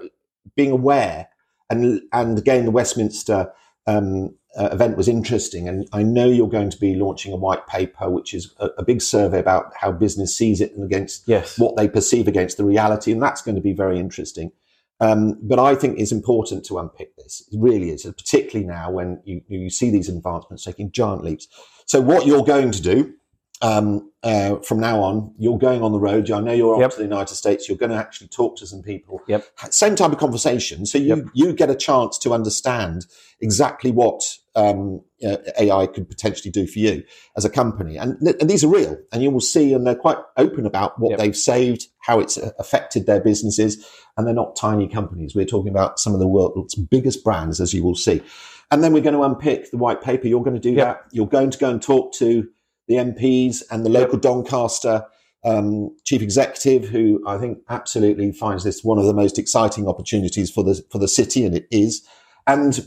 being 0.56 0.70
aware 0.70 1.28
and 1.70 2.02
and 2.12 2.38
again, 2.38 2.64
the 2.64 2.70
Westminster 2.70 3.52
um, 3.86 4.34
uh, 4.56 4.68
event 4.72 4.96
was 4.96 5.08
interesting, 5.08 5.68
and 5.68 5.88
I 5.92 6.02
know 6.02 6.26
you're 6.26 6.48
going 6.48 6.70
to 6.70 6.78
be 6.78 6.94
launching 6.94 7.32
a 7.32 7.36
white 7.36 7.66
paper, 7.66 8.08
which 8.10 8.34
is 8.34 8.54
a, 8.58 8.66
a 8.78 8.84
big 8.84 9.02
survey 9.02 9.38
about 9.38 9.72
how 9.78 9.92
business 9.92 10.36
sees 10.36 10.60
it 10.60 10.72
and 10.72 10.84
against 10.84 11.26
yes. 11.26 11.58
what 11.58 11.76
they 11.76 11.88
perceive 11.88 12.28
against 12.28 12.56
the 12.56 12.64
reality, 12.64 13.12
and 13.12 13.22
that's 13.22 13.42
going 13.42 13.56
to 13.56 13.60
be 13.60 13.72
very 13.72 13.98
interesting. 13.98 14.52
Um, 15.00 15.38
but 15.42 15.58
I 15.58 15.74
think 15.74 15.98
it's 15.98 16.12
important 16.12 16.64
to 16.66 16.78
unpick 16.78 17.16
this. 17.16 17.46
It 17.50 17.58
really 17.60 17.90
is, 17.90 18.04
particularly 18.04 18.66
now 18.66 18.92
when 18.92 19.20
you, 19.24 19.42
you 19.48 19.68
see 19.68 19.90
these 19.90 20.08
advancements 20.08 20.64
taking 20.64 20.92
giant 20.92 21.24
leaps. 21.24 21.48
So 21.84 22.00
what 22.00 22.26
you're 22.26 22.44
going 22.44 22.70
to 22.70 22.80
do 22.80 23.12
um, 23.62 24.10
uh, 24.22 24.56
from 24.60 24.80
now 24.80 25.00
on, 25.00 25.34
you're 25.38 25.58
going 25.58 25.82
on 25.82 25.92
the 25.92 25.98
road. 25.98 26.30
I 26.30 26.40
know 26.40 26.52
you're 26.52 26.74
off 26.74 26.80
yep. 26.80 26.90
to 26.92 26.96
the 26.96 27.04
United 27.04 27.34
States. 27.34 27.68
You're 27.68 27.78
going 27.78 27.90
to 27.90 27.96
actually 27.96 28.28
talk 28.28 28.56
to 28.58 28.66
some 28.66 28.82
people. 28.82 29.20
Yep. 29.26 29.46
Same 29.70 29.94
type 29.94 30.12
of 30.12 30.18
conversation. 30.18 30.86
So 30.86 30.98
you, 30.98 31.16
yep. 31.16 31.24
you 31.34 31.52
get 31.52 31.70
a 31.70 31.74
chance 31.74 32.18
to 32.18 32.32
understand 32.32 33.06
exactly 33.40 33.90
what 33.90 34.22
um, 34.54 35.02
uh, 35.26 35.36
AI 35.58 35.86
could 35.86 36.08
potentially 36.08 36.50
do 36.50 36.66
for 36.66 36.78
you 36.78 37.04
as 37.36 37.44
a 37.44 37.50
company. 37.50 37.96
And, 37.96 38.20
and, 38.20 38.48
these 38.48 38.64
are 38.64 38.68
real 38.68 38.98
and 39.12 39.22
you 39.22 39.30
will 39.30 39.40
see, 39.40 39.72
and 39.72 39.86
they're 39.86 39.94
quite 39.94 40.18
open 40.36 40.64
about 40.64 40.98
what 40.98 41.18
they've 41.18 41.36
saved, 41.36 41.88
how 42.00 42.20
it's 42.20 42.38
uh, 42.38 42.50
affected 42.58 43.06
their 43.06 43.20
businesses. 43.20 43.84
And 44.16 44.26
they're 44.26 44.34
not 44.34 44.56
tiny 44.56 44.88
companies. 44.88 45.34
We're 45.34 45.44
talking 45.44 45.70
about 45.70 45.98
some 45.98 46.14
of 46.14 46.20
the 46.20 46.28
world's 46.28 46.74
biggest 46.74 47.24
brands, 47.24 47.60
as 47.60 47.74
you 47.74 47.82
will 47.82 47.96
see. 47.96 48.22
And 48.70 48.82
then 48.82 48.92
we're 48.92 49.02
going 49.02 49.14
to 49.14 49.22
unpick 49.22 49.70
the 49.70 49.76
white 49.76 50.02
paper. 50.02 50.28
You're 50.28 50.42
going 50.42 50.54
to 50.54 50.60
do 50.60 50.74
that. 50.76 51.02
You're 51.12 51.28
going 51.28 51.50
to 51.50 51.58
go 51.58 51.70
and 51.70 51.82
talk 51.82 52.12
to 52.14 52.48
the 52.88 52.94
MPs 52.94 53.62
and 53.70 53.84
the 53.84 53.90
local 53.90 54.18
Doncaster 54.18 55.06
um, 55.44 55.94
chief 56.04 56.22
executive, 56.22 56.88
who 56.88 57.22
I 57.26 57.38
think 57.38 57.58
absolutely 57.68 58.32
finds 58.32 58.64
this 58.64 58.82
one 58.82 58.98
of 58.98 59.04
the 59.04 59.14
most 59.14 59.38
exciting 59.38 59.86
opportunities 59.86 60.50
for 60.50 60.64
the 60.64 60.82
for 60.90 60.98
the 60.98 61.08
city, 61.08 61.44
and 61.44 61.54
it 61.54 61.66
is. 61.70 62.06
And 62.46 62.78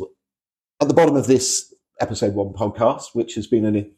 at 0.82 0.88
the 0.88 0.94
bottom 0.94 1.16
of 1.16 1.28
this 1.28 1.74
episode 2.00 2.34
one 2.34 2.54
podcast, 2.54 3.14
which 3.14 3.36
has 3.36 3.48
been 3.48 3.66
an, 3.66 3.92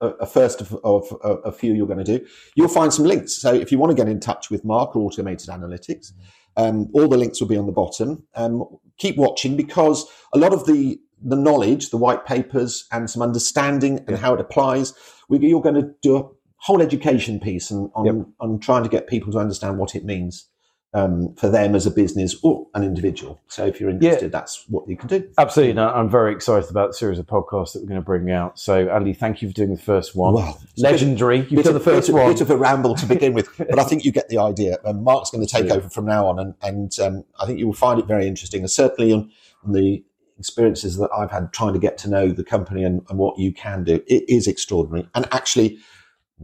a, 0.00 0.06
a, 0.06 0.26
first 0.26 0.60
of, 0.60 0.74
of, 0.84 1.10
of, 1.22 1.40
a 1.44 1.52
few 1.52 1.72
you're 1.72 1.86
going 1.86 2.04
to 2.04 2.18
do, 2.18 2.26
you'll 2.54 2.68
find 2.68 2.92
some 2.92 3.06
links. 3.06 3.40
So 3.40 3.54
if 3.54 3.72
you 3.72 3.78
want 3.78 3.90
to 3.90 3.96
get 3.96 4.10
in 4.10 4.20
touch 4.20 4.50
with 4.50 4.64
Mark 4.64 4.94
or 4.94 5.02
Automated 5.06 5.48
Analytics, 5.48 6.12
um, 6.56 6.88
all 6.92 7.08
the 7.08 7.16
links 7.16 7.40
will 7.40 7.48
be 7.48 7.56
on 7.56 7.66
the 7.66 7.72
bottom. 7.72 8.26
Um, 8.34 8.64
keep 8.98 9.16
watching 9.16 9.56
because 9.56 10.06
a 10.34 10.38
lot 10.38 10.52
of 10.52 10.66
the 10.66 11.00
the 11.22 11.36
knowledge, 11.36 11.90
the 11.90 11.96
white 11.96 12.26
papers, 12.26 12.86
and 12.92 13.10
some 13.10 13.22
understanding 13.22 14.04
and 14.06 14.16
how 14.16 14.34
it 14.34 14.40
applies. 14.40 14.94
We, 15.28 15.38
you're 15.38 15.62
going 15.62 15.74
to 15.74 15.94
do 16.02 16.16
a 16.16 16.24
whole 16.56 16.82
education 16.82 17.40
piece 17.40 17.70
on 17.70 17.90
on, 17.94 18.06
yep. 18.06 18.26
on 18.40 18.58
trying 18.60 18.82
to 18.82 18.88
get 18.88 19.06
people 19.06 19.32
to 19.32 19.38
understand 19.38 19.78
what 19.78 19.94
it 19.94 20.04
means 20.04 20.46
um, 20.94 21.34
for 21.34 21.50
them 21.50 21.74
as 21.74 21.86
a 21.86 21.90
business 21.90 22.36
or 22.42 22.66
an 22.74 22.82
individual. 22.82 23.40
So 23.48 23.66
if 23.66 23.78
you're 23.78 23.90
interested, 23.90 24.26
yeah. 24.26 24.28
that's 24.28 24.64
what 24.68 24.88
you 24.88 24.96
can 24.96 25.08
do. 25.08 25.28
Absolutely. 25.36 25.74
No, 25.74 25.90
I'm 25.90 26.08
very 26.08 26.32
excited 26.32 26.70
about 26.70 26.90
the 26.90 26.94
series 26.94 27.18
of 27.18 27.26
podcasts 27.26 27.74
that 27.74 27.82
we're 27.82 27.88
going 27.88 28.00
to 28.00 28.04
bring 28.04 28.30
out. 28.30 28.58
So 28.58 28.88
Andy, 28.88 29.12
thank 29.12 29.42
you 29.42 29.48
for 29.48 29.54
doing 29.54 29.74
the 29.74 29.80
first 29.80 30.16
one. 30.16 30.34
Well, 30.34 30.60
Legendary. 30.78 31.46
You've 31.50 31.64
done 31.64 31.74
the 31.74 31.80
first 31.80 32.08
bit, 32.08 32.14
one. 32.14 32.32
Bit 32.32 32.40
of 32.40 32.50
a 32.50 32.56
ramble 32.56 32.94
to 32.94 33.06
begin 33.06 33.34
with, 33.34 33.54
but 33.58 33.78
I 33.78 33.84
think 33.84 34.04
you 34.04 34.12
get 34.12 34.28
the 34.28 34.38
idea. 34.38 34.78
Um, 34.84 35.04
Mark's 35.04 35.30
going 35.30 35.46
to 35.46 35.50
take 35.50 35.66
yeah. 35.66 35.74
over 35.74 35.90
from 35.90 36.06
now 36.06 36.26
on, 36.26 36.38
and, 36.38 36.54
and 36.62 36.98
um, 37.00 37.24
I 37.38 37.46
think 37.46 37.58
you 37.58 37.66
will 37.66 37.74
find 37.74 38.00
it 38.00 38.06
very 38.06 38.26
interesting. 38.26 38.62
And 38.62 38.70
certainly 38.70 39.12
on, 39.12 39.30
on 39.64 39.72
the 39.72 40.02
experiences 40.38 40.96
that 40.96 41.10
I've 41.16 41.30
had 41.30 41.52
trying 41.52 41.72
to 41.74 41.78
get 41.78 41.98
to 41.98 42.10
know 42.10 42.28
the 42.28 42.44
company 42.44 42.84
and, 42.84 43.02
and 43.08 43.18
what 43.18 43.38
you 43.38 43.52
can 43.52 43.84
do, 43.84 44.02
it 44.06 44.24
is 44.28 44.46
extraordinary. 44.46 45.08
And 45.14 45.26
actually, 45.32 45.78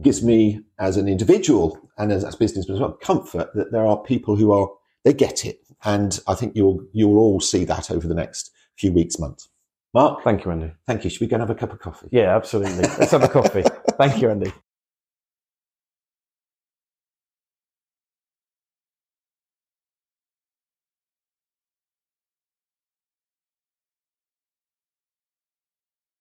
gives 0.01 0.21
me 0.21 0.61
as 0.79 0.97
an 0.97 1.07
individual 1.07 1.79
and 1.97 2.11
as, 2.11 2.23
as 2.25 2.35
business 2.35 2.69
as 2.69 2.79
well 2.79 2.91
comfort 3.01 3.49
that 3.55 3.71
there 3.71 3.85
are 3.85 3.97
people 3.97 4.35
who 4.35 4.51
are 4.51 4.69
they 5.03 5.13
get 5.13 5.45
it 5.45 5.59
and 5.83 6.19
I 6.27 6.35
think 6.35 6.55
you'll 6.55 6.85
you'll 6.91 7.17
all 7.17 7.39
see 7.39 7.63
that 7.65 7.89
over 7.91 8.07
the 8.07 8.13
next 8.13 8.51
few 8.77 8.91
weeks, 8.91 9.17
months. 9.19 9.47
Mark, 9.93 10.23
Thank 10.23 10.43
you, 10.43 10.51
Andy. 10.51 10.73
thank 10.85 11.05
you. 11.05 11.09
Should 11.09 11.21
we 11.21 11.27
go 11.27 11.35
and 11.35 11.41
have 11.41 11.49
a 11.49 11.55
cup 11.55 11.71
of 11.71 11.79
coffee? 11.79 12.09
Yeah, 12.11 12.35
absolutely. 12.35 12.81
Let's 12.99 13.11
have 13.11 13.23
a 13.23 13.29
coffee. 13.29 13.63
Thank 13.97 14.21
you, 14.21 14.29
Andy. 14.29 14.51